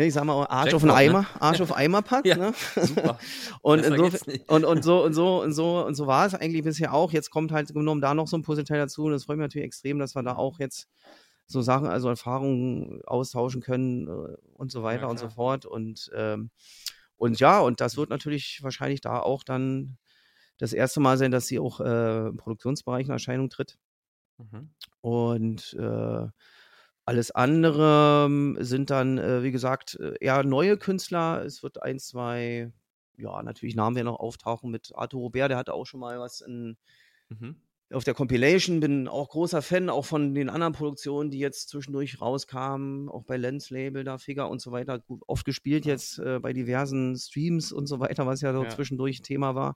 Ne, 0.00 0.06
ich 0.06 0.14
sag 0.14 0.24
mal, 0.24 0.46
Arsch 0.46 0.72
auf 0.72 0.80
den 0.80 0.90
Eimer, 0.90 1.20
ne? 1.20 1.26
Arsch 1.40 1.60
auf 1.60 1.76
Eimer 1.76 2.00
packt. 2.00 2.26
ja, 2.26 2.34
ne? 2.34 2.54
Super. 2.74 3.18
und, 3.60 3.84
insofern, 3.84 4.40
und, 4.46 4.64
und, 4.64 4.82
so, 4.82 5.04
und 5.04 5.12
so, 5.12 5.42
und 5.42 5.52
so, 5.52 5.84
und 5.84 5.94
so 5.94 6.06
war 6.06 6.24
es 6.24 6.34
eigentlich 6.34 6.64
bisher 6.64 6.94
auch. 6.94 7.12
Jetzt 7.12 7.28
kommt 7.28 7.52
halt 7.52 7.74
genommen 7.74 8.00
da 8.00 8.14
noch 8.14 8.26
so 8.26 8.38
ein 8.38 8.42
Puzzleteil 8.42 8.78
dazu. 8.78 9.04
Und 9.04 9.12
das 9.12 9.24
freut 9.26 9.36
mich 9.36 9.44
natürlich 9.44 9.66
extrem, 9.66 9.98
dass 9.98 10.14
wir 10.14 10.22
da 10.22 10.36
auch 10.36 10.58
jetzt 10.58 10.88
so 11.46 11.60
Sachen, 11.60 11.86
also 11.86 12.08
Erfahrungen 12.08 13.02
austauschen 13.04 13.60
können 13.60 14.08
äh, 14.08 14.36
und 14.54 14.72
so 14.72 14.82
weiter 14.82 15.02
ja, 15.02 15.08
und 15.08 15.18
so 15.18 15.28
fort. 15.28 15.66
Und, 15.66 16.10
ähm, 16.14 16.50
und 17.16 17.38
ja, 17.38 17.60
und 17.60 17.82
das 17.82 17.98
wird 17.98 18.08
natürlich 18.08 18.60
wahrscheinlich 18.62 19.02
da 19.02 19.20
auch 19.20 19.44
dann 19.44 19.98
das 20.56 20.72
erste 20.72 21.00
Mal 21.00 21.18
sein, 21.18 21.30
dass 21.30 21.46
sie 21.46 21.58
auch 21.58 21.78
äh, 21.78 22.28
im 22.28 22.38
Produktionsbereich 22.38 23.04
in 23.04 23.12
Erscheinung 23.12 23.50
tritt. 23.50 23.76
Mhm. 24.38 24.70
Und 25.02 25.74
äh, 25.78 26.26
alles 27.10 27.32
andere 27.32 28.26
ähm, 28.26 28.56
sind 28.60 28.88
dann, 28.88 29.18
äh, 29.18 29.42
wie 29.42 29.50
gesagt, 29.50 29.98
äh, 29.98 30.14
eher 30.20 30.44
neue 30.44 30.76
Künstler. 30.76 31.44
Es 31.44 31.60
wird 31.64 31.82
ein, 31.82 31.98
zwei, 31.98 32.72
ja, 33.16 33.42
natürlich 33.42 33.74
Namen 33.74 33.96
werden 33.96 34.06
noch 34.06 34.20
auftauchen 34.20 34.70
mit 34.70 34.92
Arthur 34.94 35.22
Robert, 35.22 35.50
der 35.50 35.58
hatte 35.58 35.74
auch 35.74 35.86
schon 35.86 35.98
mal 35.98 36.20
was 36.20 36.40
in, 36.40 36.76
mhm. 37.28 37.56
auf 37.92 38.04
der 38.04 38.14
Compilation. 38.14 38.78
Bin 38.78 39.08
auch 39.08 39.30
großer 39.30 39.60
Fan, 39.60 39.90
auch 39.90 40.04
von 40.04 40.36
den 40.36 40.48
anderen 40.48 40.72
Produktionen, 40.72 41.32
die 41.32 41.40
jetzt 41.40 41.68
zwischendurch 41.70 42.20
rauskamen, 42.20 43.08
auch 43.08 43.24
bei 43.24 43.36
Lens 43.36 43.70
Label, 43.70 44.04
da 44.04 44.18
Figure 44.18 44.46
und 44.46 44.60
so 44.60 44.70
weiter. 44.70 45.00
Gut, 45.00 45.22
oft 45.26 45.44
gespielt 45.44 45.86
jetzt 45.86 46.20
äh, 46.20 46.38
bei 46.38 46.52
diversen 46.52 47.16
Streams 47.16 47.72
und 47.72 47.88
so 47.88 47.98
weiter, 47.98 48.24
was 48.26 48.40
ja 48.40 48.52
so 48.52 48.62
ja. 48.62 48.68
zwischendurch 48.68 49.20
Thema 49.22 49.56
war. 49.56 49.74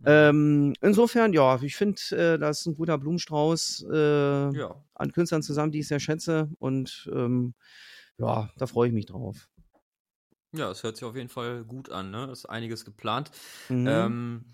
Mhm. 0.00 0.06
Ähm, 0.06 0.74
insofern, 0.80 1.32
ja, 1.32 1.60
ich 1.62 1.76
finde, 1.76 2.00
äh, 2.12 2.38
das 2.38 2.60
ist 2.60 2.66
ein 2.66 2.74
guter 2.74 2.98
Blumenstrauß 2.98 3.86
äh, 3.92 4.56
ja. 4.56 4.84
an 4.94 5.12
Künstlern 5.12 5.42
zusammen, 5.42 5.72
die 5.72 5.80
ich 5.80 5.88
sehr 5.88 6.00
schätze. 6.00 6.48
Und 6.58 7.10
ähm, 7.12 7.54
ja, 8.18 8.50
da 8.56 8.66
freue 8.66 8.88
ich 8.88 8.94
mich 8.94 9.06
drauf. 9.06 9.48
Ja, 10.52 10.70
es 10.70 10.82
hört 10.82 10.96
sich 10.96 11.04
auf 11.04 11.16
jeden 11.16 11.28
Fall 11.28 11.64
gut 11.64 11.90
an, 11.90 12.10
ne? 12.10 12.28
Ist 12.32 12.46
einiges 12.46 12.84
geplant. 12.84 13.30
Mhm. 13.68 13.86
Ähm, 13.86 14.44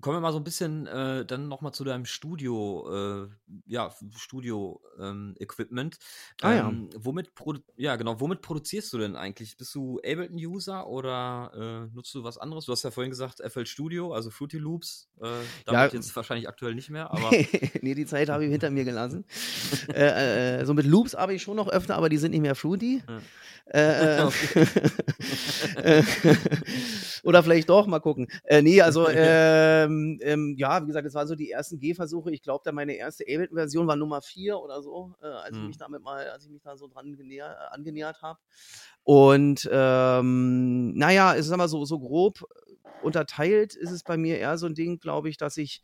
Kommen 0.00 0.16
wir 0.16 0.20
mal 0.20 0.32
so 0.32 0.38
ein 0.38 0.44
bisschen 0.44 0.86
äh, 0.86 1.24
dann 1.24 1.48
nochmal 1.48 1.72
zu 1.72 1.82
deinem 1.82 2.04
Studio, 2.04 3.26
äh, 3.26 3.28
ja, 3.66 3.90
Studio-Equipment. 4.14 5.94
Ähm, 6.42 6.48
ah, 6.48 6.54
ja. 6.54 6.68
Ähm, 6.68 6.90
womit 6.96 7.30
ja, 7.76 7.96
genau, 7.96 8.20
womit 8.20 8.42
produzierst 8.42 8.92
du 8.92 8.98
denn 8.98 9.16
eigentlich? 9.16 9.56
Bist 9.56 9.74
du 9.74 9.98
Ableton-User 9.98 10.86
oder 10.86 11.88
äh, 11.90 11.94
nutzt 11.94 12.14
du 12.14 12.24
was 12.24 12.36
anderes? 12.36 12.66
Du 12.66 12.72
hast 12.72 12.82
ja 12.82 12.90
vorhin 12.90 13.10
gesagt, 13.10 13.40
FL 13.40 13.64
Studio, 13.64 14.12
also 14.12 14.30
Fruity 14.30 14.58
Loops. 14.58 15.08
Äh, 15.18 15.28
damit 15.64 15.92
ja. 15.92 15.98
jetzt 15.98 16.14
wahrscheinlich 16.14 16.48
aktuell 16.48 16.74
nicht 16.74 16.90
mehr, 16.90 17.10
aber. 17.10 17.30
nee, 17.80 17.94
die 17.94 18.06
Zeit 18.06 18.28
habe 18.28 18.44
ich 18.44 18.50
hinter 18.50 18.70
mir 18.70 18.84
gelassen. 18.84 19.24
Äh, 19.88 20.60
äh, 20.60 20.64
so 20.64 20.74
mit 20.74 20.84
Loops 20.84 21.14
habe 21.14 21.32
ich 21.34 21.42
schon 21.42 21.56
noch 21.56 21.68
öfter, 21.68 21.96
aber 21.96 22.08
die 22.08 22.18
sind 22.18 22.32
nicht 22.32 22.40
mehr 22.40 22.54
Fruity. 22.54 23.02
Ja. 23.08 23.20
Äh, 23.72 24.22
äh, 25.76 26.02
oder 27.24 27.42
vielleicht 27.42 27.68
doch, 27.68 27.86
mal 27.86 27.98
gucken. 27.98 28.28
Äh, 28.44 28.62
nee, 28.62 28.80
also 28.80 29.08
ähm, 29.86 30.18
ähm, 30.22 30.54
ja, 30.58 30.82
wie 30.82 30.86
gesagt, 30.86 31.06
das 31.06 31.14
waren 31.14 31.26
so 31.26 31.34
die 31.34 31.50
ersten 31.50 31.78
Gehversuche. 31.78 32.30
Ich 32.30 32.42
glaube, 32.42 32.62
da 32.64 32.72
meine 32.72 32.94
erste 32.94 33.24
Ableton-Version 33.24 33.86
war 33.86 33.96
Nummer 33.96 34.22
4 34.22 34.58
oder 34.58 34.82
so, 34.82 35.14
äh, 35.22 35.26
als 35.26 35.56
hm. 35.56 35.62
ich 35.62 35.68
mich 35.68 35.78
damit 35.78 36.02
mal, 36.02 36.28
als 36.28 36.44
ich 36.44 36.50
mich 36.50 36.62
da 36.62 36.76
so 36.76 36.88
dran 36.88 37.16
genäher, 37.16 37.56
äh, 37.58 37.74
angenähert 37.74 38.22
habe. 38.22 38.38
Und 39.02 39.68
ähm, 39.72 40.94
naja, 40.94 41.34
es 41.34 41.46
ist 41.46 41.52
aber 41.52 41.68
so, 41.68 41.84
so 41.84 41.98
grob 41.98 42.44
unterteilt 43.02 43.74
ist 43.74 43.90
es 43.90 44.02
bei 44.02 44.16
mir 44.16 44.38
eher 44.38 44.58
so 44.58 44.66
ein 44.66 44.74
Ding, 44.74 44.98
glaube 44.98 45.28
ich, 45.28 45.36
dass 45.36 45.56
ich 45.56 45.80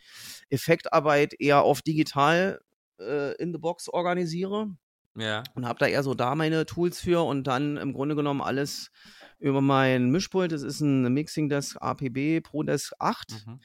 Effektarbeit 0.50 1.34
eher 1.38 1.62
auf 1.62 1.82
digital 1.82 2.60
äh, 2.98 3.34
in 3.36 3.52
the 3.52 3.58
Box 3.58 3.88
organisiere. 3.88 4.74
Ja. 5.14 5.42
Und 5.54 5.66
habe 5.66 5.78
da 5.78 5.86
eher 5.86 6.02
so 6.02 6.14
da 6.14 6.34
meine 6.34 6.64
Tools 6.64 7.00
für 7.00 7.24
und 7.26 7.46
dann 7.46 7.76
im 7.76 7.92
Grunde 7.92 8.16
genommen 8.16 8.40
alles 8.40 8.90
über 9.38 9.60
mein 9.60 10.10
Mischpult. 10.10 10.52
Das 10.52 10.62
ist 10.62 10.80
ein 10.80 11.12
Mixing 11.12 11.48
Desk 11.48 11.76
APB 11.80 12.40
Pro 12.40 12.62
Desk 12.62 12.92
8. 12.98 13.46
Mhm. 13.46 13.60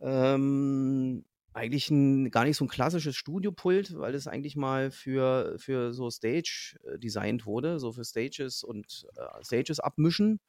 Ähm, 0.00 1.24
eigentlich 1.52 1.90
ein, 1.90 2.30
gar 2.30 2.44
nicht 2.44 2.56
so 2.56 2.64
ein 2.64 2.68
klassisches 2.68 3.16
Studiopult, 3.16 3.98
weil 3.98 4.14
es 4.14 4.28
eigentlich 4.28 4.56
mal 4.56 4.90
für, 4.90 5.56
für 5.58 5.92
so 5.92 6.10
Stage 6.10 6.78
äh, 6.84 6.98
designt 6.98 7.44
wurde, 7.44 7.80
so 7.80 7.92
für 7.92 8.04
Stages 8.04 8.62
und 8.62 9.06
äh, 9.16 9.44
Stages 9.44 9.80
abmischen. 9.80 10.40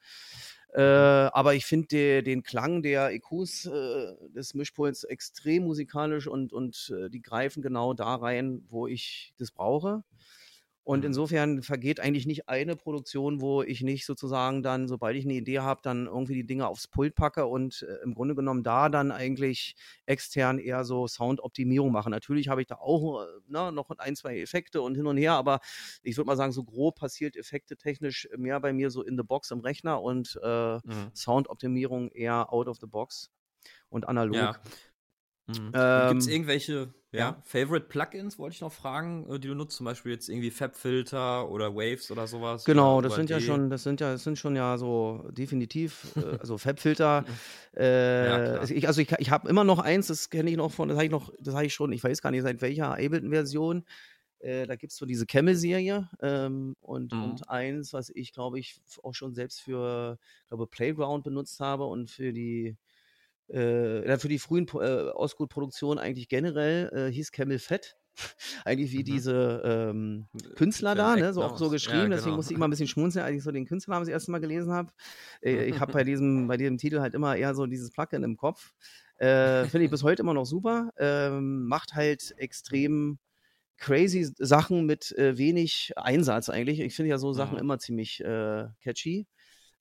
Äh, 0.74 1.24
mhm. 1.24 1.30
aber 1.34 1.54
ich 1.54 1.66
finde 1.66 2.22
den 2.22 2.42
Klang 2.42 2.82
der 2.82 3.12
EQs 3.12 3.66
äh, 3.66 4.14
des 4.30 4.54
Mischpults 4.54 5.04
extrem 5.04 5.64
musikalisch 5.64 6.26
und, 6.26 6.52
und 6.54 6.94
äh, 6.96 7.10
die 7.10 7.20
greifen 7.20 7.62
genau 7.62 7.92
da 7.92 8.14
rein, 8.14 8.62
wo 8.68 8.86
ich 8.86 9.34
das 9.36 9.50
brauche. 9.50 10.02
Und 10.84 11.00
mhm. 11.00 11.06
insofern 11.06 11.62
vergeht 11.62 12.00
eigentlich 12.00 12.26
nicht 12.26 12.48
eine 12.48 12.74
Produktion, 12.74 13.40
wo 13.40 13.62
ich 13.62 13.82
nicht 13.82 14.04
sozusagen 14.04 14.62
dann, 14.62 14.88
sobald 14.88 15.16
ich 15.16 15.24
eine 15.24 15.34
Idee 15.34 15.60
habe, 15.60 15.80
dann 15.82 16.06
irgendwie 16.06 16.34
die 16.34 16.46
Dinge 16.46 16.66
aufs 16.66 16.88
Pult 16.88 17.14
packe 17.14 17.46
und 17.46 17.86
äh, 17.88 18.02
im 18.02 18.14
Grunde 18.14 18.34
genommen 18.34 18.64
da 18.64 18.88
dann 18.88 19.12
eigentlich 19.12 19.76
extern 20.06 20.58
eher 20.58 20.84
so 20.84 21.06
Soundoptimierung 21.06 21.92
mache. 21.92 22.10
Natürlich 22.10 22.48
habe 22.48 22.62
ich 22.62 22.66
da 22.66 22.76
auch 22.76 23.22
äh, 23.22 23.26
ne, 23.46 23.70
noch 23.70 23.90
ein, 23.98 24.16
zwei 24.16 24.40
Effekte 24.40 24.82
und 24.82 24.96
hin 24.96 25.06
und 25.06 25.16
her, 25.16 25.34
aber 25.34 25.60
ich 26.02 26.16
würde 26.16 26.26
mal 26.26 26.36
sagen, 26.36 26.52
so 26.52 26.64
grob 26.64 26.98
passiert 26.98 27.36
Effekte 27.36 27.76
technisch 27.76 28.28
mehr 28.36 28.58
bei 28.58 28.72
mir 28.72 28.90
so 28.90 29.02
in 29.02 29.16
the 29.16 29.22
box 29.22 29.52
im 29.52 29.60
Rechner 29.60 30.02
und 30.02 30.38
äh, 30.42 30.76
mhm. 30.76 31.10
Soundoptimierung 31.14 32.10
eher 32.10 32.52
out 32.52 32.66
of 32.66 32.78
the 32.80 32.86
box 32.86 33.30
und 33.88 34.08
analog. 34.08 34.34
Ja. 34.36 34.56
Mhm. 35.46 35.72
Ähm, 35.74 36.08
Gibt 36.08 36.22
es 36.22 36.28
irgendwelche 36.28 36.94
ja, 37.12 37.42
Favorite 37.44 37.86
Plugins, 37.88 38.38
wollte 38.38 38.54
ich 38.54 38.60
noch 38.60 38.72
fragen, 38.72 39.26
äh, 39.30 39.38
die 39.38 39.48
du 39.48 39.54
nutzt? 39.54 39.76
Zum 39.76 39.84
Beispiel 39.84 40.12
jetzt 40.12 40.28
irgendwie 40.28 40.50
Fabfilter 40.50 41.48
oder 41.50 41.74
Waves 41.74 42.10
oder 42.10 42.26
sowas? 42.26 42.64
Genau, 42.64 42.98
oder 42.98 43.08
das 43.08 43.16
sind 43.16 43.28
ja 43.28 43.38
schon, 43.38 43.68
das 43.68 43.82
sind 43.82 44.00
ja, 44.00 44.12
das 44.12 44.24
sind 44.24 44.38
schon 44.38 44.56
ja 44.56 44.78
so 44.78 45.28
definitiv, 45.30 46.16
äh, 46.16 46.20
also 46.40 46.56
Fabfilter. 46.56 47.24
äh, 47.76 48.26
ja, 48.26 48.62
ich, 48.64 48.86
also 48.86 49.00
ich, 49.02 49.12
ich 49.18 49.30
habe 49.30 49.48
immer 49.48 49.64
noch 49.64 49.78
eins, 49.78 50.06
das 50.06 50.30
kenne 50.30 50.50
ich 50.50 50.56
noch 50.56 50.72
von, 50.72 50.88
das 50.88 50.96
habe 50.96 51.04
ich 51.04 51.12
noch, 51.12 51.32
das 51.38 51.54
habe 51.54 51.66
ich 51.66 51.74
schon, 51.74 51.92
ich 51.92 52.02
weiß 52.02 52.22
gar 52.22 52.30
nicht 52.30 52.42
seit 52.42 52.62
welcher 52.62 52.92
Ableton-Version. 52.92 53.84
Äh, 54.38 54.66
da 54.66 54.74
gibt 54.74 54.92
es 54.92 54.98
so 54.98 55.06
diese 55.06 55.26
Camel-Serie 55.26 56.08
ähm, 56.20 56.74
und, 56.80 57.12
mhm. 57.12 57.22
und 57.22 57.50
eins, 57.50 57.92
was 57.92 58.10
ich 58.10 58.32
glaube 58.32 58.58
ich 58.58 58.80
auch 59.02 59.14
schon 59.14 59.34
selbst 59.34 59.60
für, 59.60 60.18
glaube 60.48 60.66
Playground 60.66 61.24
benutzt 61.24 61.60
habe 61.60 61.84
und 61.84 62.10
für 62.10 62.32
die 62.32 62.76
äh, 63.52 64.18
für 64.18 64.28
die 64.28 64.38
frühen 64.38 64.66
äh, 64.68 65.10
Osgood-Produktionen 65.10 65.98
eigentlich 65.98 66.28
generell 66.28 66.90
äh, 66.92 67.12
hieß 67.12 67.32
Camel 67.32 67.58
Fett. 67.58 67.96
eigentlich 68.64 68.92
wie 68.92 69.00
mhm. 69.00 69.04
diese 69.04 69.62
ähm, 69.64 70.26
Künstler 70.56 70.94
da, 70.94 71.16
ne? 71.16 71.32
so 71.32 71.42
auch 71.42 71.56
so 71.56 71.70
geschrieben, 71.70 71.96
ja, 71.96 72.04
genau. 72.04 72.16
deswegen 72.16 72.36
musste 72.36 72.52
ich 72.52 72.56
immer 72.56 72.68
ein 72.68 72.70
bisschen 72.70 72.86
schmunzeln, 72.86 73.24
als 73.24 73.36
ich 73.36 73.42
so 73.42 73.50
den 73.50 73.64
Künstlernamen 73.64 74.04
das 74.04 74.12
erste 74.12 74.30
Mal 74.30 74.40
gelesen 74.40 74.72
habe. 74.72 74.92
Äh, 75.42 75.64
ich 75.64 75.80
habe 75.80 75.92
bei 75.92 76.04
diesem, 76.04 76.46
bei 76.46 76.56
diesem 76.56 76.76
Titel 76.76 77.00
halt 77.00 77.14
immer 77.14 77.36
eher 77.36 77.54
so 77.54 77.66
dieses 77.66 77.90
Plugin 77.90 78.22
im 78.22 78.36
Kopf. 78.36 78.74
Äh, 79.16 79.64
Finde 79.64 79.84
ich 79.84 79.90
bis 79.90 80.02
heute 80.02 80.22
immer 80.22 80.34
noch 80.34 80.44
super. 80.44 80.90
Ähm, 80.98 81.66
macht 81.66 81.94
halt 81.94 82.34
extrem 82.36 83.18
crazy 83.78 84.30
Sachen 84.38 84.84
mit 84.84 85.16
äh, 85.16 85.38
wenig 85.38 85.92
Einsatz 85.96 86.48
eigentlich. 86.48 86.80
Ich 86.80 86.94
finde 86.94 87.10
ja 87.10 87.18
so 87.18 87.32
Sachen 87.32 87.54
mhm. 87.54 87.60
immer 87.60 87.78
ziemlich 87.78 88.22
äh, 88.22 88.66
catchy 88.82 89.26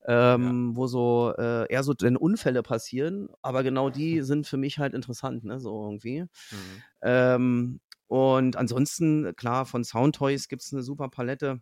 ähm, 0.08 0.72
ja. 0.72 0.78
wo 0.78 0.88
so 0.88 1.34
äh, 1.38 1.72
eher 1.72 1.84
so 1.84 1.93
denn 1.93 2.18
Unfälle 2.18 2.64
passieren, 2.64 3.30
aber 3.41 3.64
genau 3.64 3.89
die 3.89 4.22
sind 4.24 4.47
für 4.47 4.58
mich 4.58 4.80
halt 4.80 4.93
interessant, 4.93 5.43
ne, 5.43 5.60
so 5.60 5.84
irgendwie. 5.84 6.22
Mhm. 6.22 6.84
Ähm, 7.02 7.80
und 8.08 8.58
ansonsten, 8.58 9.36
klar, 9.36 9.66
von 9.66 9.84
Soundtoys 9.84 10.47
gibt 10.49 10.64
es 10.64 10.74
eine 10.74 10.84
super 10.84 11.10
Palette. 11.10 11.62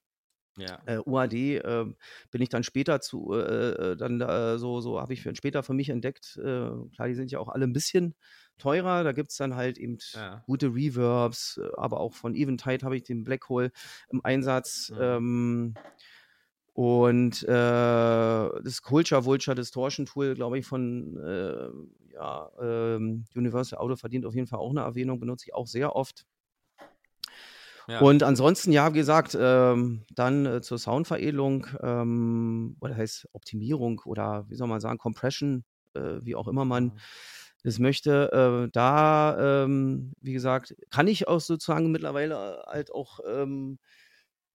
Ja. 0.57 0.81
Äh, 0.85 0.99
UAD 1.05 1.33
äh, 1.33 1.85
bin 2.31 2.41
ich 2.41 2.49
dann 2.49 2.63
später 2.63 2.99
zu, 3.01 3.33
äh, 3.33 3.91
äh 3.91 3.95
dann 3.95 4.19
so, 4.59 4.81
so 4.81 4.99
habe 4.99 5.13
ich 5.13 5.21
für, 5.21 5.33
später 5.35 5.63
für 5.63 5.73
mich 5.73 5.89
entdeckt. 5.89 6.37
Äh, 6.37 6.69
klar, 6.95 7.07
die 7.07 7.15
sind 7.15 7.31
ja 7.31 7.39
auch 7.39 7.49
alle 7.49 7.65
ein 7.65 7.73
bisschen 7.73 8.15
teurer. 8.57 9.03
Da 9.03 9.11
gibt 9.11 9.31
es 9.31 9.37
dann 9.37 9.55
halt 9.55 9.77
eben 9.77 9.97
ja. 10.13 10.43
gute 10.45 10.73
Reverbs, 10.73 11.59
äh, 11.63 11.69
aber 11.77 11.99
auch 11.99 12.13
von 12.13 12.35
Eventide 12.35 12.85
habe 12.85 12.97
ich 12.97 13.03
den 13.03 13.23
Blackhole 13.23 13.71
im 14.09 14.21
Einsatz. 14.23 14.89
Mhm. 14.89 15.01
Ähm, 15.01 15.73
und 16.79 17.43
äh, 17.43 17.49
das 17.49 18.81
Culture 18.81 19.25
Vulture 19.25 19.53
Distortion 19.53 20.05
Tool, 20.05 20.33
glaube 20.33 20.59
ich, 20.59 20.65
von 20.65 21.17
äh, 21.17 22.13
ja, 22.13 22.49
ähm, 22.61 23.25
Universal 23.35 23.79
Audio 23.79 23.97
verdient 23.97 24.25
auf 24.25 24.33
jeden 24.33 24.47
Fall 24.47 24.59
auch 24.59 24.69
eine 24.69 24.79
Erwähnung, 24.79 25.19
benutze 25.19 25.47
ich 25.47 25.53
auch 25.53 25.67
sehr 25.67 25.93
oft. 25.93 26.25
Ja. 27.89 27.99
Und 27.99 28.23
ansonsten, 28.23 28.71
ja, 28.71 28.93
wie 28.93 28.99
gesagt, 28.99 29.37
ähm, 29.37 30.05
dann 30.15 30.45
äh, 30.45 30.61
zur 30.61 30.79
Soundveredelung, 30.79 31.67
ähm, 31.81 32.77
oder 32.79 32.95
heißt 32.95 33.27
Optimierung 33.33 34.01
oder 34.05 34.45
wie 34.47 34.55
soll 34.55 34.69
man 34.69 34.79
sagen, 34.79 34.99
Compression, 34.99 35.65
äh, 35.95 36.21
wie 36.21 36.35
auch 36.37 36.47
immer 36.47 36.63
man 36.63 36.97
das 37.61 37.79
möchte. 37.79 38.31
Äh, 38.31 38.71
da, 38.71 39.65
ähm, 39.65 40.13
wie 40.21 40.31
gesagt, 40.31 40.77
kann 40.89 41.09
ich 41.09 41.27
auch 41.27 41.41
sozusagen 41.41 41.91
mittlerweile 41.91 42.63
halt 42.67 42.93
auch 42.93 43.19
ähm, 43.27 43.79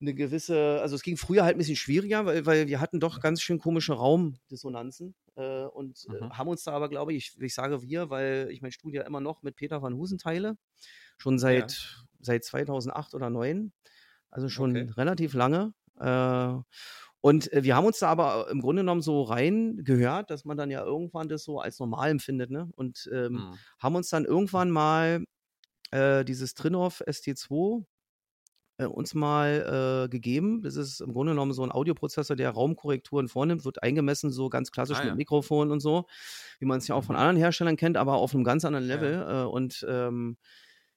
eine 0.04 0.14
gewisse, 0.14 0.80
also 0.80 0.94
es 0.94 1.02
ging 1.02 1.16
früher 1.16 1.44
halt 1.44 1.56
ein 1.56 1.58
bisschen 1.58 1.76
schwieriger, 1.76 2.26
weil, 2.26 2.46
weil 2.46 2.68
wir 2.68 2.80
hatten 2.80 3.00
doch 3.00 3.20
ganz 3.20 3.40
schön 3.40 3.58
komische 3.58 3.94
Raumdissonanzen 3.94 5.14
äh, 5.36 5.64
und 5.64 6.06
äh, 6.10 6.28
haben 6.30 6.48
uns 6.48 6.64
da 6.64 6.72
aber, 6.72 6.88
glaube 6.88 7.14
ich, 7.14 7.36
ich 7.40 7.54
sage 7.54 7.82
wir, 7.82 8.10
weil 8.10 8.48
ich 8.50 8.62
mein 8.62 8.72
Studio 8.72 9.02
immer 9.02 9.20
noch 9.20 9.42
mit 9.42 9.56
Peter 9.56 9.82
van 9.82 9.94
Husen 9.94 10.18
teile, 10.18 10.56
schon 11.18 11.38
seit, 11.38 11.72
ja. 11.72 12.04
seit 12.20 12.44
2008 12.44 13.14
oder 13.14 13.26
2009, 13.26 13.72
also 14.30 14.48
schon 14.48 14.70
okay. 14.70 14.90
relativ 14.96 15.34
lange. 15.34 15.72
Äh, 15.98 16.54
und 17.20 17.52
äh, 17.52 17.64
wir 17.64 17.74
haben 17.74 17.86
uns 17.86 18.00
da 18.00 18.08
aber 18.08 18.50
im 18.50 18.60
Grunde 18.60 18.82
genommen 18.82 19.00
so 19.00 19.22
reingehört, 19.22 20.30
dass 20.30 20.44
man 20.44 20.58
dann 20.58 20.70
ja 20.70 20.84
irgendwann 20.84 21.28
das 21.28 21.44
so 21.44 21.58
als 21.58 21.78
normal 21.78 22.10
empfindet, 22.10 22.50
ne? 22.50 22.68
Und 22.74 23.08
ähm, 23.12 23.32
mhm. 23.32 23.58
haben 23.78 23.96
uns 23.96 24.10
dann 24.10 24.26
irgendwann 24.26 24.70
mal 24.70 25.24
äh, 25.90 26.24
dieses 26.24 26.54
Trinov 26.54 27.00
ST2 27.00 27.84
äh, 28.78 28.86
uns 28.86 29.14
mal 29.14 30.04
äh, 30.04 30.08
gegeben. 30.08 30.62
Das 30.62 30.76
ist 30.76 31.00
im 31.00 31.12
Grunde 31.12 31.32
genommen 31.32 31.52
so 31.52 31.62
ein 31.62 31.72
Audioprozessor, 31.72 32.36
der 32.36 32.50
Raumkorrekturen 32.50 33.28
vornimmt, 33.28 33.64
wird 33.64 33.82
eingemessen, 33.82 34.30
so 34.30 34.48
ganz 34.48 34.70
klassisch 34.72 34.98
ah, 34.98 35.02
mit 35.02 35.10
ja. 35.10 35.14
Mikrofon 35.14 35.70
und 35.70 35.80
so, 35.80 36.06
wie 36.58 36.66
man 36.66 36.78
es 36.78 36.88
ja 36.88 36.94
auch 36.94 37.04
von 37.04 37.16
mhm. 37.16 37.20
anderen 37.20 37.36
Herstellern 37.36 37.76
kennt, 37.76 37.96
aber 37.96 38.14
auf 38.14 38.34
einem 38.34 38.44
ganz 38.44 38.64
anderen 38.64 38.86
Level. 38.86 39.12
Ja. 39.12 39.42
Äh, 39.42 39.46
und 39.46 39.86
ähm, 39.88 40.36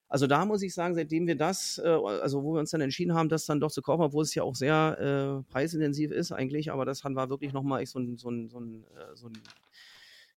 also 0.09 0.25
da 0.25 0.45
muss 0.45 0.61
ich 0.61 0.73
sagen, 0.73 0.95
seitdem 0.95 1.28
wir 1.28 1.36
das, 1.36 1.82
äh, 1.84 1.88
also 1.88 2.43
wo 2.43 2.53
wir 2.53 2.59
uns 2.59 2.71
dann 2.71 2.82
entschieden 2.82 3.13
haben, 3.13 3.30
das 3.30 3.45
dann 3.45 3.59
doch 3.59 3.71
zu 3.71 3.82
kaufen, 3.82 4.03
obwohl 4.03 4.23
es 4.23 4.34
ja 4.34 4.43
auch 4.43 4.55
sehr 4.55 5.43
äh, 5.45 5.51
preisintensiv 5.51 6.11
ist 6.11 6.32
eigentlich, 6.32 6.71
aber 6.71 6.86
das 6.86 7.03
war 7.03 7.30
wirklich 7.30 7.53
nochmal 7.53 7.86
so 7.86 7.99
ein, 7.99 8.17
so 8.17 8.30
ein, 8.30 8.49
so 8.49 8.59
ein, 8.59 8.86
äh, 8.95 9.15
so 9.15 9.28
ein 9.28 9.34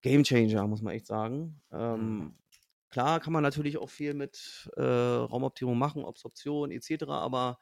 Game 0.02 0.24
Changer, 0.24 0.66
muss 0.66 0.82
man 0.82 0.94
echt 0.94 1.06
sagen. 1.06 1.60
Ähm, 1.72 2.16
mhm. 2.16 2.34
Klar 2.90 3.20
kann 3.20 3.32
man 3.32 3.42
natürlich 3.42 3.78
auch 3.78 3.90
viel 3.90 4.14
mit 4.14 4.70
äh, 4.76 4.82
Raumoptimierung 4.82 5.78
machen, 5.78 6.04
Absorption 6.04 6.70
etc., 6.70 7.04
aber 7.08 7.58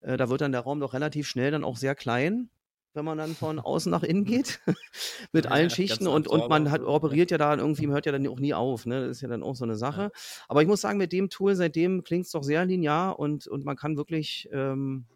äh, 0.00 0.16
da 0.16 0.28
wird 0.28 0.40
dann 0.40 0.52
der 0.52 0.62
Raum 0.62 0.80
doch 0.80 0.94
relativ 0.94 1.26
schnell 1.26 1.50
dann 1.50 1.64
auch 1.64 1.76
sehr 1.76 1.94
klein 1.94 2.50
wenn 2.94 3.04
man 3.04 3.18
dann 3.18 3.34
von 3.34 3.58
außen 3.58 3.90
nach 3.90 4.02
innen 4.02 4.24
geht, 4.24 4.60
mit 5.32 5.44
ja, 5.44 5.50
allen 5.50 5.70
Schichten 5.70 6.06
und, 6.06 6.26
und 6.26 6.48
man 6.48 6.70
hat, 6.70 6.82
operiert 6.82 7.30
ja 7.30 7.38
da 7.38 7.56
irgendwie, 7.56 7.86
hört 7.88 8.06
ja 8.06 8.12
dann 8.12 8.26
auch 8.26 8.40
nie 8.40 8.54
auf, 8.54 8.86
ne? 8.86 9.06
Das 9.06 9.18
ist 9.18 9.20
ja 9.20 9.28
dann 9.28 9.42
auch 9.42 9.54
so 9.54 9.64
eine 9.64 9.76
Sache. 9.76 10.02
Ja. 10.02 10.10
Aber 10.48 10.62
ich 10.62 10.68
muss 10.68 10.80
sagen, 10.80 10.98
mit 10.98 11.12
dem 11.12 11.30
Tool, 11.30 11.54
seitdem 11.54 12.02
klingt 12.02 12.26
es 12.26 12.32
doch 12.32 12.42
sehr 12.42 12.64
linear 12.64 13.18
und, 13.18 13.46
und 13.46 13.64
man 13.64 13.76
kann 13.76 13.96
wirklich, 13.96 14.48
ähm, 14.52 15.06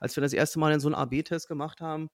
als 0.00 0.16
wir 0.16 0.22
das 0.22 0.32
erste 0.32 0.58
Mal 0.58 0.72
in 0.72 0.80
so 0.80 0.88
einen 0.88 0.94
AB-Test 0.94 1.48
gemacht 1.48 1.80
haben, 1.80 2.08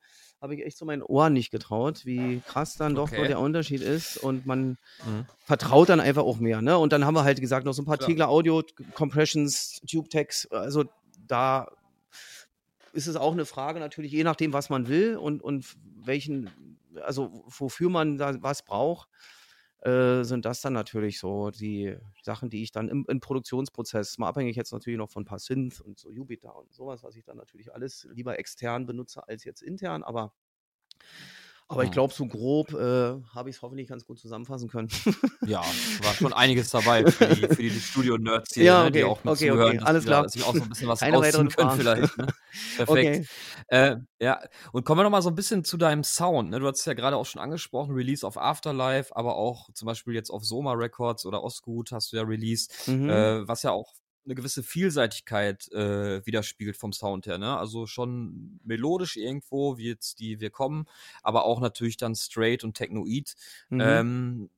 habe 0.45 0.57
ich 0.57 0.67
echt 0.67 0.77
so 0.77 0.85
meinen 0.85 1.03
Ohren 1.03 1.33
nicht 1.33 1.51
getraut, 1.51 2.05
wie 2.05 2.43
krass 2.47 2.77
dann 2.77 2.95
doch 2.95 3.11
okay. 3.11 3.29
der 3.29 3.41
Unterschied 3.41 3.81
ist 3.81 4.19
und 4.19 4.45
man 4.45 4.77
mhm. 5.07 5.25
vertraut 5.39 5.89
dann 5.89 6.01
einfach 6.01 6.23
auch 6.23 6.39
mehr, 6.39 6.61
ne? 6.61 6.77
Und 6.77 6.93
dann 6.93 7.07
haben 7.07 7.15
wir 7.15 7.25
halt 7.25 7.41
gesagt, 7.41 7.65
noch 7.65 7.73
so 7.73 7.81
ein 7.81 7.87
paar 7.87 7.99
Tegler 7.99 8.29
Audio, 8.29 8.63
Compressions, 8.93 9.81
Tube 9.91 10.11
Tags, 10.11 10.47
also 10.51 10.85
da 11.27 11.69
ist 12.93 13.07
es 13.07 13.17
auch 13.17 13.33
eine 13.33 13.47
Frage 13.47 13.81
natürlich, 13.81 14.13
je 14.13 14.23
nachdem, 14.23 14.53
was 14.53 14.69
man 14.69 14.87
will 14.87 15.17
und, 15.17 15.43
und 15.43 15.65
welchen, 16.05 16.51
also 17.01 17.43
wofür 17.47 17.89
man 17.89 18.19
da 18.19 18.43
was 18.43 18.67
braucht, 18.67 19.09
äh, 19.85 20.25
sind 20.25 20.47
das 20.47 20.63
dann 20.63 20.73
natürlich 20.73 21.19
so 21.19 21.51
die 21.51 21.97
Sachen, 22.23 22.49
die 22.49 22.63
ich 22.63 22.73
dann 22.73 22.89
im, 22.89 23.05
im, 23.07 23.21
Produktionsprozess, 23.21 24.17
mal 24.19 24.29
abhängig 24.29 24.57
jetzt 24.57 24.73
natürlich 24.73 24.99
noch 24.99 25.11
von 25.11 25.23
ein 25.23 25.27
paar 25.27 25.39
Synth 25.39 25.81
und 25.81 25.99
so 25.99 26.11
Jupiter 26.11 26.57
und 26.57 26.73
sowas, 26.73 27.03
was 27.03 27.17
ich 27.17 27.25
dann 27.25 27.37
natürlich 27.37 27.73
alles 27.73 28.09
lieber 28.11 28.39
extern 28.39 28.87
benutze 28.87 29.29
als 29.29 29.45
jetzt 29.45 29.63
intern, 29.63 30.03
aber 30.03 30.33
aber 31.67 31.85
ich 31.85 31.91
glaube, 31.91 32.13
so 32.13 32.27
grob 32.27 32.73
äh, 32.75 33.15
habe 33.35 33.49
ich 33.49 33.57
es 33.57 33.63
hoffentlich 33.63 33.89
ganz 33.89 34.05
gut 34.05 34.19
zusammenfassen 34.19 34.69
können. 34.69 34.89
ja, 35.47 35.63
war 36.03 36.15
schon 36.15 36.33
einiges 36.33 36.71
dabei 36.71 37.07
für 37.07 37.27
die, 37.27 37.49
für 37.49 37.63
die 37.63 37.71
Studio-Nerds 37.71 38.55
hier, 38.55 38.65
ja, 38.65 38.81
okay. 38.81 38.85
ne, 38.85 38.93
die 38.93 39.05
auch 39.05 39.25
mit 39.25 39.33
okay, 39.33 39.49
zuhören, 39.49 39.77
okay. 39.79 39.85
alles 39.87 40.05
klar. 40.05 40.23
dass 40.25 40.35
ich 40.35 40.45
auch 40.45 40.55
so 40.55 40.63
ein 40.63 40.69
bisschen 40.69 40.89
was 40.89 41.01
Keine 41.01 41.19
ausziehen 41.19 41.49
können 41.49 41.71
vielleicht. 41.71 42.19
Ne? 42.19 42.27
Perfekt. 42.77 43.29
Äh, 43.69 43.97
ja, 44.21 44.41
und 44.73 44.85
kommen 44.85 44.99
wir 44.99 45.05
nochmal 45.05 45.23
so 45.23 45.31
ein 45.31 45.35
bisschen 45.35 45.65
zu 45.65 45.77
deinem 45.79 46.05
Sound. 46.05 46.51
Ne? 46.51 46.61
Du 46.61 46.67
hast 46.67 46.81
es 46.81 46.85
ja 46.85 46.93
gerade 46.93 47.17
auch 47.17 47.27
schon 47.27 47.41
angesprochen, 47.41 47.95
Release 47.95 48.27
auf 48.27 48.37
Afterlife, 48.37 49.17
aber 49.17 49.37
auch 49.37 49.71
zum 49.73 49.87
Beispiel 49.87 50.15
jetzt 50.15 50.31
auf 50.31 50.45
Soma 50.45 50.75
Records 50.75 51.25
oder 51.25 51.43
Osgood 51.43 51.93
hast 51.93 52.13
du 52.13 52.17
ja 52.17 52.25
released, 52.25 52.89
mhm. 52.89 53.09
äh, 53.09 53.49
was 53.49 53.63
ja 53.63 53.71
auch 53.71 53.95
eine 54.25 54.35
gewisse 54.35 54.63
Vielseitigkeit 54.63 55.71
äh, 55.73 56.25
widerspiegelt 56.27 56.77
vom 56.77 56.93
Sound 56.93 57.27
her. 57.27 57.39
Ne? 57.39 57.57
Also 57.57 57.87
schon 57.87 58.61
melodisch 58.65 59.17
irgendwo, 59.17 59.77
wie 59.77 59.89
jetzt 59.89 60.21
die 60.21 60.41
Wir 60.41 60.51
kommen, 60.51 60.87
aber 61.23 61.45
auch 61.45 61.61
natürlich 61.61 61.97
dann 61.97 62.15
straight 62.15 62.65
und 62.65 62.75
technoid. 62.75 63.35
Mhm. 63.69 63.81
Ähm, 63.81 64.51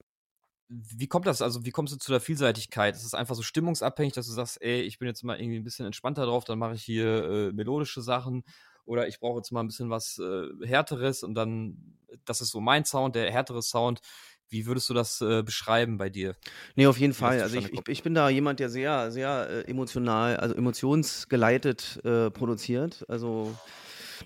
wie 0.68 1.06
kommt 1.06 1.26
das? 1.26 1.42
Also, 1.42 1.64
wie 1.64 1.70
kommst 1.70 1.94
du 1.94 1.98
zu 1.98 2.10
der 2.10 2.20
Vielseitigkeit? 2.20 2.96
Ist 2.96 3.04
es 3.04 3.14
einfach 3.14 3.36
so 3.36 3.42
stimmungsabhängig, 3.42 4.14
dass 4.14 4.26
du 4.26 4.32
sagst, 4.32 4.60
ey, 4.62 4.82
ich 4.82 4.98
bin 4.98 5.06
jetzt 5.06 5.22
mal 5.22 5.38
irgendwie 5.40 5.58
ein 5.58 5.64
bisschen 5.64 5.86
entspannter 5.86 6.26
drauf, 6.26 6.44
dann 6.44 6.58
mache 6.58 6.74
ich 6.74 6.82
hier 6.82 7.24
äh, 7.24 7.52
melodische 7.52 8.02
Sachen 8.02 8.42
oder 8.84 9.06
ich 9.06 9.20
brauche 9.20 9.38
jetzt 9.38 9.52
mal 9.52 9.60
ein 9.60 9.66
bisschen 9.66 9.90
was 9.90 10.18
äh, 10.18 10.66
härteres 10.66 11.22
und 11.22 11.34
dann, 11.34 11.98
das 12.24 12.40
ist 12.40 12.50
so 12.50 12.60
mein 12.60 12.84
Sound, 12.84 13.14
der 13.14 13.30
härtere 13.30 13.62
Sound. 13.62 14.00
Wie 14.48 14.66
würdest 14.66 14.88
du 14.88 14.94
das 14.94 15.20
äh, 15.20 15.42
beschreiben 15.42 15.98
bei 15.98 16.08
dir? 16.08 16.36
Nee, 16.74 16.86
auf 16.86 16.98
jeden 16.98 17.14
Fall. 17.14 17.40
Also 17.40 17.56
ich, 17.56 17.72
ich, 17.72 17.80
ich, 17.88 18.02
bin 18.02 18.14
da 18.14 18.28
jemand, 18.28 18.60
der 18.60 18.70
sehr, 18.70 19.10
sehr 19.10 19.48
äh, 19.50 19.70
emotional, 19.70 20.36
also 20.36 20.54
emotionsgeleitet 20.54 22.00
äh, 22.04 22.30
produziert. 22.30 23.04
Also 23.08 23.56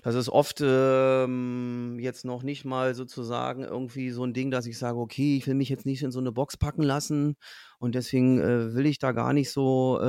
das 0.03 0.15
ist 0.15 0.29
oft 0.29 0.61
ähm, 0.63 1.97
jetzt 1.99 2.25
noch 2.25 2.43
nicht 2.43 2.65
mal 2.65 2.95
sozusagen 2.95 3.63
irgendwie 3.63 4.11
so 4.11 4.23
ein 4.23 4.33
Ding, 4.33 4.51
dass 4.51 4.65
ich 4.65 4.77
sage, 4.77 4.97
okay, 4.97 5.37
ich 5.37 5.47
will 5.47 5.55
mich 5.55 5.69
jetzt 5.69 5.85
nicht 5.85 6.01
in 6.03 6.11
so 6.11 6.19
eine 6.19 6.31
Box 6.31 6.57
packen 6.57 6.83
lassen 6.83 7.35
und 7.79 7.95
deswegen 7.95 8.39
äh, 8.39 8.73
will 8.73 8.85
ich 8.85 8.99
da 8.99 9.11
gar 9.11 9.33
nicht 9.33 9.51
so, 9.51 9.99
äh, 10.01 10.05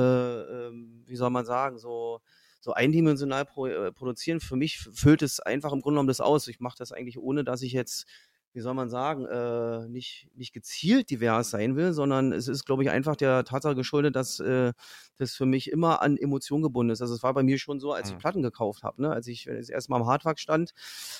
ähm, 0.67 1.03
wie 1.05 1.15
soll 1.15 1.29
man 1.29 1.45
sagen, 1.45 1.77
so 1.77 2.21
so 2.63 2.71
eindimensional 2.71 3.43
pro, 3.43 3.67
äh, 3.67 3.91
produzieren. 3.91 4.39
Für 4.39 4.55
mich 4.55 4.79
füllt 4.93 5.21
es 5.21 5.41
einfach 5.41 5.73
im 5.73 5.81
Grunde 5.81 5.95
genommen 5.95 6.07
das 6.07 6.21
aus. 6.21 6.47
Ich 6.47 6.61
mache 6.61 6.77
das 6.77 6.93
eigentlich 6.93 7.19
ohne, 7.19 7.43
dass 7.43 7.61
ich 7.61 7.73
jetzt 7.73 8.05
wie 8.53 8.59
soll 8.59 8.75
man 8.75 8.89
sagen, 8.89 9.25
äh, 9.25 9.87
nicht, 9.87 10.27
nicht 10.35 10.53
gezielt 10.53 11.09
divers 11.09 11.49
sein 11.49 11.75
will, 11.75 11.91
sondern 11.93 12.31
es 12.31 12.47
ist, 12.47 12.65
glaube 12.65 12.83
ich, 12.83 12.91
einfach 12.91 13.15
der 13.15 13.43
Tatsache 13.43 13.75
geschuldet, 13.75 14.15
dass 14.15 14.39
äh, 14.39 14.73
das 15.17 15.35
für 15.35 15.45
mich 15.45 15.71
immer 15.71 16.01
an 16.01 16.17
Emotionen 16.17 16.63
gebunden 16.63 16.91
ist. 16.91 17.01
Also 17.01 17.15
es 17.15 17.23
war 17.23 17.33
bei 17.33 17.41
mir 17.41 17.57
schon 17.57 17.79
so, 17.79 17.93
als 17.93 18.09
ich 18.09 18.15
mhm. 18.15 18.19
Platten 18.19 18.41
gekauft 18.43 18.83
habe. 18.83 19.01
Ne? 19.01 19.11
Als 19.11 19.27
ich 19.27 19.45
das 19.45 19.69
erste 19.69 19.91
Mal 19.91 20.01
am 20.01 20.07
Hardware 20.07 20.37
stand, 20.37 20.73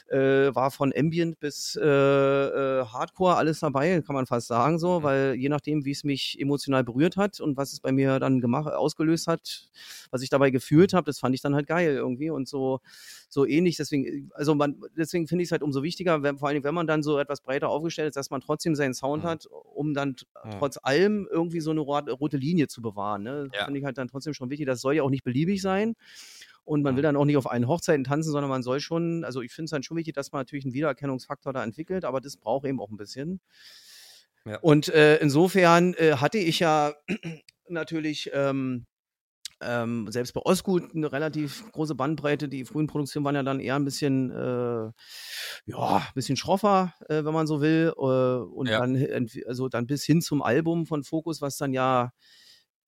äh, 0.10 0.54
war 0.54 0.70
von 0.70 0.94
Ambient 0.96 1.40
bis 1.40 1.76
äh, 1.76 1.84
äh, 1.84 2.86
Hardcore 2.86 3.36
alles 3.36 3.60
dabei, 3.62 4.02
kann 4.02 4.16
man 4.16 4.28
fast 4.28 4.48
sagen 4.48 4.78
so, 4.78 5.00
mhm. 5.00 5.04
weil 5.04 5.36
je 5.36 5.50
nachdem, 5.50 5.86
wie 5.86 5.92
es 5.92 6.04
mich 6.04 6.40
emotional 6.40 6.84
berührt 6.84 7.18
hat 7.18 7.40
und 7.40 7.58
was 7.58 7.74
es 7.74 7.80
bei 7.80 7.92
mir 7.92 8.20
dann 8.20 8.42
gemacht, 8.42 8.72
ausgelöst 8.72 9.28
hat, 9.28 9.70
was 10.12 10.22
ich 10.22 10.30
dabei 10.30 10.52
gefühlt 10.52 10.94
mhm. 10.94 10.98
habe, 10.98 11.06
das 11.06 11.20
fand 11.20 11.34
ich 11.34 11.42
dann 11.42 11.56
halt 11.56 11.66
geil 11.66 11.96
irgendwie 11.96 12.30
und 12.30 12.48
so, 12.48 12.80
so 13.28 13.46
ähnlich. 13.46 13.78
Deswegen, 13.78 14.32
also 14.36 14.54
man, 14.54 14.80
deswegen 14.96 15.28
finde 15.28 15.44
ich 15.44 15.48
es 15.48 15.52
halt 15.52 15.64
umso 15.64 15.82
wichtiger, 15.82 16.22
wenn, 16.22 16.38
vor 16.38 16.50
allem, 16.50 16.64
wenn 16.64 16.76
man 16.76 16.88
dann 16.88 17.02
so 17.02 17.23
etwas 17.24 17.42
breiter 17.42 17.70
aufgestellt 17.70 18.10
ist, 18.10 18.16
dass 18.16 18.30
man 18.30 18.42
trotzdem 18.42 18.76
seinen 18.76 18.94
Sound 18.94 19.24
mhm. 19.24 19.28
hat, 19.28 19.48
um 19.48 19.94
dann 19.94 20.10
mhm. 20.44 20.52
trotz 20.60 20.80
allem 20.82 21.28
irgendwie 21.30 21.60
so 21.60 21.72
eine 21.72 21.82
rote 21.82 22.38
Linie 22.38 22.68
zu 22.68 22.82
bewahren. 22.82 23.24
Ne? 23.24 23.50
Ja. 23.54 23.66
Finde 23.66 23.80
ich 23.80 23.86
halt 23.86 23.98
dann 23.98 24.08
trotzdem 24.08 24.34
schon 24.34 24.50
wichtig. 24.50 24.68
Das 24.68 24.82
soll 24.82 24.96
ja 24.96 25.04
auch 25.04 25.10
nicht 25.10 25.24
beliebig 25.24 25.62
sein. 25.62 25.96
Und 26.66 26.82
man 26.82 26.96
will 26.96 27.02
mhm. 27.02 27.08
dann 27.08 27.16
auch 27.18 27.26
nicht 27.26 27.38
auf 27.38 27.50
allen 27.50 27.68
Hochzeiten 27.68 28.06
tanzen, 28.06 28.32
sondern 28.32 28.50
man 28.50 28.64
soll 28.64 28.80
schon, 28.80 29.26
also 29.26 29.42
ich 29.42 29.52
finde 29.52 29.66
es 29.66 29.72
dann 29.72 29.84
schon 29.84 29.98
wichtig, 29.98 30.14
dass 30.14 30.32
man 30.32 30.42
natürlich 30.42 30.64
einen 30.64 30.74
Wiedererkennungsfaktor 30.74 31.52
da 31.52 31.64
entwickelt, 31.64 32.06
aber 32.06 32.22
das 32.22 32.38
braucht 32.38 32.66
eben 32.66 32.80
auch 32.80 32.90
ein 32.90 32.98
bisschen. 32.98 33.42
Ja. 34.46 34.60
Und 34.60 34.90
äh, 34.90 35.18
insofern 35.18 35.94
äh, 35.96 36.18
hatte 36.18 36.38
ich 36.38 36.60
ja 36.60 36.94
natürlich 37.68 38.32
ähm, 38.34 38.86
ähm, 39.66 40.11
selbst 40.11 40.34
bei 40.34 40.41
Osgut 40.41 40.95
eine 40.95 41.11
relativ 41.11 41.72
große 41.72 41.95
Bandbreite. 41.95 42.47
Die 42.49 42.66
frühen 42.66 42.88
Produktionen 42.88 43.26
waren 43.26 43.36
ja 43.36 43.43
dann 43.43 43.59
eher 43.59 43.76
ein 43.76 43.86
bisschen, 43.86 44.32
äh, 44.32 44.91
ja, 45.66 45.97
ein 45.97 46.14
bisschen 46.16 46.38
schroffer, 46.38 46.93
äh, 47.09 47.24
wenn 47.24 47.34
man 47.34 47.47
so 47.47 47.61
will. 47.61 47.93
Äh, 47.97 48.01
und 48.01 48.70
ja. 48.70 48.80
dann, 48.80 49.28
also 49.47 49.70
dann 49.70 49.88
bis 49.88 50.03
hin 50.03 50.22
zum 50.22 50.41
Album 50.41 50.86
von 50.86 51.03
Focus, 51.03 51.41
was 51.41 51.57
dann 51.57 51.74
ja 51.74 52.11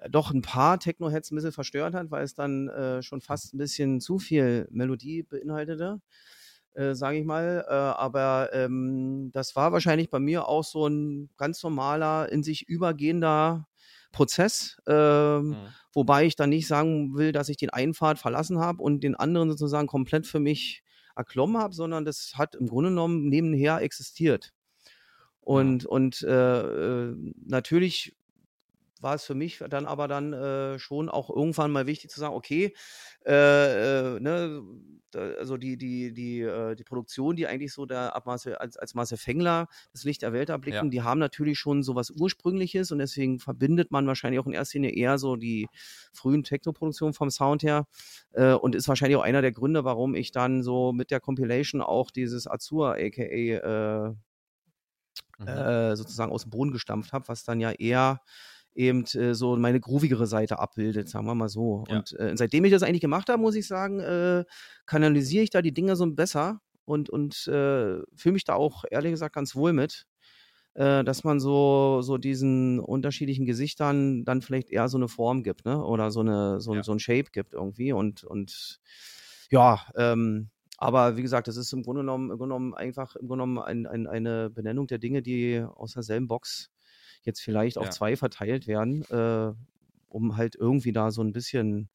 doch 0.09 0.31
ein 0.31 0.41
paar 0.41 0.79
Techno-Heads 0.79 1.31
ein 1.31 1.35
bisschen 1.35 1.51
verstört 1.51 1.93
hat, 1.93 2.11
weil 2.11 2.23
es 2.23 2.35
dann 2.35 2.67
äh, 2.69 3.01
schon 3.01 3.21
fast 3.21 3.53
ein 3.53 3.57
bisschen 3.57 4.01
zu 4.01 4.19
viel 4.19 4.67
Melodie 4.71 5.23
beinhaltete, 5.23 6.01
äh, 6.73 6.93
sage 6.93 7.19
ich 7.19 7.25
mal. 7.25 7.65
Äh, 7.67 7.73
aber 7.73 8.49
ähm, 8.53 9.31
das 9.33 9.55
war 9.55 9.71
wahrscheinlich 9.71 10.09
bei 10.09 10.19
mir 10.19 10.47
auch 10.47 10.63
so 10.63 10.87
ein 10.87 11.29
ganz 11.37 11.63
normaler, 11.63 12.31
in 12.31 12.43
sich 12.43 12.67
übergehender 12.67 13.67
Prozess, 14.15 14.77
ähm, 14.87 15.49
mhm. 15.49 15.55
wobei 15.93 16.25
ich 16.25 16.35
dann 16.35 16.49
nicht 16.49 16.67
sagen 16.67 17.15
will, 17.15 17.33
dass 17.33 17.49
ich 17.49 17.57
den 17.57 17.69
einen 17.69 17.93
Pfad 17.93 18.17
verlassen 18.17 18.59
habe 18.59 18.81
und 18.81 19.03
den 19.03 19.15
anderen 19.15 19.49
sozusagen 19.49 19.87
komplett 19.87 20.25
für 20.25 20.39
mich 20.39 20.83
erklommen 21.17 21.57
habe, 21.57 21.73
sondern 21.73 22.05
das 22.05 22.33
hat 22.35 22.55
im 22.55 22.67
Grunde 22.67 22.91
genommen 22.91 23.27
nebenher 23.27 23.81
existiert. 23.81 24.53
Und, 25.41 25.85
und 25.85 26.23
äh, 26.23 26.61
äh 27.09 27.15
natürlich 27.45 28.15
war 29.05 29.15
es 29.15 29.23
für 29.23 29.35
mich 29.35 29.63
dann 29.69 29.85
aber 29.85 30.09
dann 30.09 30.33
äh, 30.33 30.79
schon 30.79 31.09
auch 31.09 31.29
irgendwann 31.29 31.71
mal 31.71 31.85
wichtig 31.87 32.09
zu 32.09 32.19
sagen, 32.19 32.33
okay, 32.33 32.75
äh, 33.25 34.15
äh, 34.15 34.19
ne, 34.19 34.63
also 35.13 35.57
die, 35.57 35.77
die, 35.77 36.11
die, 36.11 36.41
äh, 36.41 36.75
die 36.75 36.83
Produktion, 36.83 37.35
die 37.35 37.47
eigentlich 37.47 37.71
so 37.71 37.85
der 37.85 38.15
Abmaße, 38.15 38.59
als, 38.59 38.77
als 38.77 38.95
Marcel 38.95 39.17
Fengler 39.17 39.67
das 39.93 40.03
Licht 40.03 40.23
der 40.23 40.33
Welt 40.33 40.49
erblicken, 40.49 40.85
ja. 40.85 40.89
die 40.89 41.01
haben 41.03 41.19
natürlich 41.19 41.59
schon 41.59 41.83
so 41.83 41.95
was 41.95 42.09
Ursprüngliches 42.09 42.91
und 42.91 42.97
deswegen 42.97 43.39
verbindet 43.39 43.91
man 43.91 44.07
wahrscheinlich 44.07 44.39
auch 44.39 44.47
in 44.47 44.53
erster 44.53 44.79
Linie 44.79 44.95
eher 44.95 45.17
so 45.19 45.35
die 45.35 45.67
frühen 46.11 46.43
Techno-Produktionen 46.43 47.13
vom 47.13 47.29
Sound 47.29 47.61
her 47.61 47.87
äh, 48.33 48.53
und 48.53 48.73
ist 48.73 48.87
wahrscheinlich 48.87 49.17
auch 49.17 49.23
einer 49.23 49.43
der 49.43 49.51
Gründe, 49.51 49.85
warum 49.85 50.15
ich 50.15 50.31
dann 50.31 50.63
so 50.63 50.91
mit 50.91 51.11
der 51.11 51.19
Compilation 51.19 51.81
auch 51.81 52.09
dieses 52.09 52.47
Azur, 52.47 52.95
aka 52.95 53.21
äh, 53.21 54.13
mhm. 55.37 55.47
äh, 55.47 55.95
sozusagen 55.95 56.31
aus 56.31 56.41
dem 56.41 56.49
Boden 56.49 56.71
gestampft 56.71 57.13
habe, 57.13 57.27
was 57.27 57.43
dann 57.43 57.59
ja 57.59 57.71
eher 57.71 58.19
eben 58.75 59.05
äh, 59.05 59.33
so 59.33 59.55
meine 59.55 59.79
groovigere 59.79 60.27
Seite 60.27 60.59
abbildet, 60.59 61.09
sagen 61.09 61.25
wir 61.25 61.35
mal 61.35 61.49
so. 61.49 61.85
Ja. 61.87 61.97
Und 61.97 62.19
äh, 62.19 62.35
seitdem 62.35 62.65
ich 62.65 62.71
das 62.71 62.83
eigentlich 62.83 63.01
gemacht 63.01 63.29
habe, 63.29 63.41
muss 63.41 63.55
ich 63.55 63.67
sagen, 63.67 63.99
äh, 63.99 64.43
kanalisiere 64.85 65.43
ich 65.43 65.49
da 65.49 65.61
die 65.61 65.73
Dinge 65.73 65.95
so 65.95 66.05
besser 66.11 66.61
und, 66.85 67.09
und 67.09 67.47
äh, 67.47 68.01
fühle 68.15 68.33
mich 68.33 68.43
da 68.43 68.53
auch 68.53 68.83
ehrlich 68.91 69.11
gesagt 69.11 69.35
ganz 69.35 69.55
wohl 69.55 69.73
mit, 69.73 70.05
äh, 70.75 71.03
dass 71.03 71.23
man 71.23 71.39
so, 71.39 72.01
so 72.01 72.17
diesen 72.17 72.79
unterschiedlichen 72.79 73.45
Gesichtern 73.45 74.25
dann 74.25 74.41
vielleicht 74.41 74.69
eher 74.69 74.89
so 74.89 74.97
eine 74.97 75.07
Form 75.07 75.43
gibt, 75.43 75.65
ne? 75.65 75.83
Oder 75.83 76.11
so 76.11 76.19
eine, 76.19 76.59
so, 76.59 76.75
ja. 76.75 76.83
so 76.83 76.91
ein 76.91 76.99
Shape 76.99 77.31
gibt 77.31 77.53
irgendwie. 77.53 77.93
Und, 77.93 78.23
und 78.23 78.79
ja, 79.49 79.85
ähm, 79.95 80.49
aber 80.77 81.15
wie 81.15 81.21
gesagt, 81.21 81.47
das 81.47 81.57
ist 81.57 81.71
im 81.71 81.83
Grunde 81.83 82.01
genommen, 82.01 82.31
im 82.31 82.37
Grunde 82.37 82.55
genommen 82.55 82.73
einfach 82.73 83.15
im 83.15 83.27
Grunde 83.27 83.45
genommen 83.45 83.59
ein, 83.59 83.87
ein, 83.87 84.07
eine 84.07 84.49
Benennung 84.49 84.87
der 84.87 84.97
Dinge, 84.97 85.21
die 85.21 85.65
aus 85.75 85.93
derselben 85.93 86.27
Box 86.27 86.71
jetzt 87.25 87.41
vielleicht 87.41 87.77
auf 87.77 87.85
ja. 87.85 87.91
zwei 87.91 88.15
verteilt 88.15 88.67
werden, 88.67 89.03
äh, 89.09 89.53
um 90.09 90.37
halt 90.37 90.55
irgendwie 90.55 90.91
da 90.91 91.11
so 91.11 91.21
ein 91.21 91.33
bisschen 91.33 91.89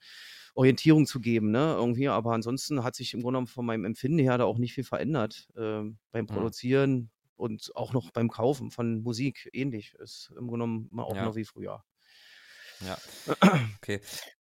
Orientierung 0.55 1.07
zu 1.07 1.21
geben, 1.21 1.51
ne? 1.51 1.75
Irgendwie, 1.77 2.09
aber 2.09 2.33
ansonsten 2.33 2.83
hat 2.83 2.95
sich 2.95 3.15
im 3.15 3.21
Grunde 3.21 3.37
genommen 3.37 3.47
von 3.47 3.65
meinem 3.65 3.85
Empfinden 3.85 4.19
her 4.19 4.39
da 4.39 4.45
auch 4.45 4.59
nicht 4.59 4.75
viel 4.75 4.85
verändert. 4.85 5.49
Äh, 5.57 5.83
beim 6.11 6.27
Produzieren 6.27 6.93
mhm. 6.93 7.11
und 7.37 7.77
auch 7.77 7.93
noch 7.93 8.11
beim 8.11 8.29
Kaufen 8.29 8.71
von 8.71 9.03
Musik 9.03 9.49
ähnlich. 9.53 9.95
Ist 9.95 10.31
im 10.31 10.49
Grunde 10.49 10.65
genommen 10.67 10.91
auch 10.99 11.15
ja. 11.15 11.25
noch 11.25 11.37
wie 11.37 11.45
früher. 11.45 11.85
Ja. 12.81 12.99
Okay. 13.83 14.01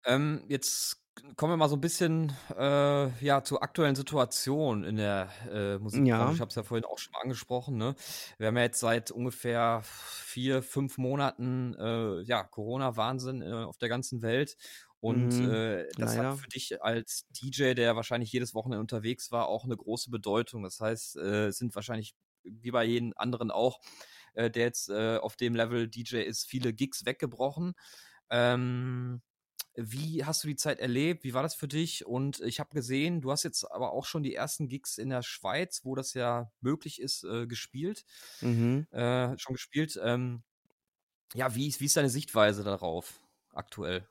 Ähm, 0.05 0.43
jetzt 0.49 1.03
kommen 1.37 1.53
wir 1.53 1.57
mal 1.57 1.69
so 1.69 1.77
ein 1.77 1.81
bisschen 1.81 2.33
äh, 2.57 3.09
ja, 3.25 3.43
zur 3.43 3.63
aktuellen 3.63 3.95
Situation 3.95 4.85
in 4.85 4.97
der 4.97 5.29
äh, 5.51 5.79
Musikbranche. 5.79 6.09
Ja. 6.09 6.33
Ich 6.33 6.41
habe 6.41 6.49
es 6.49 6.55
ja 6.55 6.63
vorhin 6.63 6.85
auch 6.85 6.99
schon 6.99 7.13
mal 7.13 7.23
angesprochen. 7.23 7.77
Ne? 7.77 7.95
Wir 8.39 8.49
haben 8.49 8.57
ja 8.57 8.63
jetzt 8.65 8.81
seit 8.81 9.11
ungefähr 9.11 9.83
vier, 9.85 10.63
fünf 10.63 10.99
Monaten 10.99 11.75
äh, 11.75 12.23
ja, 12.23 12.43
Corona-Wahnsinn 12.45 13.43
äh, 13.43 13.53
auf 13.65 13.79
der 13.79 13.89
ganzen 13.89 14.23
Welt. 14.23 14.57
Und 15.01 15.29
mhm. 15.29 15.51
äh, 15.51 15.89
das 15.97 16.17
naja. 16.17 16.31
hat 16.31 16.39
für 16.39 16.49
dich 16.49 16.83
als 16.83 17.27
DJ, 17.31 17.75
der 17.75 17.95
wahrscheinlich 17.95 18.33
jedes 18.33 18.55
Wochenende 18.55 18.81
unterwegs 18.81 19.31
war, 19.31 19.47
auch 19.47 19.65
eine 19.65 19.77
große 19.77 20.11
Bedeutung. 20.11 20.63
Das 20.65 20.81
heißt, 20.81 21.17
äh, 21.17 21.47
es 21.47 21.59
sind 21.59 21.75
wahrscheinlich 21.75 22.15
wie 22.43 22.71
bei 22.71 22.85
jedem 22.85 23.13
anderen 23.17 23.51
auch, 23.51 23.81
äh, 24.35 24.51
der 24.51 24.65
jetzt 24.65 24.89
äh, 24.89 25.19
auf 25.19 25.37
dem 25.37 25.55
Level 25.55 25.89
DJ 25.89 26.19
ist, 26.19 26.47
viele 26.47 26.73
Gigs 26.73 27.05
weggebrochen. 27.05 27.75
Ähm, 28.31 29.23
wie 29.79 30.25
hast 30.25 30.43
du 30.43 30.49
die 30.49 30.57
Zeit 30.57 30.81
erlebt? 30.81 31.25
Wie 31.25 31.35
war 31.35 31.43
das 31.43 31.55
für 31.55 31.69
dich? 31.69 32.05
Und 32.05 32.41
ich 32.41 32.61
habe 32.61 32.75
gesehen, 32.75 33.21
du 33.21 33.31
hast 33.31 33.45
jetzt 33.45 33.65
aber 33.71 33.93
auch 33.93 34.05
schon 34.05 34.23
die 34.23 34.35
ersten 34.35 34.69
Gigs 34.69 34.99
in 34.99 35.11
der 35.11 35.23
Schweiz, 35.23 35.85
wo 35.85 35.95
das 35.95 36.15
ja 36.15 36.51
möglich 36.61 37.01
ist, 37.01 37.25
äh, 37.25 37.47
gespielt. 37.47 38.05
Mhm. 38.41 38.87
Äh, 38.91 39.39
schon 39.39 39.55
gespielt. 39.55 39.99
Ähm, 40.03 40.43
ja, 41.35 41.55
wie, 41.55 41.75
wie 41.79 41.85
ist 41.85 41.97
deine 41.97 42.11
Sichtweise 42.11 42.65
darauf 42.65 43.21
aktuell? 43.53 44.09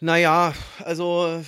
Naja, 0.00 0.54
also 0.84 1.42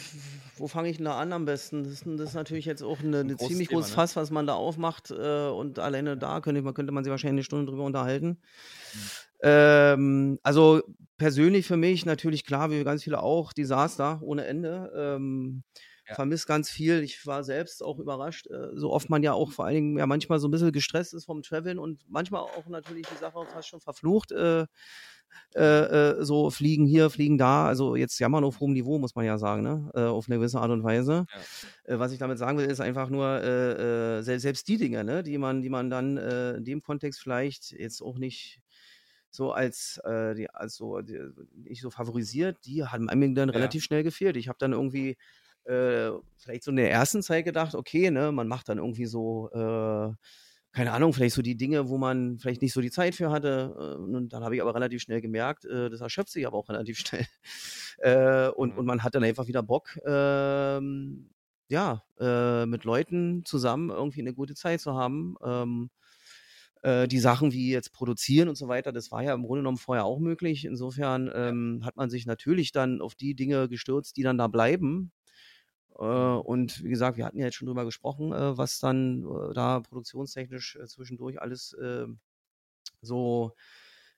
wo 0.56 0.68
fange 0.68 0.88
ich 0.88 0.96
denn 0.96 1.04
da 1.04 1.18
an 1.18 1.32
am 1.32 1.44
besten? 1.44 1.84
Das, 1.84 2.02
das 2.04 2.30
ist 2.30 2.34
natürlich 2.34 2.64
jetzt 2.64 2.82
auch 2.82 3.00
eine, 3.00 3.20
eine 3.20 3.36
ziemlich 3.36 3.68
großes 3.68 3.90
ne? 3.90 3.94
Fass, 3.94 4.16
was 4.16 4.30
man 4.30 4.46
da 4.46 4.54
aufmacht. 4.54 5.10
Äh, 5.10 5.48
und 5.48 5.78
alleine 5.78 6.16
da 6.16 6.40
könnte 6.40 6.62
man, 6.62 6.74
könnte 6.74 6.92
man 6.92 7.04
sich 7.04 7.10
wahrscheinlich 7.10 7.34
eine 7.34 7.44
Stunde 7.44 7.70
drüber 7.70 7.84
unterhalten. 7.84 8.28
Mhm. 8.94 9.00
Ähm, 9.42 10.38
also 10.42 10.82
persönlich 11.16 11.66
für 11.66 11.76
mich 11.76 12.06
natürlich 12.06 12.44
klar, 12.44 12.70
wie 12.70 12.84
ganz 12.84 13.04
viele 13.04 13.22
auch, 13.22 13.52
Desaster 13.52 14.20
ohne 14.22 14.46
Ende. 14.46 14.92
Ähm, 14.96 15.62
ja. 16.08 16.14
Vermisst 16.14 16.46
ganz 16.46 16.70
viel. 16.70 17.02
Ich 17.02 17.26
war 17.26 17.44
selbst 17.44 17.82
auch 17.82 17.98
überrascht, 17.98 18.46
äh, 18.46 18.70
so 18.74 18.92
oft 18.92 19.10
man 19.10 19.22
ja 19.22 19.34
auch 19.34 19.52
vor 19.52 19.66
allen 19.66 19.74
Dingen 19.74 19.98
ja 19.98 20.06
manchmal 20.06 20.38
so 20.38 20.48
ein 20.48 20.50
bisschen 20.50 20.72
gestresst 20.72 21.12
ist 21.12 21.26
vom 21.26 21.42
Traveln 21.42 21.78
und 21.78 22.02
manchmal 22.08 22.40
auch 22.40 22.66
natürlich 22.68 23.06
die 23.06 23.18
Sache 23.18 23.44
fast 23.52 23.68
schon 23.68 23.80
verflucht. 23.80 24.32
Äh, 24.32 24.66
äh, 25.54 25.60
äh, 25.62 26.24
so 26.24 26.50
fliegen 26.50 26.86
hier, 26.86 27.10
fliegen 27.10 27.38
da, 27.38 27.66
also 27.66 27.96
jetzt 27.96 28.18
jammern 28.18 28.44
auf 28.44 28.60
hohem 28.60 28.72
Niveau, 28.72 28.98
muss 28.98 29.14
man 29.14 29.24
ja 29.24 29.38
sagen, 29.38 29.62
ne? 29.62 29.90
Äh, 29.94 30.02
auf 30.02 30.28
eine 30.28 30.36
gewisse 30.36 30.60
Art 30.60 30.70
und 30.70 30.84
Weise. 30.84 31.26
Ja. 31.86 31.94
Äh, 31.94 31.98
was 31.98 32.12
ich 32.12 32.18
damit 32.18 32.38
sagen 32.38 32.58
will, 32.58 32.66
ist 32.66 32.80
einfach 32.80 33.08
nur, 33.08 33.42
äh, 33.42 34.22
selbst, 34.22 34.42
selbst 34.42 34.68
die 34.68 34.76
Dinge, 34.76 35.04
ne? 35.04 35.22
die 35.22 35.38
man, 35.38 35.62
die 35.62 35.70
man 35.70 35.90
dann 35.90 36.16
in 36.16 36.64
dem 36.64 36.82
Kontext 36.82 37.20
vielleicht 37.20 37.72
jetzt 37.72 38.02
auch 38.02 38.18
nicht 38.18 38.60
so 39.30 39.52
als, 39.52 40.00
äh, 40.04 40.34
die, 40.34 40.50
also 40.50 41.00
die, 41.00 41.20
nicht 41.54 41.82
so 41.82 41.90
favorisiert, 41.90 42.58
die 42.64 42.84
haben 42.84 43.04
mir 43.04 43.34
dann 43.34 43.48
ja. 43.48 43.54
relativ 43.54 43.84
schnell 43.84 44.02
gefehlt. 44.02 44.36
Ich 44.36 44.48
habe 44.48 44.58
dann 44.58 44.72
irgendwie 44.72 45.16
äh, 45.64 46.10
vielleicht 46.36 46.64
so 46.64 46.70
in 46.70 46.76
der 46.76 46.90
ersten 46.90 47.22
Zeit 47.22 47.44
gedacht, 47.44 47.74
okay, 47.74 48.10
ne, 48.10 48.32
man 48.32 48.48
macht 48.48 48.68
dann 48.68 48.78
irgendwie 48.78 49.06
so, 49.06 49.50
äh, 49.52 50.12
keine 50.72 50.92
Ahnung, 50.92 51.12
vielleicht 51.12 51.34
so 51.34 51.42
die 51.42 51.56
Dinge, 51.56 51.88
wo 51.88 51.98
man 51.98 52.38
vielleicht 52.38 52.62
nicht 52.62 52.72
so 52.72 52.80
die 52.80 52.90
Zeit 52.90 53.14
für 53.14 53.30
hatte. 53.30 53.74
Äh, 53.78 54.00
und 54.00 54.32
dann 54.32 54.44
habe 54.44 54.54
ich 54.54 54.62
aber 54.62 54.74
relativ 54.74 55.02
schnell 55.02 55.20
gemerkt, 55.20 55.64
äh, 55.64 55.90
das 55.90 56.00
erschöpft 56.00 56.30
sich 56.30 56.46
aber 56.46 56.56
auch 56.56 56.68
relativ 56.68 56.98
schnell. 56.98 57.26
Äh, 57.98 58.48
und, 58.48 58.72
mhm. 58.72 58.78
und 58.78 58.86
man 58.86 59.02
hat 59.02 59.14
dann 59.14 59.24
einfach 59.24 59.46
wieder 59.46 59.62
Bock, 59.62 59.98
ähm, 60.06 61.30
ja, 61.70 62.02
mit 62.64 62.84
Leuten 62.84 63.44
zusammen 63.44 63.90
irgendwie 63.90 64.22
eine 64.22 64.32
gute 64.32 64.54
Zeit 64.54 64.80
zu 64.80 64.94
haben. 64.94 65.36
Äh, 66.82 67.08
die 67.08 67.18
Sachen 67.18 67.52
wie 67.52 67.72
jetzt 67.72 67.92
produzieren 67.92 68.48
und 68.48 68.56
so 68.56 68.68
weiter, 68.68 68.92
das 68.92 69.10
war 69.10 69.22
ja 69.22 69.34
im 69.34 69.42
Grunde 69.42 69.60
genommen 69.60 69.78
vorher 69.78 70.04
auch 70.04 70.20
möglich. 70.20 70.64
Insofern 70.64 71.30
ähm, 71.34 71.80
hat 71.84 71.96
man 71.96 72.10
sich 72.10 72.26
natürlich 72.26 72.72
dann 72.72 73.00
auf 73.00 73.14
die 73.14 73.34
Dinge 73.34 73.68
gestürzt, 73.68 74.16
die 74.16 74.22
dann 74.22 74.38
da 74.38 74.46
bleiben. 74.46 75.12
Äh, 75.98 76.04
mhm. 76.04 76.40
und 76.40 76.84
wie 76.84 76.90
gesagt, 76.90 77.16
wir 77.16 77.24
hatten 77.24 77.38
ja 77.38 77.46
jetzt 77.46 77.56
schon 77.56 77.66
drüber 77.66 77.84
gesprochen, 77.84 78.32
äh, 78.32 78.56
was 78.56 78.78
dann 78.78 79.24
äh, 79.24 79.54
da 79.54 79.80
produktionstechnisch 79.80 80.76
äh, 80.76 80.86
zwischendurch 80.86 81.40
alles 81.40 81.76
ähm, 81.82 82.20
so 83.02 83.54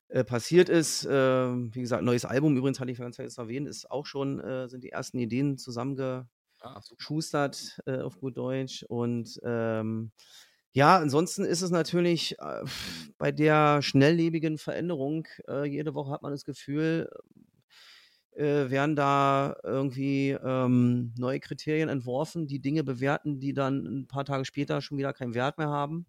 äh, 0.09 0.25
passiert 0.25 0.69
ist. 0.69 1.09
Ähm, 1.11 1.75
wie 1.75 1.81
gesagt, 1.81 2.05
neues 2.05 2.27
Album, 2.27 2.57
übrigens 2.57 2.81
hatte 2.81 2.91
ich 2.91 2.99
ganz 2.99 3.17
jetzt 3.17 3.39
erwähnt, 3.39 3.69
ist 3.69 3.91
auch 3.91 4.05
schon, 4.07 4.43
sind 4.69 4.85
die 4.85 4.91
ersten 4.91 5.19
Ideen 5.19 5.57
zusammengeschustert 5.57 7.81
ah, 7.87 8.03
auf 8.03 8.19
gut 8.19 8.37
Deutsch. 8.37 8.85
Und 8.89 9.41
ähm, 9.45 10.11
ja, 10.73 10.99
ansonsten 10.99 11.45
ist 11.45 11.63
es 11.63 11.71
natürlich 11.71 12.39
äh, 12.39 12.65
bei 13.19 13.33
der 13.33 13.83
schnelllebigen 13.83 14.59
Veränderung, 14.59 15.27
äh, 15.49 15.65
jede 15.65 15.95
Woche 15.95 16.13
hat 16.13 16.23
man 16.23 16.33
das 16.33 16.45
Gefühl, 16.45 17.11
äh, 18.33 18.71
werden 18.71 18.95
da 18.95 19.57
irgendwie 19.65 20.31
ähm, 20.31 21.13
neue 21.19 21.41
Kriterien 21.41 21.89
entworfen, 21.89 22.47
die 22.47 22.61
Dinge 22.61 22.85
bewerten, 22.85 23.41
die 23.41 23.53
dann 23.53 23.85
ein 23.85 24.07
paar 24.07 24.25
Tage 24.25 24.45
später 24.45 24.81
schon 24.81 24.99
wieder 24.99 25.13
keinen 25.13 25.35
Wert 25.35 25.59
mehr 25.59 25.69
haben. 25.69 26.07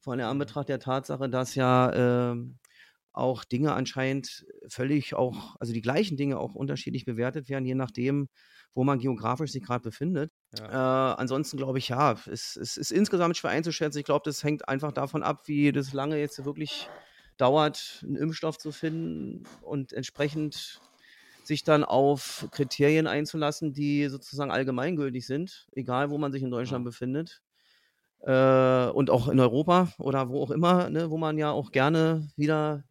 Vor 0.00 0.12
allem 0.12 0.20
in 0.20 0.26
mhm. 0.26 0.30
Anbetracht 0.32 0.68
der 0.68 0.80
Tatsache, 0.80 1.28
dass 1.28 1.54
ja 1.54 2.30
ähm, 2.32 2.58
auch 3.12 3.44
Dinge 3.44 3.74
anscheinend 3.74 4.46
völlig 4.68 5.14
auch, 5.14 5.56
also 5.60 5.72
die 5.72 5.82
gleichen 5.82 6.16
Dinge 6.16 6.38
auch 6.38 6.54
unterschiedlich 6.54 7.04
bewertet 7.04 7.48
werden, 7.48 7.66
je 7.66 7.74
nachdem, 7.74 8.28
wo 8.74 8.84
man 8.84 8.98
geografisch 8.98 9.52
sich 9.52 9.62
gerade 9.62 9.82
befindet. 9.82 10.29
Ja. 10.58 11.12
Äh, 11.12 11.14
ansonsten 11.20 11.56
glaube 11.56 11.78
ich, 11.78 11.88
ja, 11.88 12.12
es, 12.26 12.56
es, 12.56 12.76
ist 12.76 12.90
insgesamt 12.90 13.36
schwer 13.36 13.50
einzuschätzen. 13.50 13.98
Ich 13.98 14.04
glaube, 14.04 14.22
das 14.24 14.42
hängt 14.42 14.68
einfach 14.68 14.92
davon 14.92 15.22
ab, 15.22 15.42
wie 15.46 15.70
das 15.70 15.92
lange 15.92 16.18
jetzt 16.18 16.44
wirklich 16.44 16.88
dauert, 17.36 18.00
einen 18.02 18.16
Impfstoff 18.16 18.58
zu 18.58 18.72
finden 18.72 19.44
und 19.62 19.92
entsprechend 19.92 20.80
sich 21.44 21.64
dann 21.64 21.84
auf 21.84 22.46
Kriterien 22.50 23.06
einzulassen, 23.06 23.72
die 23.72 24.08
sozusagen 24.08 24.50
allgemeingültig 24.50 25.26
sind, 25.26 25.68
egal 25.72 26.10
wo 26.10 26.18
man 26.18 26.32
sich 26.32 26.42
in 26.42 26.50
Deutschland 26.50 26.84
ja. 26.84 26.88
befindet. 26.88 27.42
Äh, 28.20 28.90
und 28.90 29.08
auch 29.08 29.28
in 29.28 29.40
Europa 29.40 29.88
oder 29.98 30.28
wo 30.28 30.42
auch 30.42 30.50
immer, 30.50 30.90
ne, 30.90 31.10
wo 31.10 31.16
man 31.16 31.38
ja 31.38 31.50
auch 31.50 31.72
gerne 31.72 32.28
wieder 32.36 32.84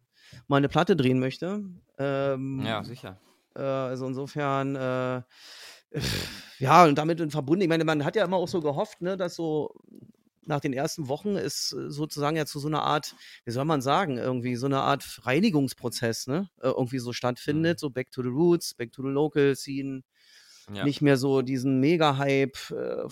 mal 0.48 0.56
eine 0.56 0.68
Platte 0.68 0.96
drehen 0.96 1.20
möchte. 1.20 1.62
Ähm, 1.98 2.62
ja, 2.64 2.82
sicher. 2.82 3.20
Äh, 3.54 3.60
also 3.60 4.06
insofern, 4.06 4.74
äh, 4.74 5.22
ja, 6.58 6.84
und 6.84 6.96
damit 6.96 7.20
in 7.20 7.30
verbunden, 7.30 7.62
ich 7.62 7.68
meine, 7.68 7.84
man 7.84 8.04
hat 8.04 8.16
ja 8.16 8.24
immer 8.24 8.36
auch 8.36 8.48
so 8.48 8.60
gehofft, 8.60 9.02
ne, 9.02 9.16
dass 9.16 9.34
so 9.34 9.74
nach 10.46 10.60
den 10.60 10.72
ersten 10.72 11.08
Wochen 11.08 11.36
ist 11.36 11.72
äh, 11.72 11.90
sozusagen 11.90 12.36
ja 12.36 12.46
zu 12.46 12.58
so 12.58 12.68
einer 12.68 12.82
Art, 12.82 13.14
wie 13.44 13.50
soll 13.52 13.64
man 13.64 13.80
sagen, 13.80 14.18
irgendwie 14.18 14.56
so 14.56 14.66
eine 14.66 14.80
Art 14.80 15.20
Reinigungsprozess, 15.24 16.26
ne, 16.26 16.50
äh, 16.60 16.68
irgendwie 16.68 16.98
so 16.98 17.12
stattfindet, 17.12 17.78
mhm. 17.78 17.80
so 17.80 17.90
back 17.90 18.10
to 18.10 18.22
the 18.22 18.28
roots, 18.28 18.74
back 18.74 18.92
to 18.92 19.02
the 19.02 19.08
local 19.08 19.54
scene, 19.56 20.02
ja. 20.72 20.84
nicht 20.84 21.02
mehr 21.02 21.16
so 21.16 21.42
diesen 21.42 21.80
Mega-Hype, 21.80 22.56
äh, 22.70 23.08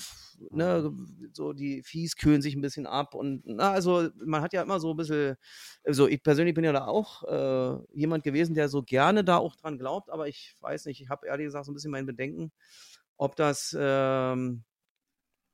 ne, 0.50 0.90
mhm. 0.90 1.30
so 1.32 1.52
die 1.52 1.82
Fies 1.82 2.16
kühlen 2.16 2.42
sich 2.42 2.54
ein 2.54 2.60
bisschen 2.60 2.86
ab 2.86 3.14
und 3.14 3.42
na, 3.44 3.72
also 3.72 4.08
man 4.24 4.42
hat 4.42 4.52
ja 4.52 4.62
immer 4.62 4.80
so 4.80 4.90
ein 4.90 4.96
bisschen, 4.96 5.36
also 5.84 6.06
ich 6.06 6.22
persönlich 6.22 6.54
bin 6.54 6.64
ja 6.64 6.72
da 6.72 6.86
auch 6.86 7.24
äh, 7.24 7.78
jemand 7.92 8.24
gewesen, 8.24 8.54
der 8.54 8.68
so 8.68 8.82
gerne 8.82 9.24
da 9.24 9.38
auch 9.38 9.56
dran 9.56 9.78
glaubt, 9.78 10.10
aber 10.10 10.28
ich 10.28 10.54
weiß 10.60 10.86
nicht, 10.86 11.00
ich 11.00 11.08
habe 11.08 11.26
ehrlich 11.26 11.46
gesagt 11.46 11.66
so 11.66 11.72
ein 11.72 11.74
bisschen 11.74 11.90
mein 11.90 12.06
Bedenken, 12.06 12.52
ob 13.16 13.36
das 13.36 13.76
ähm, 13.78 14.64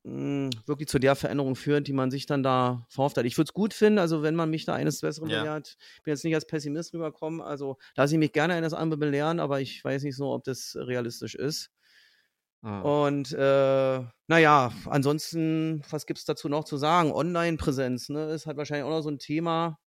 hm, 0.04 0.50
wirklich 0.66 0.88
zu 0.88 0.98
der 0.98 1.16
Veränderung 1.16 1.56
führt, 1.56 1.88
die 1.88 1.94
man 1.94 2.10
sich 2.10 2.26
dann 2.26 2.42
da 2.42 2.86
verhofft 2.90 3.16
hat. 3.16 3.24
Ich 3.24 3.38
würde 3.38 3.48
es 3.48 3.54
gut 3.54 3.72
finden, 3.72 3.98
also 3.98 4.22
wenn 4.22 4.34
man 4.34 4.50
mich 4.50 4.66
da 4.66 4.74
eines 4.74 5.00
Besseren 5.00 5.30
ja. 5.30 5.40
belehrt, 5.40 5.76
ich 5.96 6.02
bin 6.02 6.12
jetzt 6.12 6.24
nicht 6.24 6.34
als 6.34 6.46
Pessimist 6.46 6.92
rüberkommen, 6.92 7.40
also 7.40 7.78
lasse 7.96 8.14
ich 8.14 8.18
mich 8.18 8.32
gerne 8.32 8.52
eines 8.52 8.74
anderen 8.74 9.00
belehren, 9.00 9.40
aber 9.40 9.62
ich 9.62 9.82
weiß 9.82 10.02
nicht 10.02 10.16
so, 10.16 10.32
ob 10.32 10.44
das 10.44 10.76
realistisch 10.78 11.34
ist. 11.34 11.70
Ah. 12.64 12.80
Und 12.80 13.30
äh, 13.32 14.02
naja, 14.26 14.72
ansonsten, 14.86 15.82
was 15.90 16.06
gibt 16.06 16.18
es 16.18 16.24
dazu 16.24 16.48
noch 16.48 16.64
zu 16.64 16.78
sagen? 16.78 17.12
Online-Präsenz 17.12 18.08
ne, 18.08 18.30
ist 18.30 18.46
halt 18.46 18.56
wahrscheinlich 18.56 18.86
auch 18.86 18.96
noch 18.96 19.02
so 19.02 19.10
ein 19.10 19.18
Thema, 19.18 19.78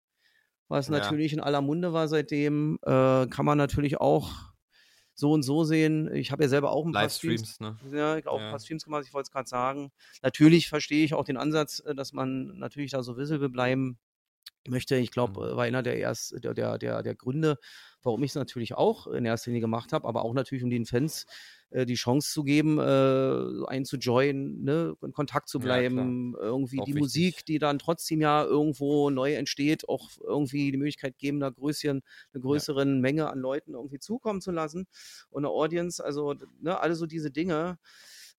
was 0.68 0.88
ja. 0.88 0.98
natürlich 0.98 1.32
in 1.32 1.40
aller 1.40 1.62
Munde 1.62 1.94
war 1.94 2.06
seitdem. 2.06 2.78
Äh, 2.82 3.28
kann 3.28 3.46
man 3.46 3.56
natürlich 3.56 3.98
auch 3.98 4.30
so 5.14 5.32
und 5.32 5.42
so 5.42 5.64
sehen. 5.64 6.12
Ich 6.12 6.32
habe 6.32 6.42
ja 6.42 6.50
selber 6.50 6.70
auch 6.70 6.84
ein 6.84 6.92
paar 6.92 7.08
Streams, 7.08 7.58
ne? 7.60 7.78
ja, 7.92 8.18
auch 8.26 8.38
ja. 8.38 8.44
ein 8.44 8.50
paar 8.50 8.60
Streams 8.60 8.84
gemacht, 8.84 9.04
ich 9.06 9.14
wollte 9.14 9.28
es 9.28 9.32
gerade 9.32 9.48
sagen. 9.48 9.90
Natürlich 10.22 10.68
verstehe 10.68 11.02
ich 11.02 11.14
auch 11.14 11.24
den 11.24 11.38
Ansatz, 11.38 11.80
äh, 11.80 11.94
dass 11.94 12.12
man 12.12 12.58
natürlich 12.58 12.90
da 12.90 13.02
so 13.02 13.16
visible 13.16 13.48
bleiben 13.48 13.98
möchte. 14.68 14.96
Ich 14.96 15.10
glaube, 15.10 15.40
mhm. 15.40 15.52
Äh, 15.52 15.56
war 15.56 15.64
einer 15.64 15.82
der, 15.82 15.96
erst, 15.96 16.34
der, 16.42 16.54
der, 16.54 16.78
der, 16.78 17.02
der 17.02 17.14
Gründe, 17.14 17.58
warum 18.02 18.22
ich 18.22 18.30
es 18.30 18.34
natürlich 18.34 18.74
auch 18.74 19.06
in 19.06 19.24
erster 19.24 19.50
Linie 19.50 19.62
gemacht 19.62 19.92
habe, 19.92 20.06
aber 20.06 20.24
auch 20.24 20.34
natürlich, 20.34 20.64
um 20.64 20.70
den 20.70 20.86
Fans 20.86 21.26
äh, 21.70 21.84
die 21.86 21.94
Chance 21.94 22.30
zu 22.32 22.44
geben, 22.44 22.78
äh, 22.78 23.66
einzujoinen, 23.66 24.62
ne, 24.62 24.94
in 25.02 25.12
Kontakt 25.12 25.48
zu 25.48 25.58
bleiben, 25.58 26.34
ja, 26.36 26.44
irgendwie 26.44 26.80
auch 26.80 26.84
die 26.84 26.94
wichtig. 26.94 27.02
Musik, 27.02 27.44
die 27.46 27.58
dann 27.58 27.78
trotzdem 27.78 28.20
ja 28.20 28.44
irgendwo 28.44 29.10
neu 29.10 29.34
entsteht, 29.34 29.88
auch 29.88 30.10
irgendwie 30.22 30.70
die 30.70 30.78
Möglichkeit 30.78 31.18
geben, 31.18 31.42
einer 31.42 31.52
größeren, 31.52 32.02
einer 32.32 32.42
größeren 32.42 32.94
ja. 32.94 33.00
Menge 33.00 33.30
an 33.30 33.40
Leuten 33.40 33.74
irgendwie 33.74 33.98
zukommen 33.98 34.40
zu 34.40 34.52
lassen 34.52 34.86
und 35.30 35.44
eine 35.44 35.52
Audience, 35.52 36.04
also 36.04 36.34
ne, 36.60 36.78
alle 36.80 36.94
so 36.94 37.06
diese 37.06 37.30
Dinge. 37.30 37.78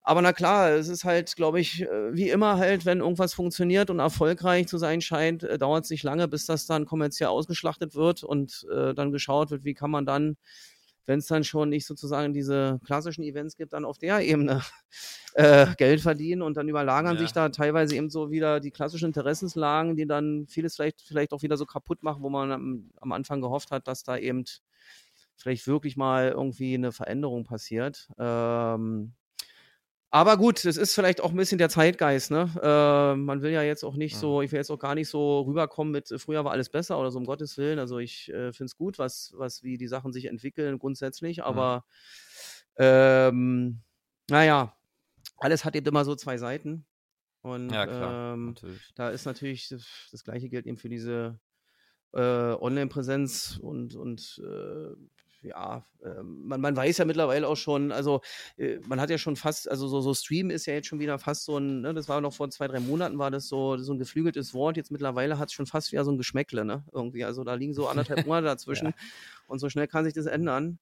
Aber 0.08 0.22
na 0.22 0.32
klar, 0.32 0.70
es 0.70 0.88
ist 0.88 1.04
halt, 1.04 1.36
glaube 1.36 1.60
ich, 1.60 1.82
äh, 1.82 2.16
wie 2.16 2.30
immer 2.30 2.56
halt, 2.56 2.86
wenn 2.86 3.00
irgendwas 3.00 3.34
funktioniert 3.34 3.90
und 3.90 3.98
erfolgreich 3.98 4.66
zu 4.66 4.78
sein 4.78 5.02
scheint, 5.02 5.42
äh, 5.42 5.58
dauert 5.58 5.84
es 5.84 5.90
nicht 5.90 6.02
lange, 6.02 6.26
bis 6.28 6.46
das 6.46 6.64
dann 6.64 6.86
kommerziell 6.86 7.28
ausgeschlachtet 7.28 7.94
wird 7.94 8.24
und 8.24 8.66
äh, 8.74 8.94
dann 8.94 9.12
geschaut 9.12 9.50
wird, 9.50 9.64
wie 9.64 9.74
kann 9.74 9.90
man 9.90 10.06
dann 10.06 10.38
wenn 11.04 11.18
es 11.18 11.26
dann 11.26 11.44
schon 11.44 11.70
nicht 11.70 11.86
sozusagen 11.86 12.32
diese 12.32 12.80
klassischen 12.84 13.22
Events 13.22 13.56
gibt, 13.56 13.74
dann 13.74 13.84
auf 13.84 13.98
der 13.98 14.20
Ebene 14.20 14.62
äh, 15.34 15.66
Geld 15.76 16.00
verdienen 16.00 16.40
und 16.40 16.56
dann 16.56 16.68
überlagern 16.68 17.16
ja. 17.16 17.20
sich 17.20 17.32
da 17.32 17.50
teilweise 17.50 17.94
eben 17.94 18.08
so 18.08 18.30
wieder 18.30 18.60
die 18.60 18.70
klassischen 18.70 19.06
Interessenslagen, 19.06 19.94
die 19.96 20.06
dann 20.06 20.46
vieles 20.46 20.76
vielleicht, 20.76 21.02
vielleicht 21.02 21.34
auch 21.34 21.42
wieder 21.42 21.58
so 21.58 21.66
kaputt 21.66 22.02
machen, 22.02 22.22
wo 22.22 22.30
man 22.30 22.50
am, 22.52 22.90
am 23.00 23.12
Anfang 23.12 23.42
gehofft 23.42 23.70
hat, 23.70 23.88
dass 23.88 24.04
da 24.04 24.16
eben 24.16 24.44
vielleicht 25.36 25.66
wirklich 25.66 25.98
mal 25.98 26.30
irgendwie 26.30 26.74
eine 26.74 26.92
Veränderung 26.92 27.44
passiert. 27.44 28.08
Ähm, 28.18 29.12
aber 30.10 30.36
gut, 30.38 30.64
es 30.64 30.76
ist 30.76 30.94
vielleicht 30.94 31.20
auch 31.20 31.30
ein 31.30 31.36
bisschen 31.36 31.58
der 31.58 31.68
Zeitgeist, 31.68 32.30
ne? 32.30 32.50
Äh, 32.62 33.16
man 33.16 33.42
will 33.42 33.50
ja 33.50 33.62
jetzt 33.62 33.84
auch 33.84 33.96
nicht 33.96 34.16
so, 34.16 34.40
ich 34.40 34.50
will 34.52 34.58
jetzt 34.58 34.70
auch 34.70 34.78
gar 34.78 34.94
nicht 34.94 35.08
so 35.08 35.42
rüberkommen 35.42 35.92
mit, 35.92 36.10
äh, 36.10 36.18
früher 36.18 36.44
war 36.44 36.52
alles 36.52 36.70
besser 36.70 36.98
oder 36.98 37.10
so, 37.10 37.18
um 37.18 37.26
Gottes 37.26 37.58
Willen. 37.58 37.78
Also 37.78 37.98
ich 37.98 38.30
äh, 38.30 38.52
finde 38.52 38.66
es 38.66 38.76
gut, 38.76 38.98
was, 38.98 39.34
was, 39.36 39.62
wie 39.62 39.76
die 39.76 39.88
Sachen 39.88 40.12
sich 40.12 40.24
entwickeln 40.24 40.78
grundsätzlich, 40.78 41.44
aber 41.44 41.84
ja. 42.78 43.28
ähm, 43.28 43.80
naja, 44.30 44.74
alles 45.36 45.64
hat 45.64 45.76
eben 45.76 45.86
immer 45.86 46.04
so 46.04 46.14
zwei 46.14 46.38
Seiten. 46.38 46.86
Und 47.42 47.70
ja, 47.70 47.86
klar, 47.86 48.34
ähm, 48.34 48.54
da 48.94 49.10
ist 49.10 49.26
natürlich, 49.26 49.68
das 49.68 50.24
gleiche 50.24 50.48
gilt 50.48 50.66
eben 50.66 50.78
für 50.78 50.88
diese 50.88 51.38
äh, 52.12 52.20
Online-Präsenz 52.20 53.58
und, 53.62 53.94
und 53.94 54.40
äh, 54.42 54.94
ja, 55.42 55.84
äh, 56.02 56.22
man, 56.22 56.60
man 56.60 56.76
weiß 56.76 56.98
ja 56.98 57.04
mittlerweile 57.04 57.46
auch 57.46 57.56
schon, 57.56 57.92
also 57.92 58.20
äh, 58.56 58.78
man 58.86 59.00
hat 59.00 59.10
ja 59.10 59.18
schon 59.18 59.36
fast, 59.36 59.70
also 59.70 59.86
so, 59.86 60.00
so 60.00 60.14
Stream 60.14 60.50
ist 60.50 60.66
ja 60.66 60.74
jetzt 60.74 60.88
schon 60.88 60.98
wieder 60.98 61.18
fast 61.18 61.44
so 61.44 61.58
ein, 61.58 61.82
ne, 61.82 61.94
das 61.94 62.08
war 62.08 62.20
noch 62.20 62.32
vor 62.32 62.50
zwei, 62.50 62.66
drei 62.66 62.80
Monaten, 62.80 63.18
war 63.18 63.30
das 63.30 63.46
so, 63.46 63.76
so 63.76 63.92
ein 63.92 63.98
geflügeltes 63.98 64.52
Wort. 64.54 64.76
Jetzt 64.76 64.90
mittlerweile 64.90 65.38
hat 65.38 65.48
es 65.48 65.54
schon 65.54 65.66
fast 65.66 65.92
wieder 65.92 66.04
so 66.04 66.10
ein 66.10 66.18
Geschmäckle, 66.18 66.64
ne? 66.64 66.84
Irgendwie. 66.92 67.24
Also 67.24 67.44
da 67.44 67.54
liegen 67.54 67.74
so 67.74 67.88
anderthalb 67.88 68.26
Monate 68.26 68.46
dazwischen 68.46 68.88
ja. 68.88 68.94
und 69.46 69.58
so 69.58 69.68
schnell 69.68 69.86
kann 69.86 70.04
sich 70.04 70.14
das 70.14 70.26
ändern. 70.26 70.78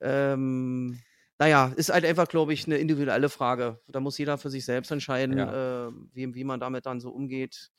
Ähm, 0.00 0.98
naja, 1.38 1.72
ist 1.76 1.90
halt 1.90 2.04
einfach, 2.04 2.28
glaube 2.28 2.52
ich, 2.52 2.66
eine 2.66 2.76
individuelle 2.76 3.28
Frage. 3.28 3.80
Da 3.86 4.00
muss 4.00 4.18
jeder 4.18 4.38
für 4.38 4.50
sich 4.50 4.64
selbst 4.64 4.90
entscheiden, 4.90 5.38
ja. 5.38 5.88
äh, 5.88 5.92
wie, 6.12 6.34
wie 6.34 6.44
man 6.44 6.60
damit 6.60 6.86
dann 6.86 7.00
so 7.00 7.10
umgeht, 7.10 7.70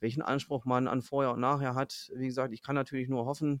welchen 0.00 0.22
Anspruch 0.22 0.64
man 0.64 0.88
an 0.88 1.02
vorher 1.02 1.32
und 1.32 1.40
nachher 1.40 1.74
hat. 1.74 2.10
Wie 2.14 2.26
gesagt, 2.26 2.52
ich 2.52 2.62
kann 2.62 2.74
natürlich 2.74 3.08
nur 3.08 3.26
hoffen, 3.26 3.60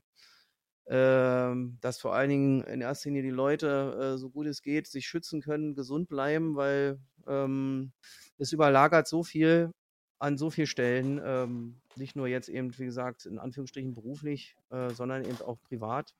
dass 0.86 2.00
vor 2.00 2.14
allen 2.14 2.30
Dingen 2.30 2.62
in 2.64 2.80
erster 2.80 3.08
Linie 3.08 3.22
die 3.22 3.30
Leute, 3.30 4.14
äh, 4.14 4.18
so 4.18 4.30
gut 4.30 4.46
es 4.46 4.62
geht, 4.62 4.86
sich 4.88 5.06
schützen 5.06 5.40
können, 5.40 5.74
gesund 5.74 6.08
bleiben, 6.08 6.56
weil 6.56 6.98
ähm, 7.26 7.92
es 8.38 8.52
überlagert 8.52 9.06
so 9.06 9.22
viel 9.22 9.70
an 10.18 10.38
so 10.38 10.50
vielen 10.50 10.68
Stellen, 10.68 11.20
ähm, 11.24 11.80
nicht 11.96 12.14
nur 12.14 12.28
jetzt 12.28 12.48
eben, 12.48 12.76
wie 12.78 12.84
gesagt, 12.84 13.26
in 13.26 13.38
Anführungsstrichen 13.38 13.94
beruflich, 13.94 14.56
äh, 14.70 14.90
sondern 14.90 15.24
eben 15.24 15.40
auch 15.42 15.60
privat. 15.62 16.14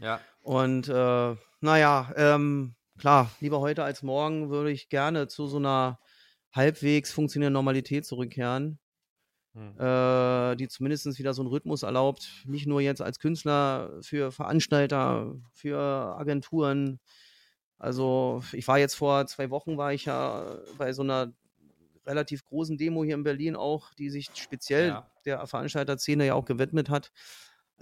Ja. 0.00 0.20
Und 0.42 0.88
äh, 0.88 1.36
naja, 1.60 2.12
ähm, 2.16 2.74
klar, 2.98 3.30
lieber 3.40 3.60
heute 3.60 3.82
als 3.82 4.02
morgen 4.02 4.50
würde 4.50 4.70
ich 4.70 4.90
gerne 4.90 5.26
zu 5.28 5.46
so 5.46 5.56
einer 5.56 5.98
halbwegs 6.52 7.12
funktionierenden 7.12 7.54
Normalität 7.54 8.04
zurückkehren. 8.04 8.78
Hm. 9.54 9.78
Äh, 9.78 10.56
die 10.56 10.68
zumindest 10.68 11.18
wieder 11.18 11.34
so 11.34 11.42
einen 11.42 11.50
Rhythmus 11.50 11.82
erlaubt, 11.82 12.28
nicht 12.46 12.66
nur 12.66 12.80
jetzt 12.80 13.02
als 13.02 13.18
Künstler, 13.18 13.98
für 14.00 14.32
Veranstalter, 14.32 15.34
für 15.52 15.78
Agenturen. 15.78 17.00
Also 17.78 18.42
ich 18.52 18.66
war 18.68 18.78
jetzt 18.78 18.94
vor 18.94 19.26
zwei 19.26 19.50
Wochen, 19.50 19.76
war 19.76 19.92
ich 19.92 20.06
ja 20.06 20.58
bei 20.78 20.92
so 20.92 21.02
einer 21.02 21.32
relativ 22.06 22.44
großen 22.44 22.78
Demo 22.78 23.04
hier 23.04 23.14
in 23.14 23.24
Berlin 23.24 23.56
auch, 23.56 23.92
die 23.94 24.10
sich 24.10 24.30
speziell 24.34 24.88
ja. 24.88 25.10
der 25.24 25.46
Veranstalterszene 25.46 26.26
ja 26.26 26.34
auch 26.34 26.44
gewidmet 26.44 26.88
hat. 26.88 27.12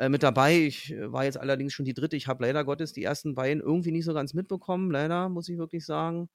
Äh, 0.00 0.08
mit 0.08 0.22
dabei. 0.22 0.56
Ich 0.56 0.94
war 0.98 1.24
jetzt 1.24 1.38
allerdings 1.38 1.74
schon 1.74 1.84
die 1.84 1.94
dritte. 1.94 2.16
Ich 2.16 2.26
habe 2.26 2.44
leider 2.44 2.64
Gottes 2.64 2.94
die 2.94 3.04
ersten 3.04 3.34
beiden 3.34 3.62
irgendwie 3.62 3.92
nicht 3.92 4.06
so 4.06 4.14
ganz 4.14 4.32
mitbekommen. 4.32 4.90
Leider, 4.90 5.28
muss 5.28 5.48
ich 5.48 5.58
wirklich 5.58 5.84
sagen. 5.84 6.30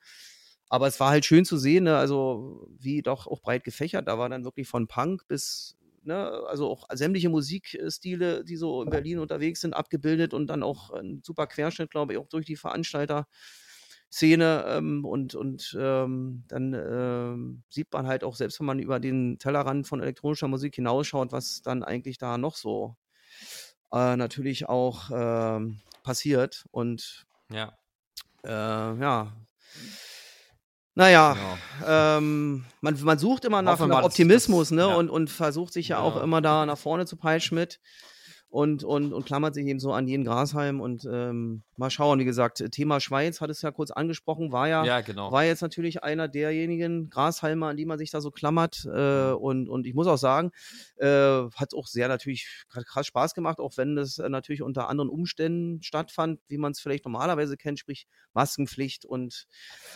Aber 0.70 0.88
es 0.88 1.00
war 1.00 1.10
halt 1.10 1.26
schön 1.26 1.46
zu 1.46 1.58
sehen, 1.58 1.84
ne? 1.84 1.98
also 1.98 2.68
wie 2.80 3.02
doch 3.02 3.28
auch 3.28 3.42
breit 3.42 3.64
gefächert. 3.64 4.08
Da 4.08 4.18
war 4.18 4.30
dann 4.30 4.46
wirklich 4.46 4.68
von 4.68 4.88
Punk 4.88 5.28
bis, 5.28 5.78
ne, 6.04 6.32
also 6.48 6.70
auch 6.70 6.88
sämtliche 6.94 7.30
Musikstile, 7.30 8.44
die 8.44 8.56
so 8.56 8.82
in 8.82 8.90
Berlin 8.90 9.20
unterwegs 9.20 9.62
sind, 9.62 9.74
abgebildet 9.74 10.34
und 10.34 10.48
dann 10.48 10.64
auch 10.64 10.90
ein 10.92 11.22
super 11.24 11.48
Querschnitt, 11.48 11.92
glaube 11.92 12.14
ich, 12.14 12.20
auch 12.20 12.28
durch 12.28 12.46
die 12.46 12.56
Veranstalter. 12.56 13.28
Szene 14.12 14.64
ähm, 14.68 15.04
und, 15.04 15.36
und 15.36 15.76
ähm, 15.78 16.46
dann 16.48 16.74
ähm, 16.74 17.64
sieht 17.68 17.92
man 17.92 18.08
halt 18.08 18.24
auch, 18.24 18.36
selbst 18.36 18.60
wenn 18.60 18.68
man 18.68 18.80
über 18.80 19.02
den 19.02 19.40
Tellerrand 19.40 19.88
von 19.88 20.00
elektronischer 20.00 20.48
Musik 20.48 20.76
hinausschaut, 20.76 21.34
was 21.34 21.62
dann 21.64 21.84
eigentlich 21.84 22.18
da 22.18 22.38
noch 22.38 22.56
so 22.56 22.96
äh, 23.92 24.16
natürlich 24.16 24.70
auch 24.70 25.10
ähm, 25.14 25.82
passiert. 26.04 26.66
Und 26.72 27.26
ja, 27.52 27.78
äh, 28.46 28.50
ja 28.50 29.34
naja, 30.96 31.34
genau. 31.34 31.88
ähm, 31.88 32.66
man, 32.82 33.04
man 33.04 33.20
sucht 33.20 33.46
immer 33.46 33.62
nach, 33.62 33.86
nach 33.86 34.04
Optimismus, 34.04 34.70
das, 34.70 34.76
ne? 34.76 34.84
Ja. 34.84 34.96
Und, 34.96 35.10
und 35.10 35.30
versucht 35.30 35.74
sich 35.74 35.90
ja, 35.90 35.98
ja, 35.98 36.02
auch 36.02 36.22
immer 36.22 36.42
da 36.42 36.66
nach 36.66 36.78
vorne 36.78 37.06
zu 37.06 37.18
peitschen 37.18 37.56
mit 37.56 37.80
und, 38.56 38.86
und, 38.86 39.12
und 39.12 39.26
klammert 39.26 39.54
sich 39.54 39.66
eben 39.66 39.82
so 39.82 39.92
an 39.92 40.08
jeden 40.08 40.24
Grashalm 40.24 40.80
und 40.80 41.06
ähm, 41.12 41.64
mal 41.76 41.90
schauen, 41.90 42.20
wie 42.20 42.26
gesagt, 42.26 42.64
Thema 42.72 43.02
Schweiz 43.02 43.42
hat 43.42 43.50
es 43.50 43.62
ja 43.62 43.72
kurz 43.72 43.92
angesprochen, 43.92 44.54
war 44.54 44.70
ja, 44.70 44.86
ja 44.86 45.02
genau. 45.02 45.30
war 45.30 45.44
jetzt 45.44 45.60
natürlich 45.60 46.04
einer 46.04 46.30
derjenigen 46.30 47.10
Grashalme, 47.10 47.68
an 47.68 47.76
die 47.76 47.86
man 47.86 47.98
sich 47.98 48.12
da 48.12 48.22
so 48.22 48.32
klammert 48.32 48.86
äh, 48.86 49.32
und, 49.32 49.68
und 49.68 49.86
ich 49.86 49.94
muss 49.94 50.08
auch 50.08 50.18
sagen, 50.18 50.52
äh, 50.96 51.08
hat 51.54 51.74
auch 51.76 51.86
sehr 51.86 52.08
natürlich 52.08 52.48
krass 52.70 53.08
Spaß 53.08 53.34
gemacht, 53.34 53.60
auch 53.60 53.76
wenn 53.76 53.98
das 53.98 54.20
äh, 54.20 54.30
natürlich 54.30 54.62
unter 54.62 54.88
anderen 54.88 55.10
Umständen 55.10 55.84
stattfand, 55.84 56.40
wie 56.48 56.58
man 56.58 56.72
es 56.72 56.80
vielleicht 56.80 57.04
normalerweise 57.04 57.58
kennt, 57.58 57.80
sprich 57.80 58.08
Maskenpflicht 58.32 59.04
und, 59.04 59.48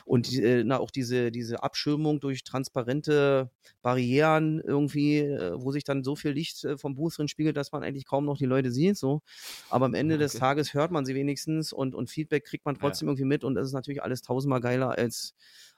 und 0.03 0.33
äh, 0.33 0.65
na, 0.65 0.79
auch 0.79 0.91
diese, 0.91 1.31
diese 1.31 1.63
Abschirmung 1.63 2.19
durch 2.19 2.43
transparente 2.43 3.51
Barrieren 3.81 4.59
irgendwie, 4.59 5.19
äh, 5.19 5.53
wo 5.55 5.71
sich 5.71 5.85
dann 5.85 6.03
so 6.03 6.17
viel 6.17 6.31
Licht 6.31 6.65
äh, 6.65 6.77
vom 6.77 6.95
Booth 6.95 7.17
drin 7.17 7.29
spiegelt, 7.29 7.55
dass 7.55 7.71
man 7.71 7.83
eigentlich 7.83 8.05
kaum 8.05 8.25
noch 8.25 8.37
die 8.37 8.48
Leute 8.49 8.71
sieht, 8.71 8.97
so. 8.97 9.21
Aber 9.69 9.85
am 9.85 9.93
Ende 9.93 10.15
okay. 10.15 10.23
des 10.23 10.33
Tages 10.33 10.73
hört 10.73 10.91
man 10.91 11.05
sie 11.05 11.15
wenigstens 11.15 11.73
und, 11.73 11.95
und 11.95 12.09
Feedback 12.09 12.45
kriegt 12.45 12.65
man 12.65 12.77
trotzdem 12.77 13.07
ja. 13.07 13.11
irgendwie 13.11 13.25
mit 13.25 13.43
und 13.43 13.55
das 13.55 13.67
ist 13.67 13.73
natürlich 13.73 14.03
alles 14.03 14.21
tausendmal 14.21 14.61
geiler 14.61 14.97
als, 14.97 15.35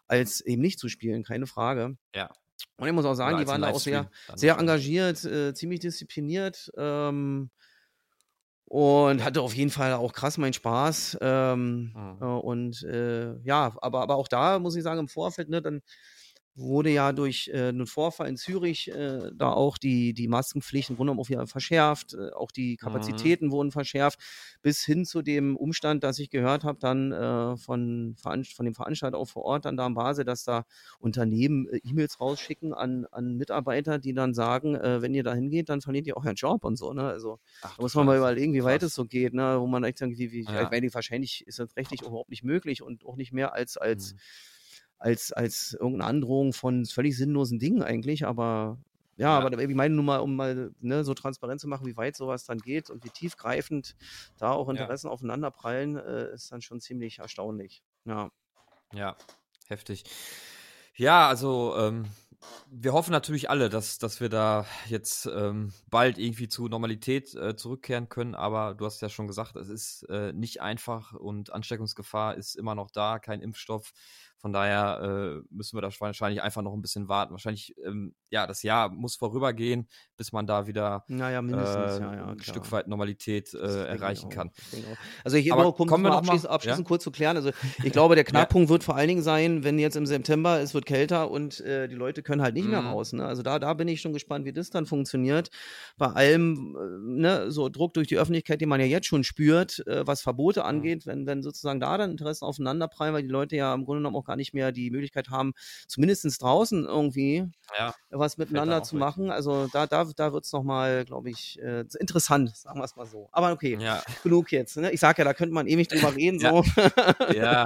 als 0.07 0.41
eben 0.41 0.61
nicht 0.61 0.79
zu 0.79 0.89
spielen, 0.89 1.23
keine 1.23 1.47
Frage. 1.47 1.97
Ja. 2.15 2.29
Und 2.77 2.87
ich 2.87 2.93
muss 2.93 3.05
auch 3.05 3.15
sagen, 3.15 3.37
die 3.39 3.47
waren 3.47 3.61
da 3.61 3.69
auch 3.69 3.79
sehr, 3.79 4.09
sehr 4.35 4.57
engagiert, 4.57 5.23
äh, 5.25 5.53
ziemlich 5.53 5.79
diszipliniert. 5.79 6.71
Ähm, 6.77 7.49
und 8.65 9.21
hatte 9.21 9.41
auf 9.41 9.53
jeden 9.53 9.69
Fall 9.69 9.91
auch 9.93 10.13
krass 10.13 10.37
meinen 10.37 10.53
Spaß. 10.53 11.17
Ähm, 11.19 11.91
mhm. 11.93 12.17
äh, 12.21 12.25
und 12.25 12.83
äh, 12.83 13.37
ja, 13.41 13.75
aber, 13.81 14.01
aber 14.01 14.15
auch 14.15 14.29
da 14.29 14.59
muss 14.59 14.77
ich 14.77 14.83
sagen, 14.83 15.01
im 15.01 15.07
Vorfeld, 15.09 15.49
ne, 15.49 15.61
dann 15.61 15.81
wurde 16.55 16.89
ja 16.89 17.13
durch 17.13 17.49
äh, 17.53 17.69
einen 17.69 17.87
Vorfall 17.87 18.27
in 18.27 18.35
Zürich 18.35 18.89
äh, 18.89 19.31
da 19.33 19.51
auch 19.51 19.77
die, 19.77 20.13
die 20.13 20.27
Maskenpflicht 20.27 20.89
im 20.89 20.97
Grunde 20.97 21.15
genommen 21.15 21.47
verschärft, 21.47 22.13
äh, 22.13 22.31
auch 22.31 22.51
die 22.51 22.73
mhm. 22.73 22.77
Kapazitäten 22.77 23.47
mhm. 23.47 23.51
wurden 23.51 23.71
verschärft, 23.71 24.19
bis 24.61 24.83
hin 24.83 25.05
zu 25.05 25.21
dem 25.21 25.55
Umstand, 25.55 26.03
dass 26.03 26.19
ich 26.19 26.29
gehört 26.29 26.63
habe, 26.63 26.79
dann 26.79 27.11
äh, 27.11 27.57
von, 27.57 28.15
von 28.17 28.65
dem 28.65 28.75
Veranstalter 28.75 29.17
auch 29.17 29.29
vor 29.29 29.43
Ort, 29.45 29.65
dann 29.65 29.77
da 29.77 29.85
am 29.85 29.93
Base, 29.93 30.25
dass 30.25 30.43
da 30.43 30.65
Unternehmen 30.99 31.67
äh, 31.69 31.79
E-Mails 31.83 32.19
rausschicken 32.19 32.73
an, 32.73 33.05
an 33.11 33.37
Mitarbeiter, 33.37 33.97
die 33.97 34.13
dann 34.13 34.33
sagen, 34.33 34.75
äh, 34.75 35.01
wenn 35.01 35.13
ihr 35.13 35.23
da 35.23 35.33
hingeht, 35.33 35.69
dann 35.69 35.81
verliert 35.81 36.07
ihr 36.07 36.17
auch 36.17 36.25
einen 36.25 36.35
Job 36.35 36.65
und 36.65 36.75
so. 36.75 36.91
Ne? 36.91 37.03
Also 37.03 37.39
Ach, 37.61 37.77
da 37.77 37.81
muss 37.81 37.95
man 37.95 38.05
mal 38.05 38.17
überlegen, 38.17 38.53
wie 38.53 38.63
weit 38.63 38.83
es 38.83 38.93
so 38.93 39.05
geht, 39.05 39.33
ne? 39.33 39.57
wo 39.59 39.67
man 39.67 39.83
echt 39.85 39.99
sagt, 39.99 40.17
wie, 40.17 40.31
wie, 40.31 40.43
ja. 40.43 40.69
ich 40.71 40.93
wahrscheinlich 40.93 41.47
ist 41.47 41.59
das 41.59 41.75
rechtlich 41.77 42.01
überhaupt 42.01 42.29
nicht 42.29 42.43
möglich 42.43 42.81
und 42.81 43.05
auch 43.05 43.15
nicht 43.15 43.31
mehr 43.31 43.53
als, 43.53 43.77
als 43.77 44.13
mhm 44.13 44.19
als, 45.01 45.31
als 45.31 45.73
irgendeine 45.73 46.05
Androhung 46.05 46.53
von 46.53 46.85
völlig 46.85 47.17
sinnlosen 47.17 47.59
Dingen 47.59 47.81
eigentlich, 47.81 48.25
aber 48.25 48.77
ja, 49.17 49.39
ja. 49.39 49.45
aber 49.45 49.59
ich 49.59 49.75
meine 49.75 49.95
nur 49.95 50.03
mal, 50.03 50.19
um 50.19 50.35
mal 50.35 50.71
ne, 50.79 51.03
so 51.03 51.13
transparent 51.13 51.59
zu 51.59 51.67
machen, 51.67 51.85
wie 51.85 51.97
weit 51.97 52.15
sowas 52.15 52.45
dann 52.45 52.59
geht 52.59 52.89
und 52.89 53.03
wie 53.03 53.09
tiefgreifend 53.09 53.95
da 54.37 54.51
auch 54.51 54.69
Interessen 54.69 55.07
ja. 55.07 55.13
aufeinanderprallen, 55.13 55.97
äh, 55.97 56.33
ist 56.33 56.51
dann 56.51 56.61
schon 56.61 56.79
ziemlich 56.79 57.19
erstaunlich. 57.19 57.83
Ja. 58.05 58.31
Ja, 58.93 59.15
heftig. 59.67 60.03
Ja, 60.95 61.27
also 61.27 61.75
ähm, 61.77 62.05
wir 62.69 62.93
hoffen 62.93 63.11
natürlich 63.11 63.49
alle, 63.49 63.69
dass, 63.69 63.97
dass 63.97 64.21
wir 64.21 64.29
da 64.29 64.65
jetzt 64.87 65.25
ähm, 65.25 65.73
bald 65.89 66.17
irgendwie 66.17 66.47
zu 66.47 66.67
Normalität 66.67 67.33
äh, 67.35 67.55
zurückkehren 67.55 68.09
können, 68.09 68.35
aber 68.35 68.75
du 68.75 68.85
hast 68.85 69.01
ja 69.01 69.09
schon 69.09 69.27
gesagt, 69.27 69.55
es 69.55 69.69
ist 69.69 70.03
äh, 70.09 70.33
nicht 70.33 70.61
einfach 70.61 71.13
und 71.13 71.53
Ansteckungsgefahr 71.53 72.35
ist 72.35 72.55
immer 72.55 72.75
noch 72.75 72.91
da, 72.91 73.19
kein 73.19 73.41
Impfstoff. 73.41 73.93
Von 74.41 74.53
daher 74.53 75.43
äh, 75.43 75.43
müssen 75.51 75.77
wir 75.77 75.81
da 75.81 75.89
wahrscheinlich 75.99 76.41
einfach 76.41 76.63
noch 76.63 76.73
ein 76.73 76.81
bisschen 76.81 77.07
warten. 77.07 77.31
Wahrscheinlich, 77.31 77.75
ähm, 77.85 78.15
ja, 78.31 78.47
das 78.47 78.63
Jahr 78.63 78.89
muss 78.89 79.15
vorübergehen, 79.15 79.87
bis 80.17 80.31
man 80.31 80.47
da 80.47 80.65
wieder 80.65 81.03
naja, 81.07 81.41
äh, 81.41 81.51
ja, 81.51 82.15
ja, 82.15 82.25
ein 82.25 82.39
Stück 82.39 82.71
weit 82.71 82.87
Normalität 82.87 83.53
äh, 83.53 83.85
erreichen 83.85 84.31
kann. 84.31 84.49
Also 85.23 85.37
hier 85.37 85.53
Aber 85.53 85.71
kommen 85.73 86.03
wir 86.03 86.09
noch 86.09 86.17
abschließend, 86.17 86.49
abschließend 86.49 86.85
ja? 86.85 86.87
kurz 86.87 87.03
zu 87.03 87.11
klären. 87.11 87.37
Also 87.37 87.51
ich 87.83 87.91
glaube, 87.91 88.15
der 88.15 88.23
Knackpunkt 88.23 88.69
wird 88.69 88.83
vor 88.83 88.95
allen 88.95 89.09
Dingen 89.09 89.21
sein, 89.21 89.63
wenn 89.63 89.77
jetzt 89.77 89.95
im 89.95 90.07
September 90.07 90.59
es 90.59 90.73
wird 90.73 90.87
kälter 90.87 91.29
und 91.29 91.59
äh, 91.59 91.87
die 91.87 91.95
Leute 91.95 92.23
können 92.23 92.41
halt 92.41 92.55
nicht 92.55 92.65
mhm. 92.65 92.71
mehr 92.71 92.79
raus. 92.79 93.13
Ne? 93.13 93.23
Also 93.23 93.43
da, 93.43 93.59
da 93.59 93.75
bin 93.75 93.87
ich 93.87 94.01
schon 94.01 94.11
gespannt, 94.13 94.45
wie 94.45 94.53
das 94.53 94.71
dann 94.71 94.87
funktioniert. 94.87 95.51
Bei 95.97 96.07
allem 96.07 96.75
äh, 96.75 97.19
ne, 97.21 97.51
so 97.51 97.69
Druck 97.69 97.93
durch 97.93 98.07
die 98.07 98.17
Öffentlichkeit, 98.17 98.59
den 98.59 98.69
man 98.69 98.79
ja 98.79 98.87
jetzt 98.87 99.05
schon 99.05 99.23
spürt, 99.23 99.85
äh, 99.85 100.07
was 100.07 100.21
Verbote 100.21 100.61
mhm. 100.61 100.65
angeht, 100.65 101.05
wenn, 101.05 101.27
wenn 101.27 101.43
sozusagen 101.43 101.79
da 101.79 101.95
dann 101.99 102.09
Interessen 102.09 102.45
aufeinanderprallen, 102.45 103.13
weil 103.13 103.21
die 103.21 103.29
Leute 103.29 103.55
ja 103.55 103.71
im 103.75 103.85
Grunde 103.85 103.99
genommen 103.99 104.15
auch 104.15 104.30
gar 104.31 104.37
nicht 104.37 104.53
mehr 104.53 104.71
die 104.71 104.91
Möglichkeit 104.91 105.29
haben, 105.29 105.53
zumindest 105.87 106.41
draußen 106.41 106.85
irgendwie 106.85 107.49
ja, 107.77 107.93
was 108.09 108.37
miteinander 108.37 108.81
zu 108.81 108.95
machen. 108.95 109.29
Also 109.29 109.67
da, 109.73 109.87
da, 109.87 110.05
da 110.05 110.31
wird 110.31 110.45
es 110.45 110.53
nochmal, 110.53 111.03
glaube 111.03 111.29
ich, 111.29 111.59
äh, 111.61 111.83
interessant, 111.99 112.55
sagen 112.55 112.79
wir 112.79 112.85
es 112.85 112.95
mal 112.95 113.05
so. 113.05 113.27
Aber 113.33 113.51
okay, 113.51 113.77
ja. 113.79 114.01
genug 114.23 114.51
jetzt. 114.53 114.77
Ne? 114.77 114.91
Ich 114.91 115.01
sage 115.01 115.19
ja, 115.19 115.25
da 115.25 115.33
könnte 115.33 115.53
man 115.53 115.67
ewig 115.67 115.89
drüber 115.89 116.15
reden. 116.15 116.39
So. 116.39 116.63
ja. 117.33 117.65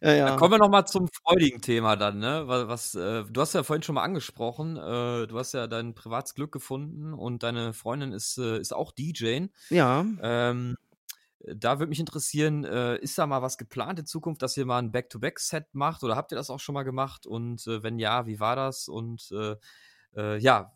ja, 0.00 0.12
ja. 0.12 0.36
kommen 0.36 0.52
wir 0.52 0.58
nochmal 0.58 0.86
zum 0.86 1.08
freudigen 1.08 1.60
Thema 1.60 1.96
dann. 1.96 2.18
Ne? 2.18 2.44
Was, 2.46 2.68
was 2.68 2.94
äh, 2.94 3.24
du 3.30 3.40
hast 3.40 3.52
ja 3.52 3.62
vorhin 3.62 3.82
schon 3.82 3.96
mal 3.96 4.02
angesprochen, 4.02 4.76
äh, 4.78 5.26
du 5.26 5.38
hast 5.38 5.52
ja 5.52 5.66
dein 5.66 5.94
privates 5.94 6.34
Glück 6.34 6.52
gefunden 6.52 7.12
und 7.12 7.42
deine 7.42 7.74
Freundin 7.74 8.12
ist, 8.12 8.38
äh, 8.38 8.58
ist 8.58 8.74
auch 8.74 8.90
DJ. 8.90 9.46
Ja. 9.68 10.06
Ähm, 10.22 10.76
da 11.40 11.78
würde 11.78 11.90
mich 11.90 12.00
interessieren, 12.00 12.64
äh, 12.64 12.96
ist 12.98 13.18
da 13.18 13.26
mal 13.26 13.42
was 13.42 13.58
geplant 13.58 13.98
in 13.98 14.06
Zukunft, 14.06 14.42
dass 14.42 14.56
ihr 14.56 14.66
mal 14.66 14.78
ein 14.78 14.92
Back-to-Back-Set 14.92 15.74
macht 15.74 16.02
oder 16.02 16.16
habt 16.16 16.32
ihr 16.32 16.36
das 16.36 16.50
auch 16.50 16.60
schon 16.60 16.74
mal 16.74 16.82
gemacht? 16.82 17.26
Und 17.26 17.66
äh, 17.66 17.82
wenn 17.82 17.98
ja, 17.98 18.26
wie 18.26 18.40
war 18.40 18.56
das? 18.56 18.88
Und 18.88 19.30
äh, 19.32 19.56
äh 20.16 20.38
ja, 20.38 20.72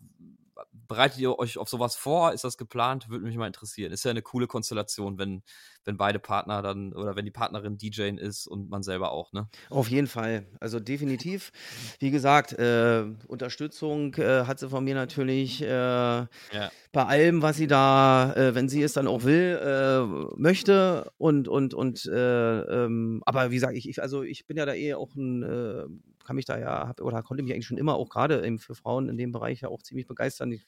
bereitet 0.72 1.18
ihr 1.18 1.38
euch 1.38 1.58
auf 1.58 1.68
sowas 1.68 1.96
vor? 1.96 2.32
Ist 2.32 2.44
das 2.44 2.56
geplant? 2.56 3.08
Würde 3.08 3.24
mich 3.24 3.36
mal 3.36 3.46
interessieren. 3.46 3.92
Ist 3.92 4.04
ja 4.04 4.10
eine 4.10 4.22
coole 4.22 4.46
Konstellation, 4.46 5.18
wenn, 5.18 5.42
wenn 5.84 5.96
beide 5.96 6.18
Partner 6.18 6.62
dann 6.62 6.92
oder 6.92 7.16
wenn 7.16 7.24
die 7.24 7.30
Partnerin 7.30 7.78
DJ 7.78 8.10
ist 8.16 8.46
und 8.46 8.70
man 8.70 8.82
selber 8.82 9.12
auch, 9.12 9.32
ne? 9.32 9.48
Auf 9.68 9.88
jeden 9.88 10.06
Fall. 10.06 10.46
Also 10.60 10.80
definitiv. 10.80 11.52
Wie 11.98 12.10
gesagt, 12.10 12.52
äh, 12.52 13.04
Unterstützung 13.26 14.14
äh, 14.14 14.44
hat 14.44 14.58
sie 14.58 14.68
von 14.68 14.84
mir 14.84 14.94
natürlich 14.94 15.62
äh, 15.62 15.66
ja. 15.66 16.28
bei 16.92 17.04
allem, 17.04 17.42
was 17.42 17.56
sie 17.56 17.66
da, 17.66 18.32
äh, 18.34 18.54
wenn 18.54 18.68
sie 18.68 18.82
es 18.82 18.92
dann 18.92 19.06
auch 19.06 19.24
will, 19.24 19.58
äh, 19.62 20.40
möchte 20.40 21.12
und 21.18 21.48
und 21.48 21.74
und 21.74 22.06
äh, 22.06 22.60
ähm, 22.60 23.22
aber 23.26 23.50
wie 23.50 23.54
gesagt, 23.54 23.76
ich, 23.76 23.88
ich, 23.88 24.02
also 24.02 24.22
ich 24.22 24.46
bin 24.46 24.56
ja 24.56 24.66
da 24.66 24.74
eh 24.74 24.94
auch 24.94 25.14
ein 25.14 26.00
kann 26.30 26.36
mich 26.36 26.44
da 26.44 26.60
ja, 26.60 26.86
hab, 26.86 27.00
oder 27.00 27.24
konnte 27.24 27.42
mich 27.42 27.52
eigentlich 27.52 27.66
schon 27.66 27.76
immer 27.76 27.96
auch 27.96 28.08
gerade 28.08 28.56
für 28.58 28.76
Frauen 28.76 29.08
in 29.08 29.18
dem 29.18 29.32
Bereich 29.32 29.62
ja 29.62 29.68
auch 29.68 29.82
ziemlich 29.82 30.06
begeistern. 30.06 30.52
Ich, 30.52 30.64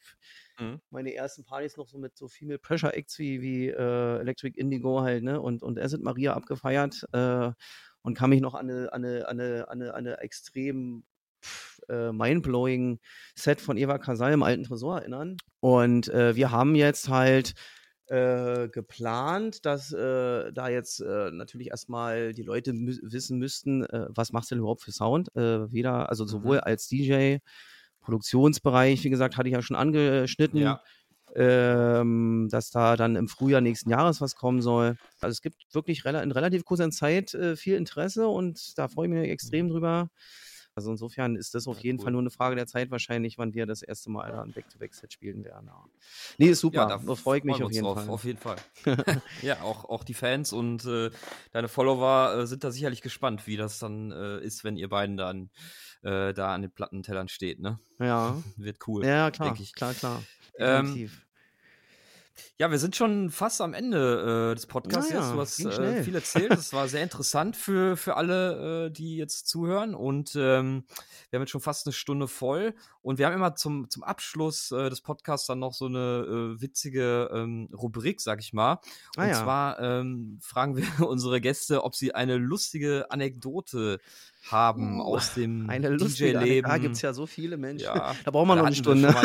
mhm. 0.59 0.81
Meine 0.91 1.15
ersten 1.15 1.45
Partys 1.45 1.77
noch 1.77 1.87
so 1.87 1.99
mit 1.99 2.17
so 2.17 2.27
Female 2.27 2.59
Pressure 2.59 2.93
Acts 2.93 3.17
wie, 3.21 3.41
wie 3.43 3.69
äh, 3.69 4.19
Electric 4.19 4.59
Indigo 4.59 5.03
halt, 5.03 5.23
ne, 5.23 5.41
und, 5.41 5.63
und 5.63 5.79
Acid 5.79 6.03
Maria 6.03 6.35
abgefeiert 6.35 7.07
äh, 7.13 7.53
und 8.03 8.19
kann 8.19 8.31
mich 8.31 8.41
noch 8.41 8.55
an 8.55 8.69
eine, 8.69 8.93
an 8.93 9.05
eine, 9.05 9.29
an 9.29 9.41
eine, 9.41 9.69
an 9.69 9.89
eine, 9.95 10.19
extrem 10.19 11.05
äh, 11.89 12.11
mindblowing 12.11 12.99
Set 13.37 13.61
von 13.61 13.77
Eva 13.77 13.99
Casal 13.99 14.33
im 14.33 14.43
alten 14.43 14.65
Tresor 14.65 14.99
erinnern. 14.99 15.37
Und 15.61 16.09
äh, 16.09 16.35
wir 16.35 16.51
haben 16.51 16.75
jetzt 16.75 17.09
halt 17.09 17.55
äh, 18.13 18.69
geplant, 18.69 19.65
dass 19.65 19.91
äh, 19.91 20.53
da 20.53 20.69
jetzt 20.69 21.01
äh, 21.01 21.31
natürlich 21.31 21.69
erstmal 21.69 22.35
die 22.35 22.43
Leute 22.43 22.75
mü 22.75 22.95
wissen 23.01 23.39
müssten, 23.39 23.85
äh, 23.85 24.07
was 24.11 24.33
machst 24.33 24.51
du 24.51 24.55
denn 24.55 24.61
überhaupt 24.61 24.83
für 24.83 24.93
Sound? 24.93 25.35
Äh, 25.35 25.73
weder, 25.73 26.11
also 26.11 26.27
sowohl 26.27 26.57
mhm. 26.57 26.65
als 26.65 26.89
DJ, 26.89 27.39
Produktionsbereich, 28.01 29.03
wie 29.05 29.11
gesagt, 29.11 29.39
hatte 29.39 29.49
ich 29.49 29.55
ja 29.55 29.63
schon 29.63 29.77
angeschnitten. 29.77 30.61
Ja. 30.61 30.83
Ähm, 31.35 32.49
dass 32.51 32.71
da 32.71 32.95
dann 32.95 33.17
im 33.17 33.27
Frühjahr 33.27 33.63
nächsten 33.63 33.89
Jahres 33.89 34.21
was 34.21 34.37
kommen 34.37 34.61
soll. 34.61 34.97
Also 35.23 35.33
es 35.33 35.41
gibt 35.41 35.65
wirklich 35.73 36.05
rela 36.05 36.23
in 36.23 36.31
relativ 36.31 36.67
kurzer 36.67 36.91
Zeit 36.91 37.33
äh, 37.33 37.57
viel 37.57 37.77
Interesse 37.77 38.29
und 38.29 38.77
da 38.77 38.89
freue 38.89 39.07
ich 39.07 39.15
mich 39.15 39.31
extrem 39.31 39.67
mhm. 39.67 39.71
drüber. 39.71 40.11
Also 40.75 40.91
insofern 40.91 41.37
ist 41.37 41.55
das 41.55 41.67
auf 41.67 41.79
ja, 41.79 41.85
jeden 41.85 41.99
cool. 41.99 42.05
Fall 42.05 42.13
nur 42.13 42.23
eine 42.23 42.31
Frage 42.31 42.57
der 42.57 42.67
Zeit 42.67 42.91
wahrscheinlich, 42.91 43.37
wann 43.39 43.53
wir 43.55 43.67
das 43.67 43.83
erste 43.83 44.11
Mal 44.11 44.33
ein 44.33 44.53
Back-to-Back-Set 44.53 45.13
spielen 45.13 45.45
werden. 45.45 45.67
Ja. 45.67 45.85
Nee, 46.39 46.49
ist 46.49 46.61
super. 46.61 46.77
Ja, 46.77 46.87
da, 46.87 46.99
da 46.99 47.15
freue 47.15 47.39
ich 47.39 47.45
mich 47.45 47.63
auf 47.63 47.71
jeden 47.71 47.85
drauf, 47.85 47.99
Fall. 47.99 48.09
Auf 48.09 48.25
jeden 48.25 48.39
Fall. 48.39 48.57
ja, 49.43 49.61
auch, 49.63 49.85
auch 49.85 50.05
die 50.05 50.15
Fans 50.15 50.53
und 50.53 50.85
äh, 50.87 51.11
deine 51.53 51.69
Follower 51.69 52.35
äh, 52.35 52.47
sind 52.47 52.65
da 52.65 52.71
sicherlich 52.71 53.03
gespannt, 53.03 53.47
wie 53.47 53.57
das 53.57 53.79
dann 53.79 54.13
äh, 54.13 54.41
ist, 54.41 54.65
wenn 54.65 54.77
ihr 54.77 54.89
beiden 54.89 55.17
dann 55.17 55.51
äh, 56.03 56.33
da 56.33 56.55
an 56.55 56.63
den 56.63 56.73
Plattentellern 56.73 57.29
steht, 57.29 57.61
ne? 57.61 57.79
Ja. 57.99 58.43
Wird 58.57 58.79
cool. 58.87 59.05
Ja, 59.05 59.31
klar. 59.31 59.57
Ich. 59.61 59.75
Klar, 59.75 59.95
klar. 59.95 60.23
Definitiv. 60.59 61.15
Ähm, 61.15 61.32
ja, 62.59 62.71
wir 62.71 62.79
sind 62.79 62.97
schon 62.97 63.31
fast 63.31 63.61
am 63.61 63.75
Ende 63.75 64.51
äh, 64.53 64.55
des 64.55 64.67
Podcasts 64.67 65.11
naja, 65.11 65.23
jetzt. 65.23 65.35
Du 65.35 65.41
hast 65.41 65.79
äh, 65.79 66.03
viel 66.03 66.15
erzählt. 66.15 66.51
Das 66.63 66.73
war 66.73 66.87
sehr 66.89 67.03
interessant 67.03 67.57
für, 67.57 67.97
für 67.97 68.17
alle, 68.17 68.87
äh, 68.87 68.91
die 68.91 69.17
jetzt 69.17 69.49
zuhören. 69.49 69.95
Und 69.95 70.35
ähm, 70.37 70.85
wir 71.31 71.39
haben 71.39 71.43
jetzt 71.43 71.51
schon 71.51 71.61
fast 71.61 71.87
eine 71.87 71.93
Stunde 71.93 72.29
voll. 72.29 72.75
Und 73.01 73.19
wir 73.19 73.27
haben 73.27 73.35
immer 73.35 73.55
zum, 73.55 73.91
zum 73.91 74.03
Abschluss 74.03 74.71
äh, 74.71 74.91
des 74.91 75.01
Podcasts 75.01 75.47
dann 75.47 75.59
noch 75.59 75.75
so 75.75 75.87
eine 75.87 76.57
äh, 76.57 76.61
witzige 76.61 77.31
ähm, 77.33 77.69
Rubrik, 77.73 78.21
sag 78.21 78.41
ich 78.41 78.53
mal. 78.53 78.81
Ah, 79.17 79.23
und 79.23 79.29
ja. 79.29 79.43
zwar 79.43 79.81
ähm, 79.81 80.39
fragen 80.41 80.77
wir 80.77 80.85
unsere 81.09 81.41
Gäste, 81.41 81.85
ob 81.85 81.95
sie 81.95 82.15
eine 82.15 82.37
lustige 82.37 83.11
Anekdote 83.11 83.99
haben 84.51 85.01
oh, 85.01 85.17
aus 85.17 85.35
dem 85.35 85.67
eine 85.71 85.97
DJ-Leben. 85.97 86.69
Da 86.69 86.79
gibt 86.79 86.97
es 86.97 87.03
ja 87.03 87.13
so 87.13 87.27
viele 87.27 87.57
Menschen. 87.57 87.85
Ja, 87.85 88.15
da 88.25 88.31
braucht 88.31 88.47
man 88.47 88.59
noch 88.59 88.67
eine 88.67 88.75
Stunde. 88.75 89.09
Aber 89.09 89.23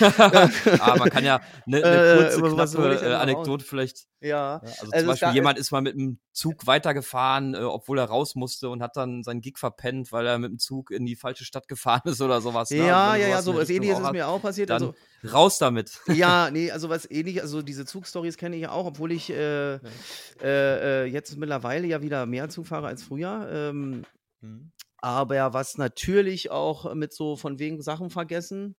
man 0.98 1.10
kann 1.10 1.24
ja 1.24 1.40
eine, 1.66 1.84
eine 1.84 1.86
äh, 1.86 2.36
kurze, 2.36 2.46
äh, 2.46 2.54
knappe 2.54 3.18
Anekdote 3.18 3.64
vielleicht. 3.64 4.06
Ja. 4.20 4.58
Also, 4.58 4.82
also 4.82 4.98
zum 4.98 5.06
Beispiel 5.06 5.32
jemand 5.32 5.58
ist 5.58 5.70
mal 5.70 5.80
mit 5.80 5.94
dem 5.94 6.18
Zug 6.32 6.66
weitergefahren, 6.66 7.54
äh, 7.54 7.58
obwohl 7.58 7.98
er 7.98 8.04
raus 8.04 8.34
musste 8.34 8.68
und 8.68 8.82
hat 8.82 8.96
dann 8.96 9.22
seinen 9.22 9.40
Gig 9.40 9.58
verpennt, 9.58 10.12
weil 10.12 10.26
er 10.26 10.38
mit 10.38 10.50
dem 10.50 10.58
Zug 10.58 10.90
in 10.90 11.06
die 11.06 11.16
falsche 11.16 11.44
Stadt 11.44 11.68
gefahren 11.68 12.02
ist 12.04 12.20
oder 12.20 12.40
sowas. 12.40 12.70
Ne? 12.70 12.78
Ja, 12.78 13.16
ja, 13.16 13.28
ja, 13.28 13.42
so 13.42 13.54
was 13.54 13.70
ähnliches 13.70 13.98
ist 13.98 14.12
mir 14.12 14.28
auch 14.28 14.42
passiert. 14.42 14.70
Dann 14.70 14.82
also, 14.82 14.94
raus 15.24 15.58
damit. 15.58 16.00
Ja, 16.06 16.50
nee, 16.52 16.70
also 16.70 16.88
was 16.88 17.10
ähnlich, 17.10 17.42
also 17.42 17.62
diese 17.62 17.84
Zugstories 17.84 18.36
kenne 18.36 18.56
ich 18.56 18.62
ja 18.62 18.70
auch, 18.70 18.86
obwohl 18.86 19.12
ich 19.12 19.30
äh, 19.30 19.74
äh, 19.74 19.80
äh, 20.42 21.04
jetzt 21.04 21.36
mittlerweile 21.36 21.86
ja 21.86 22.02
wieder 22.02 22.26
mehr 22.26 22.48
Zug 22.48 22.66
fahre 22.66 22.86
als 22.86 23.02
früher. 23.02 23.48
Ähm, 23.52 24.04
mhm. 24.40 24.72
Aber 24.98 25.54
was 25.54 25.78
natürlich 25.78 26.50
auch 26.50 26.94
mit 26.94 27.14
so 27.14 27.36
von 27.36 27.58
wegen 27.58 27.80
Sachen 27.82 28.10
vergessen 28.10 28.76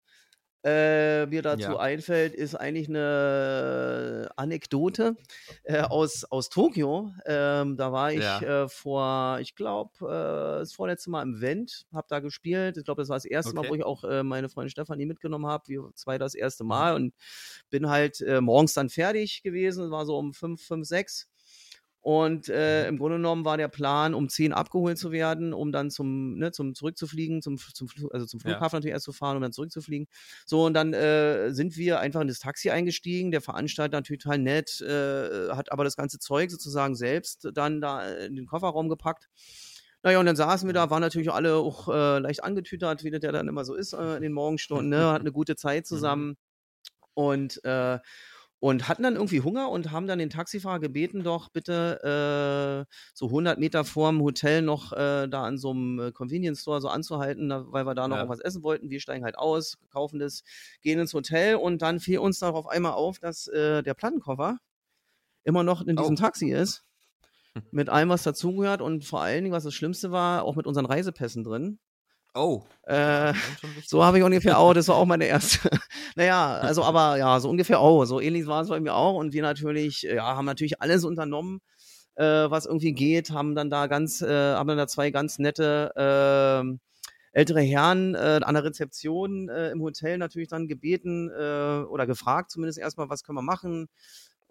äh, 0.64 1.26
mir 1.26 1.42
dazu 1.42 1.72
ja. 1.72 1.78
einfällt, 1.78 2.34
ist 2.34 2.54
eigentlich 2.54 2.88
eine 2.88 4.30
Anekdote 4.36 5.16
äh, 5.64 5.80
aus, 5.80 6.24
aus 6.24 6.48
Tokio. 6.50 7.12
Ähm, 7.26 7.76
da 7.76 7.92
war 7.92 8.12
ich 8.12 8.22
ja. 8.22 8.64
äh, 8.64 8.68
vor, 8.68 9.38
ich 9.40 9.56
glaube, 9.56 9.92
äh, 10.00 10.60
das 10.60 10.72
vorletzte 10.72 11.10
Mal 11.10 11.22
im 11.22 11.40
Vent, 11.40 11.86
habe 11.92 12.06
da 12.08 12.20
gespielt. 12.20 12.76
Ich 12.76 12.84
glaube, 12.84 13.02
das 13.02 13.08
war 13.08 13.16
das 13.16 13.24
erste 13.24 13.50
okay. 13.56 13.66
Mal, 13.66 13.70
wo 13.70 13.74
ich 13.74 13.84
auch 13.84 14.04
äh, 14.04 14.22
meine 14.22 14.48
Freundin 14.48 14.70
Stefanie 14.70 15.06
mitgenommen 15.06 15.46
habe. 15.46 15.68
Wir 15.68 15.90
zwei 15.94 16.18
das 16.18 16.34
erste 16.34 16.62
mhm. 16.64 16.68
Mal 16.68 16.94
und 16.94 17.14
bin 17.70 17.88
halt 17.88 18.20
äh, 18.20 18.40
morgens 18.40 18.74
dann 18.74 18.88
fertig 18.88 19.42
gewesen. 19.42 19.90
War 19.90 20.06
so 20.06 20.16
um 20.16 20.32
5, 20.32 20.62
5, 20.62 20.86
6 20.86 21.31
und 22.02 22.48
äh, 22.48 22.82
mhm. 22.82 22.88
im 22.88 22.98
Grunde 22.98 23.16
genommen 23.18 23.44
war 23.44 23.56
der 23.56 23.68
Plan, 23.68 24.12
um 24.12 24.28
10 24.28 24.52
abgeholt 24.52 24.98
zu 24.98 25.12
werden, 25.12 25.54
um 25.54 25.70
dann 25.70 25.88
zum, 25.88 26.36
ne, 26.36 26.50
zum 26.50 26.74
zurückzufliegen, 26.74 27.42
zum, 27.42 27.58
zum 27.58 27.88
also 28.10 28.26
zum 28.26 28.40
Flughafen 28.40 28.74
ja. 28.74 28.78
natürlich 28.78 28.92
erst 28.92 29.04
zu 29.04 29.12
fahren 29.12 29.36
und 29.36 29.42
dann 29.42 29.52
zurückzufliegen. 29.52 30.08
So, 30.44 30.66
und 30.66 30.74
dann 30.74 30.94
äh, 30.94 31.52
sind 31.52 31.76
wir 31.76 32.00
einfach 32.00 32.20
in 32.20 32.26
das 32.26 32.40
Taxi 32.40 32.70
eingestiegen. 32.70 33.30
Der 33.30 33.40
Veranstalter 33.40 33.98
natürlich 33.98 34.24
total 34.24 34.38
nett, 34.38 34.80
äh, 34.80 35.50
hat 35.50 35.70
aber 35.70 35.84
das 35.84 35.94
ganze 35.94 36.18
Zeug 36.18 36.50
sozusagen 36.50 36.96
selbst 36.96 37.48
dann 37.54 37.80
da 37.80 38.04
in 38.04 38.34
den 38.34 38.46
Kofferraum 38.46 38.88
gepackt. 38.88 39.28
Naja, 40.02 40.18
und 40.18 40.26
dann 40.26 40.34
saßen 40.34 40.68
wir 40.68 40.74
da, 40.74 40.90
waren 40.90 41.02
natürlich 41.02 41.30
alle 41.30 41.54
auch 41.54 41.86
äh, 41.86 42.18
leicht 42.18 42.42
angetütert, 42.42 43.04
wie 43.04 43.12
das 43.12 43.22
ja 43.22 43.30
dann 43.30 43.46
immer 43.46 43.64
so 43.64 43.76
ist 43.76 43.92
äh, 43.92 44.16
in 44.16 44.22
den 44.22 44.32
Morgenstunden, 44.32 44.88
ne? 44.88 45.12
Hat 45.12 45.20
eine 45.20 45.30
gute 45.30 45.54
Zeit 45.54 45.84
mhm. 45.84 45.86
zusammen. 45.86 46.36
Und 47.14 47.64
äh, 47.64 48.00
und 48.62 48.88
hatten 48.88 49.02
dann 49.02 49.16
irgendwie 49.16 49.40
Hunger 49.40 49.70
und 49.70 49.90
haben 49.90 50.06
dann 50.06 50.20
den 50.20 50.30
Taxifahrer 50.30 50.78
gebeten, 50.78 51.24
doch 51.24 51.48
bitte 51.48 52.86
äh, 52.86 52.94
so 53.12 53.26
100 53.26 53.58
Meter 53.58 53.84
vorm 53.84 54.22
Hotel 54.22 54.62
noch 54.62 54.92
äh, 54.92 55.26
da 55.26 55.42
an 55.42 55.58
so 55.58 55.72
einem 55.72 55.98
äh, 55.98 56.12
Convenience 56.12 56.60
Store 56.60 56.80
so 56.80 56.86
anzuhalten, 56.86 57.50
weil 57.72 57.84
wir 57.86 57.96
da 57.96 58.06
noch 58.06 58.18
ja. 58.18 58.28
was 58.28 58.38
essen 58.38 58.62
wollten. 58.62 58.88
Wir 58.88 59.00
steigen 59.00 59.24
halt 59.24 59.36
aus, 59.36 59.78
kaufen 59.90 60.20
das, 60.20 60.44
gehen 60.80 61.00
ins 61.00 61.12
Hotel 61.12 61.56
und 61.56 61.82
dann 61.82 61.98
fiel 61.98 62.20
uns 62.20 62.38
darauf 62.38 62.68
einmal 62.68 62.92
auf, 62.92 63.18
dass 63.18 63.48
äh, 63.48 63.82
der 63.82 63.94
Plattenkoffer 63.94 64.58
immer 65.42 65.64
noch 65.64 65.82
in 65.84 65.96
diesem 65.96 66.14
oh. 66.14 66.16
Taxi 66.16 66.52
ist. 66.52 66.84
Mit 67.72 67.88
allem, 67.88 68.10
was 68.10 68.22
dazugehört 68.22 68.80
und 68.80 69.04
vor 69.04 69.22
allen 69.22 69.42
Dingen, 69.42 69.56
was 69.56 69.64
das 69.64 69.74
Schlimmste 69.74 70.12
war, 70.12 70.44
auch 70.44 70.54
mit 70.54 70.68
unseren 70.68 70.86
Reisepässen 70.86 71.42
drin. 71.42 71.80
Oh. 72.34 72.62
Äh, 72.84 73.34
so 73.84 74.02
habe 74.02 74.18
ich 74.18 74.24
ungefähr 74.24 74.58
auch, 74.58 74.72
das 74.72 74.88
war 74.88 74.96
auch 74.96 75.04
meine 75.04 75.26
erste. 75.26 75.68
naja, 76.16 76.54
also 76.54 76.82
aber 76.82 77.18
ja, 77.18 77.38
so 77.40 77.50
ungefähr 77.50 77.78
auch. 77.78 78.04
So 78.06 78.20
ähnlich 78.20 78.46
war 78.46 78.62
es 78.62 78.68
bei 78.68 78.80
mir 78.80 78.94
auch. 78.94 79.16
Und 79.16 79.34
wir 79.34 79.42
natürlich, 79.42 80.02
ja, 80.02 80.36
haben 80.36 80.46
natürlich 80.46 80.80
alles 80.80 81.04
unternommen, 81.04 81.60
äh, 82.14 82.24
was 82.24 82.66
irgendwie 82.66 82.92
geht, 82.92 83.30
haben 83.30 83.54
dann 83.54 83.70
da 83.70 83.86
ganz, 83.86 84.22
äh, 84.22 84.54
haben 84.54 84.68
dann 84.68 84.78
da 84.78 84.86
zwei 84.86 85.10
ganz 85.10 85.38
nette 85.38 85.92
äh, 85.94 86.78
ältere 87.32 87.60
Herren 87.60 88.14
äh, 88.14 88.40
an 88.42 88.54
der 88.54 88.64
Rezeption 88.64 89.48
äh, 89.48 89.70
im 89.70 89.80
Hotel 89.82 90.18
natürlich 90.18 90.48
dann 90.48 90.68
gebeten 90.68 91.30
äh, 91.30 91.84
oder 91.84 92.06
gefragt 92.06 92.50
zumindest 92.50 92.78
erstmal, 92.78 93.08
was 93.08 93.24
können 93.24 93.38
wir 93.38 93.42
machen 93.42 93.88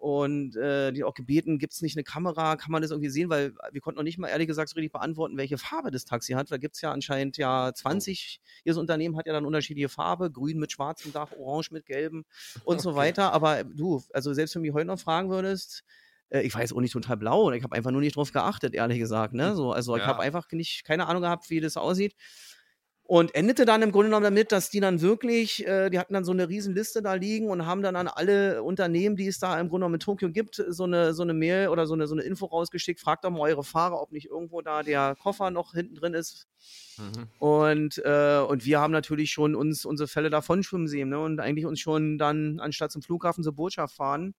und 0.02 0.56
äh, 0.56 0.90
die 0.90 1.04
auch 1.04 1.14
gebeten, 1.14 1.60
gibt 1.60 1.74
es 1.74 1.80
nicht 1.80 1.96
eine 1.96 2.02
Kamera, 2.02 2.56
kann 2.56 2.72
man 2.72 2.82
das 2.82 2.90
irgendwie 2.90 3.08
sehen, 3.08 3.30
weil 3.30 3.54
wir 3.70 3.80
konnten 3.80 3.98
noch 3.98 4.02
nicht 4.02 4.18
mal 4.18 4.26
ehrlich 4.26 4.48
gesagt 4.48 4.68
so 4.68 4.74
richtig 4.74 4.90
beantworten, 4.90 5.36
welche 5.36 5.58
Farbe 5.58 5.92
das 5.92 6.04
Taxi 6.04 6.32
hat, 6.32 6.50
Da 6.50 6.56
gibt 6.56 6.74
es 6.74 6.80
ja 6.80 6.90
anscheinend 6.90 7.36
ja 7.36 7.72
20, 7.72 8.40
jedes 8.64 8.78
Unternehmen 8.78 9.16
hat 9.16 9.28
ja 9.28 9.32
dann 9.32 9.46
unterschiedliche 9.46 9.88
Farbe, 9.88 10.32
grün 10.32 10.58
mit 10.58 10.72
schwarzem 10.72 11.12
Dach, 11.12 11.30
orange 11.38 11.70
mit 11.70 11.86
gelbem 11.86 12.24
und 12.64 12.74
okay. 12.74 12.82
so 12.82 12.96
weiter, 12.96 13.32
aber 13.32 13.62
du, 13.62 14.02
also 14.12 14.34
selbst 14.34 14.56
wenn 14.56 14.62
du 14.62 14.66
mich 14.66 14.74
heute 14.74 14.88
noch 14.88 14.98
fragen 14.98 15.30
würdest, 15.30 15.84
äh, 16.30 16.40
ich 16.40 16.52
weiß 16.52 16.72
auch 16.72 16.80
nicht 16.80 16.94
total 16.94 17.16
blau, 17.16 17.52
ich 17.52 17.62
habe 17.62 17.76
einfach 17.76 17.92
nur 17.92 18.00
nicht 18.00 18.16
drauf 18.16 18.32
geachtet, 18.32 18.74
ehrlich 18.74 18.98
gesagt, 18.98 19.34
ne, 19.34 19.54
so, 19.54 19.70
also 19.70 19.96
ja. 19.96 20.02
ich 20.02 20.08
habe 20.08 20.20
einfach 20.20 20.50
nicht, 20.50 20.82
keine 20.82 21.06
Ahnung 21.06 21.22
gehabt, 21.22 21.48
wie 21.48 21.60
das 21.60 21.76
aussieht 21.76 22.16
und 23.12 23.34
endete 23.34 23.66
dann 23.66 23.82
im 23.82 23.92
Grunde 23.92 24.06
genommen 24.06 24.24
damit, 24.24 24.52
dass 24.52 24.70
die 24.70 24.80
dann 24.80 25.02
wirklich, 25.02 25.66
äh, 25.66 25.90
die 25.90 25.98
hatten 25.98 26.14
dann 26.14 26.24
so 26.24 26.32
eine 26.32 26.48
riesen 26.48 26.74
Liste 26.74 27.02
da 27.02 27.12
liegen 27.12 27.50
und 27.50 27.66
haben 27.66 27.82
dann 27.82 27.94
an 27.94 28.08
alle 28.08 28.62
Unternehmen, 28.62 29.16
die 29.16 29.26
es 29.26 29.38
da 29.38 29.60
im 29.60 29.68
Grunde 29.68 29.84
genommen 29.84 29.96
in 29.96 30.00
Tokio 30.00 30.30
gibt, 30.30 30.64
so 30.66 30.84
eine, 30.84 31.12
so 31.12 31.22
eine 31.22 31.34
Mail 31.34 31.68
oder 31.68 31.86
so 31.86 31.92
eine, 31.92 32.06
so 32.06 32.14
eine 32.14 32.22
Info 32.22 32.46
rausgeschickt. 32.46 33.00
Fragt 33.00 33.26
doch 33.26 33.30
mal 33.30 33.40
eure 33.40 33.64
Fahrer, 33.64 34.00
ob 34.00 34.12
nicht 34.12 34.30
irgendwo 34.30 34.62
da 34.62 34.82
der 34.82 35.14
Koffer 35.20 35.50
noch 35.50 35.74
hinten 35.74 35.96
drin 35.96 36.14
ist. 36.14 36.46
Mhm. 36.96 37.28
Und, 37.38 37.98
äh, 38.02 38.38
und 38.48 38.64
wir 38.64 38.80
haben 38.80 38.92
natürlich 38.92 39.30
schon 39.30 39.54
uns 39.54 39.84
unsere 39.84 40.08
Fälle 40.08 40.30
davon 40.30 40.62
schwimmen 40.62 40.88
sehen 40.88 41.10
ne? 41.10 41.18
und 41.18 41.38
eigentlich 41.38 41.66
uns 41.66 41.80
schon 41.80 42.16
dann 42.16 42.60
anstatt 42.60 42.92
zum 42.92 43.02
Flughafen 43.02 43.44
zur 43.44 43.54
Botschaft 43.54 43.94
fahren, 43.94 44.32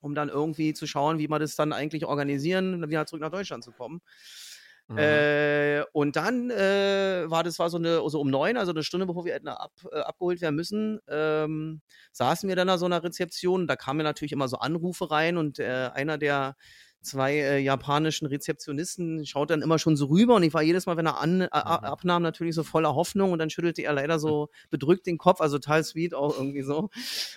um 0.00 0.16
dann 0.16 0.28
irgendwie 0.28 0.74
zu 0.74 0.88
schauen, 0.88 1.20
wie 1.20 1.28
wir 1.28 1.38
das 1.38 1.54
dann 1.54 1.72
eigentlich 1.72 2.04
organisieren, 2.04 2.90
wieder 2.90 3.06
zurück 3.06 3.22
nach 3.22 3.30
Deutschland 3.30 3.62
zu 3.62 3.70
kommen. 3.70 4.00
Mhm. 4.88 4.98
Äh, 4.98 5.82
und 5.92 6.16
dann 6.16 6.50
äh, 6.50 7.24
war 7.26 7.44
das 7.44 7.58
war 7.58 7.68
so 7.68 7.76
eine 7.76 8.00
so 8.08 8.20
um 8.20 8.30
neun, 8.30 8.56
also 8.56 8.72
eine 8.72 8.82
Stunde 8.82 9.06
bevor 9.06 9.26
wir 9.26 9.34
hätten 9.34 9.48
ab, 9.48 9.72
äh, 9.92 10.00
abgeholt 10.00 10.40
werden 10.40 10.56
müssen, 10.56 10.98
ähm, 11.08 11.82
saßen 12.12 12.48
wir 12.48 12.56
dann 12.56 12.68
da 12.68 12.78
so 12.78 12.86
einer 12.86 13.04
Rezeption. 13.04 13.66
Da 13.66 13.76
kamen 13.76 14.02
natürlich 14.02 14.32
immer 14.32 14.48
so 14.48 14.58
Anrufe 14.58 15.10
rein 15.10 15.36
und 15.36 15.58
äh, 15.58 15.90
einer 15.92 16.16
der 16.16 16.56
zwei 17.00 17.34
äh, 17.36 17.58
japanischen 17.58 18.26
Rezeptionisten 18.26 19.24
schaut 19.26 19.50
dann 19.50 19.62
immer 19.62 19.78
schon 19.78 19.96
so 19.96 20.06
rüber 20.06 20.34
und 20.34 20.42
ich 20.42 20.52
war 20.52 20.62
jedes 20.62 20.86
Mal, 20.86 20.96
wenn 20.96 21.06
er 21.06 21.20
an, 21.20 21.42
äh, 21.42 21.48
abnahm, 21.50 22.22
natürlich 22.22 22.54
so 22.54 22.62
voller 22.62 22.94
Hoffnung 22.94 23.32
und 23.32 23.38
dann 23.38 23.50
schüttelte 23.50 23.82
er 23.82 23.92
leider 23.92 24.18
so 24.18 24.48
bedrückt 24.70 25.06
den 25.06 25.18
Kopf, 25.18 25.40
also 25.40 25.58
total 25.58 25.84
sweet 25.84 26.14
auch 26.14 26.36
irgendwie 26.36 26.62
so. 26.62 26.90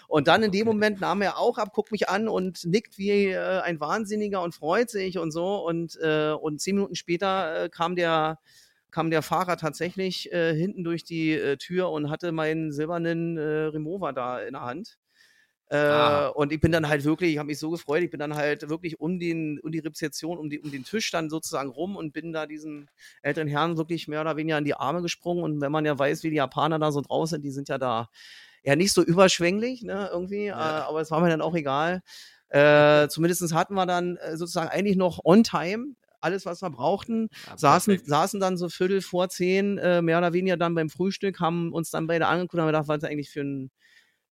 Und 0.07 0.27
dann 0.27 0.43
in 0.43 0.51
dem 0.51 0.65
Moment 0.65 1.01
nahm 1.01 1.21
er 1.21 1.37
auch 1.37 1.57
ab, 1.57 1.73
guckt 1.73 1.91
mich 1.91 2.09
an 2.09 2.27
und 2.27 2.65
nickt 2.65 2.97
wie 2.97 3.29
äh, 3.29 3.59
ein 3.61 3.79
Wahnsinniger 3.79 4.41
und 4.41 4.55
freut 4.55 4.89
sich 4.89 5.17
und 5.17 5.31
so 5.31 5.65
und, 5.65 5.97
äh, 6.01 6.31
und 6.31 6.59
zehn 6.61 6.75
Minuten 6.75 6.95
später 6.95 7.65
äh, 7.65 7.69
kam 7.69 7.95
der 7.95 8.39
kam 8.91 9.09
der 9.09 9.21
Fahrer 9.21 9.55
tatsächlich 9.55 10.31
äh, 10.33 10.53
hinten 10.53 10.83
durch 10.83 11.05
die 11.05 11.31
äh, 11.31 11.55
Tür 11.55 11.89
und 11.91 12.09
hatte 12.09 12.33
meinen 12.33 12.73
silbernen 12.73 13.37
äh, 13.37 13.41
Remover 13.41 14.11
da 14.11 14.41
in 14.41 14.51
der 14.51 14.63
Hand. 14.63 14.97
Äh, 15.71 16.27
und 16.35 16.51
ich 16.51 16.59
bin 16.59 16.73
dann 16.73 16.89
halt 16.89 17.05
wirklich, 17.05 17.31
ich 17.31 17.37
habe 17.37 17.47
mich 17.47 17.57
so 17.57 17.69
gefreut, 17.69 18.03
ich 18.03 18.11
bin 18.11 18.19
dann 18.19 18.35
halt 18.35 18.67
wirklich 18.67 18.99
um, 18.99 19.19
den, 19.19 19.57
um 19.61 19.71
die 19.71 19.79
Rezeption, 19.79 20.37
um, 20.37 20.49
die, 20.49 20.59
um 20.59 20.69
den 20.69 20.83
Tisch 20.83 21.09
dann 21.11 21.29
sozusagen 21.29 21.69
rum 21.69 21.95
und 21.95 22.11
bin 22.11 22.33
da 22.33 22.45
diesen 22.45 22.89
älteren 23.21 23.47
Herrn 23.47 23.77
wirklich 23.77 24.09
mehr 24.09 24.19
oder 24.19 24.35
weniger 24.35 24.57
in 24.57 24.65
die 24.65 24.73
Arme 24.73 25.01
gesprungen. 25.01 25.45
Und 25.45 25.61
wenn 25.61 25.71
man 25.71 25.85
ja 25.85 25.97
weiß, 25.97 26.23
wie 26.23 26.29
die 26.29 26.35
Japaner 26.35 26.77
da 26.77 26.91
so 26.91 26.99
draus 26.99 27.29
sind, 27.29 27.45
die 27.45 27.51
sind 27.51 27.69
ja 27.69 27.77
da 27.77 28.09
ja 28.63 28.75
nicht 28.75 28.91
so 28.91 29.01
überschwänglich, 29.01 29.83
ne, 29.83 30.09
irgendwie, 30.11 30.47
ja. 30.47 30.79
äh, 30.79 30.81
aber 30.81 30.99
es 30.99 31.09
war 31.09 31.21
mir 31.21 31.29
dann 31.29 31.41
auch 31.41 31.55
egal. 31.55 32.01
Äh, 32.49 33.07
zumindest 33.09 33.53
hatten 33.53 33.73
wir 33.73 33.85
dann 33.85 34.17
äh, 34.17 34.35
sozusagen 34.35 34.69
eigentlich 34.69 34.97
noch 34.97 35.21
on 35.23 35.43
time 35.43 35.95
alles, 36.19 36.45
was 36.45 36.61
wir 36.61 36.69
brauchten, 36.69 37.29
ja, 37.47 37.57
saßen, 37.57 37.97
saßen 38.05 38.39
dann 38.39 38.57
so 38.57 38.69
Viertel 38.69 39.01
vor 39.01 39.29
zehn, 39.29 39.77
äh, 39.79 40.01
mehr 40.01 40.19
oder 40.19 40.33
weniger 40.33 40.57
dann 40.57 40.75
beim 40.75 40.89
Frühstück, 40.89 41.39
haben 41.39 41.73
uns 41.73 41.89
dann 41.89 42.07
beide 42.07 42.27
angeguckt 42.27 42.55
und 42.55 42.61
haben 42.61 42.67
gedacht, 42.67 42.87
was 42.87 42.97
ist 42.97 43.09
eigentlich 43.09 43.31
für 43.31 43.41
ein, 43.41 43.71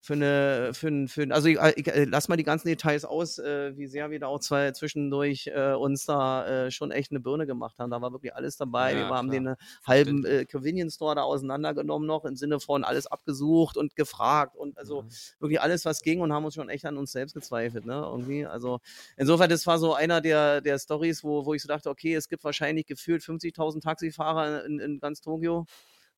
für 0.07 0.13
eine, 0.13 0.69
für 0.73 0.87
ein, 0.87 1.09
für 1.09 1.21
ein 1.23 1.33
also 1.33 1.49
ich, 1.49 1.59
ich, 1.75 1.87
äh, 1.87 2.05
lass 2.05 2.29
mal 2.29 2.37
die 2.37 2.45
ganzen 2.45 2.69
Details 2.69 3.03
aus, 3.03 3.39
äh, 3.39 3.75
wie 3.75 3.87
sehr 3.87 4.09
wir 4.09 4.19
da 4.21 4.27
auch 4.27 4.39
zwei 4.39 4.71
zwischendurch 4.71 5.47
äh, 5.47 5.73
uns 5.73 6.05
da 6.05 6.47
äh, 6.47 6.71
schon 6.71 6.91
echt 6.91 7.11
eine 7.11 7.19
Birne 7.19 7.45
gemacht 7.45 7.77
haben. 7.77 7.91
Da 7.91 8.01
war 8.01 8.13
wirklich 8.13 8.33
alles 8.33 8.55
dabei. 8.55 8.93
Ja, 8.93 9.09
wir 9.09 9.15
haben 9.15 9.29
klar. 9.29 9.41
den 9.41 9.55
halben 9.85 10.25
äh, 10.25 10.45
Convenience 10.45 10.95
Store 10.95 11.15
da 11.15 11.23
auseinandergenommen 11.23 12.07
noch 12.07 12.23
im 12.23 12.37
Sinne 12.37 12.61
von 12.61 12.85
alles 12.85 13.05
abgesucht 13.05 13.75
und 13.75 13.97
gefragt 13.97 14.55
und 14.55 14.77
also 14.77 15.01
mhm. 15.01 15.09
wirklich 15.39 15.59
alles, 15.59 15.83
was 15.83 16.01
ging 16.01 16.21
und 16.21 16.31
haben 16.31 16.45
uns 16.45 16.53
schon 16.53 16.69
echt 16.69 16.85
an 16.85 16.95
uns 16.95 17.11
selbst 17.11 17.33
gezweifelt, 17.33 17.85
ne? 17.85 17.95
Irgendwie. 17.95 18.45
Also 18.45 18.79
insofern, 19.17 19.49
das 19.49 19.67
war 19.67 19.77
so 19.77 19.93
einer 19.93 20.21
der, 20.21 20.61
der 20.61 20.79
Stories, 20.79 21.21
wo, 21.25 21.45
wo 21.45 21.53
ich 21.53 21.61
so 21.61 21.67
dachte, 21.67 21.89
okay, 21.89 22.15
es 22.15 22.29
gibt 22.29 22.45
wahrscheinlich 22.45 22.85
gefühlt 22.85 23.23
50.000 23.23 23.81
Taxifahrer 23.81 24.63
in, 24.63 24.79
in 24.79 24.99
ganz 25.01 25.19
Tokio 25.19 25.65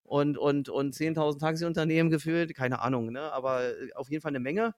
und, 0.10 0.38
und, 0.38 0.70
und 0.70 0.95
10.000 0.95 1.39
Taxiunternehmen 1.39 2.10
gefühlt, 2.10 2.55
keine 2.55 2.82
Ahnung, 2.82 3.12
ne? 3.12 3.32
aber 3.32 3.64
äh, 3.64 3.93
auf 3.93 4.10
jeden 4.10 4.22
Fall 4.22 4.32
eine 4.32 4.39
Menge. 4.39 4.74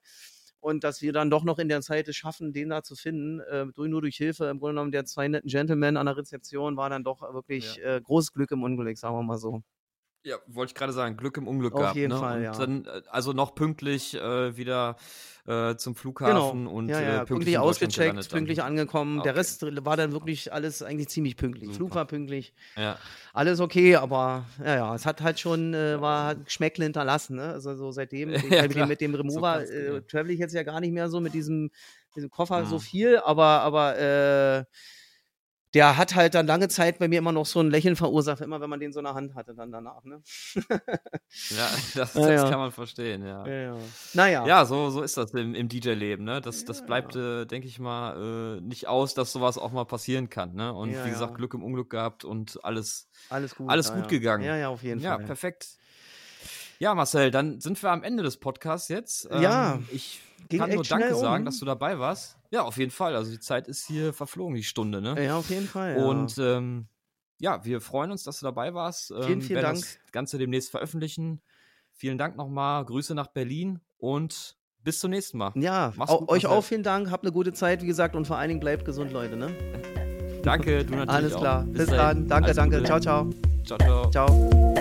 Und 0.60 0.84
dass 0.84 1.02
wir 1.02 1.12
dann 1.12 1.30
doch 1.30 1.42
noch 1.42 1.58
in 1.58 1.68
der 1.68 1.80
Zeit 1.80 2.06
es 2.06 2.14
schaffen, 2.14 2.52
den 2.52 2.68
da 2.68 2.82
zu 2.82 2.94
finden, 2.94 3.40
äh, 3.40 3.66
nur 3.76 4.02
durch 4.02 4.16
Hilfe 4.16 4.44
im 4.44 4.60
Grunde 4.60 4.74
genommen 4.74 4.92
der 4.92 5.06
zwei 5.06 5.26
netten 5.26 5.48
Gentlemen 5.48 5.96
an 5.96 6.06
der 6.06 6.16
Rezeption, 6.16 6.76
war 6.76 6.90
dann 6.90 7.02
doch 7.02 7.22
wirklich 7.34 7.76
ja. 7.76 7.96
äh, 7.96 8.00
großes 8.00 8.32
Glück 8.32 8.50
im 8.52 8.62
Unglück, 8.62 8.96
sagen 8.98 9.16
wir 9.16 9.22
mal 9.22 9.38
so. 9.38 9.62
Ja, 10.24 10.36
wollte 10.46 10.70
ich 10.70 10.74
gerade 10.74 10.92
sagen, 10.92 11.16
Glück 11.16 11.36
im 11.36 11.48
Unglück 11.48 11.72
Auf 11.74 11.80
gehabt. 11.80 11.92
Auf 11.92 11.96
jeden 11.96 12.12
ne? 12.12 12.18
Fall, 12.18 12.38
und 12.38 12.44
ja. 12.44 12.52
Dann, 12.52 12.84
äh, 12.84 13.02
also 13.10 13.32
noch 13.32 13.54
pünktlich 13.54 14.14
äh, 14.14 14.56
wieder 14.56 14.96
äh, 15.46 15.74
zum 15.74 15.96
Flughafen 15.96 16.64
genau. 16.64 16.70
und 16.70 16.88
ja, 16.88 17.00
ja. 17.00 17.06
Äh, 17.06 17.10
pünktlich, 17.10 17.28
pünktlich 17.28 17.58
ausgecheckt, 17.58 18.30
pünktlich 18.30 18.62
angekommen. 18.62 19.18
Okay. 19.18 19.28
Der 19.28 19.36
Rest 19.36 19.84
war 19.84 19.96
dann 19.96 20.12
wirklich 20.12 20.52
alles 20.52 20.82
eigentlich 20.82 21.08
ziemlich 21.08 21.36
pünktlich. 21.36 21.66
Super. 21.70 21.76
Flug 21.76 21.94
war 21.96 22.04
pünktlich. 22.04 22.54
Ja. 22.76 22.96
Alles 23.32 23.58
okay, 23.58 23.96
aber 23.96 24.46
ja, 24.60 24.76
ja, 24.76 24.94
es 24.94 25.06
hat 25.06 25.22
halt 25.22 25.40
schon, 25.40 25.74
äh, 25.74 26.00
war 26.00 26.36
Geschmäckle 26.36 26.84
hinterlassen. 26.84 27.36
Ne? 27.36 27.54
Also 27.54 27.74
so 27.74 27.90
seitdem, 27.90 28.30
mit, 28.50 28.74
dem, 28.74 28.88
mit 28.88 29.00
dem 29.00 29.14
Remover 29.14 29.66
so 29.66 29.72
äh, 29.72 30.02
travel 30.02 30.30
ich 30.30 30.38
jetzt 30.38 30.54
ja 30.54 30.62
gar 30.62 30.80
nicht 30.80 30.92
mehr 30.92 31.08
so 31.08 31.20
mit 31.20 31.34
diesem, 31.34 31.70
diesem 32.14 32.30
Koffer 32.30 32.60
mhm. 32.60 32.66
so 32.66 32.78
viel, 32.78 33.18
aber, 33.18 33.62
aber 33.62 33.98
äh, 33.98 34.64
der 35.74 35.96
hat 35.96 36.14
halt 36.14 36.34
dann 36.34 36.46
lange 36.46 36.68
Zeit 36.68 36.98
bei 36.98 37.08
mir 37.08 37.18
immer 37.18 37.32
noch 37.32 37.46
so 37.46 37.60
ein 37.60 37.70
Lächeln 37.70 37.96
verursacht, 37.96 38.40
immer 38.40 38.60
wenn 38.60 38.68
man 38.68 38.80
den 38.80 38.92
so 38.92 39.00
in 39.00 39.04
der 39.04 39.14
Hand 39.14 39.34
hatte, 39.34 39.54
dann 39.54 39.72
danach. 39.72 40.04
Ne? 40.04 40.22
ja, 41.50 41.68
das, 41.94 42.12
das 42.12 42.14
ja. 42.14 42.50
kann 42.50 42.58
man 42.58 42.72
verstehen, 42.72 43.24
ja. 43.24 43.46
ja, 43.46 43.54
ja. 43.54 43.76
Naja. 44.12 44.46
Ja, 44.46 44.64
so, 44.64 44.90
so 44.90 45.02
ist 45.02 45.16
das 45.16 45.32
im, 45.32 45.54
im 45.54 45.68
DJ-Leben, 45.68 46.24
ne? 46.24 46.40
Das, 46.40 46.64
das 46.64 46.84
bleibt, 46.84 47.16
äh, 47.16 47.46
denke 47.46 47.68
ich 47.68 47.78
mal, 47.78 48.58
äh, 48.58 48.60
nicht 48.60 48.88
aus, 48.88 49.14
dass 49.14 49.32
sowas 49.32 49.56
auch 49.56 49.72
mal 49.72 49.84
passieren 49.84 50.28
kann, 50.28 50.54
ne? 50.54 50.72
Und 50.72 50.90
wie 50.90 51.10
gesagt, 51.10 51.36
Glück 51.36 51.54
im 51.54 51.62
Unglück 51.62 51.90
gehabt 51.90 52.24
und 52.24 52.62
alles, 52.64 53.08
alles 53.30 53.54
gut, 53.54 53.70
alles 53.70 53.92
gut 53.92 54.08
gegangen. 54.08 54.44
Ja, 54.44 54.56
ja, 54.56 54.68
auf 54.68 54.82
jeden 54.82 55.00
Fall. 55.00 55.20
Ja, 55.20 55.26
perfekt. 55.26 55.78
Ja, 56.82 56.96
Marcel, 56.96 57.30
dann 57.30 57.60
sind 57.60 57.80
wir 57.80 57.92
am 57.92 58.02
Ende 58.02 58.24
des 58.24 58.38
Podcasts 58.38 58.88
jetzt. 58.88 59.30
Ja. 59.30 59.74
Ähm, 59.74 59.86
ich 59.92 60.20
kann 60.50 60.68
nur 60.68 60.82
Danke 60.82 61.14
sagen, 61.14 61.44
dass 61.44 61.60
du 61.60 61.64
dabei 61.64 62.00
warst. 62.00 62.36
Ja, 62.50 62.62
auf 62.62 62.76
jeden 62.76 62.90
Fall. 62.90 63.14
Also 63.14 63.30
die 63.30 63.38
Zeit 63.38 63.68
ist 63.68 63.86
hier 63.86 64.12
verflogen, 64.12 64.56
die 64.56 64.64
Stunde, 64.64 65.00
ne? 65.00 65.14
Ja, 65.24 65.36
auf 65.36 65.48
jeden 65.48 65.68
Fall. 65.68 65.96
Ja. 65.96 66.04
Und 66.04 66.38
ähm, 66.38 66.88
ja, 67.38 67.64
wir 67.64 67.80
freuen 67.80 68.10
uns, 68.10 68.24
dass 68.24 68.40
du 68.40 68.46
dabei 68.46 68.74
warst. 68.74 69.12
Ähm, 69.12 69.22
vielen, 69.22 69.42
vielen 69.42 69.62
Dank. 69.62 69.78
das 69.78 69.98
Ganze 70.10 70.38
demnächst 70.38 70.72
veröffentlichen. 70.72 71.40
Vielen 71.92 72.18
Dank 72.18 72.36
nochmal. 72.36 72.84
Grüße 72.84 73.14
nach 73.14 73.28
Berlin 73.28 73.78
und 73.98 74.56
bis 74.82 74.98
zum 74.98 75.12
nächsten 75.12 75.38
Mal. 75.38 75.52
Ja, 75.54 75.92
gut, 75.96 76.28
euch 76.30 76.46
auch 76.46 76.64
vielen 76.64 76.82
Dank. 76.82 77.12
Habt 77.12 77.22
eine 77.22 77.30
gute 77.30 77.52
Zeit, 77.52 77.82
wie 77.82 77.86
gesagt, 77.86 78.16
und 78.16 78.26
vor 78.26 78.38
allen 78.38 78.48
Dingen 78.48 78.60
bleibt 78.60 78.84
gesund, 78.84 79.12
Leute. 79.12 79.36
Ne? 79.36 79.54
Danke, 80.42 80.84
du 80.84 80.96
natürlich. 80.96 81.10
Alles 81.10 81.36
klar. 81.36 81.62
Bis, 81.62 81.86
bis 81.86 81.90
dann. 81.90 82.26
Danke, 82.26 82.46
Alles 82.46 82.56
danke. 82.56 82.76
Gute. 82.78 82.86
Ciao, 82.88 82.98
ciao. 82.98 83.30
Ciao, 83.64 83.78
ciao. 83.78 84.10
Ciao. 84.10 84.74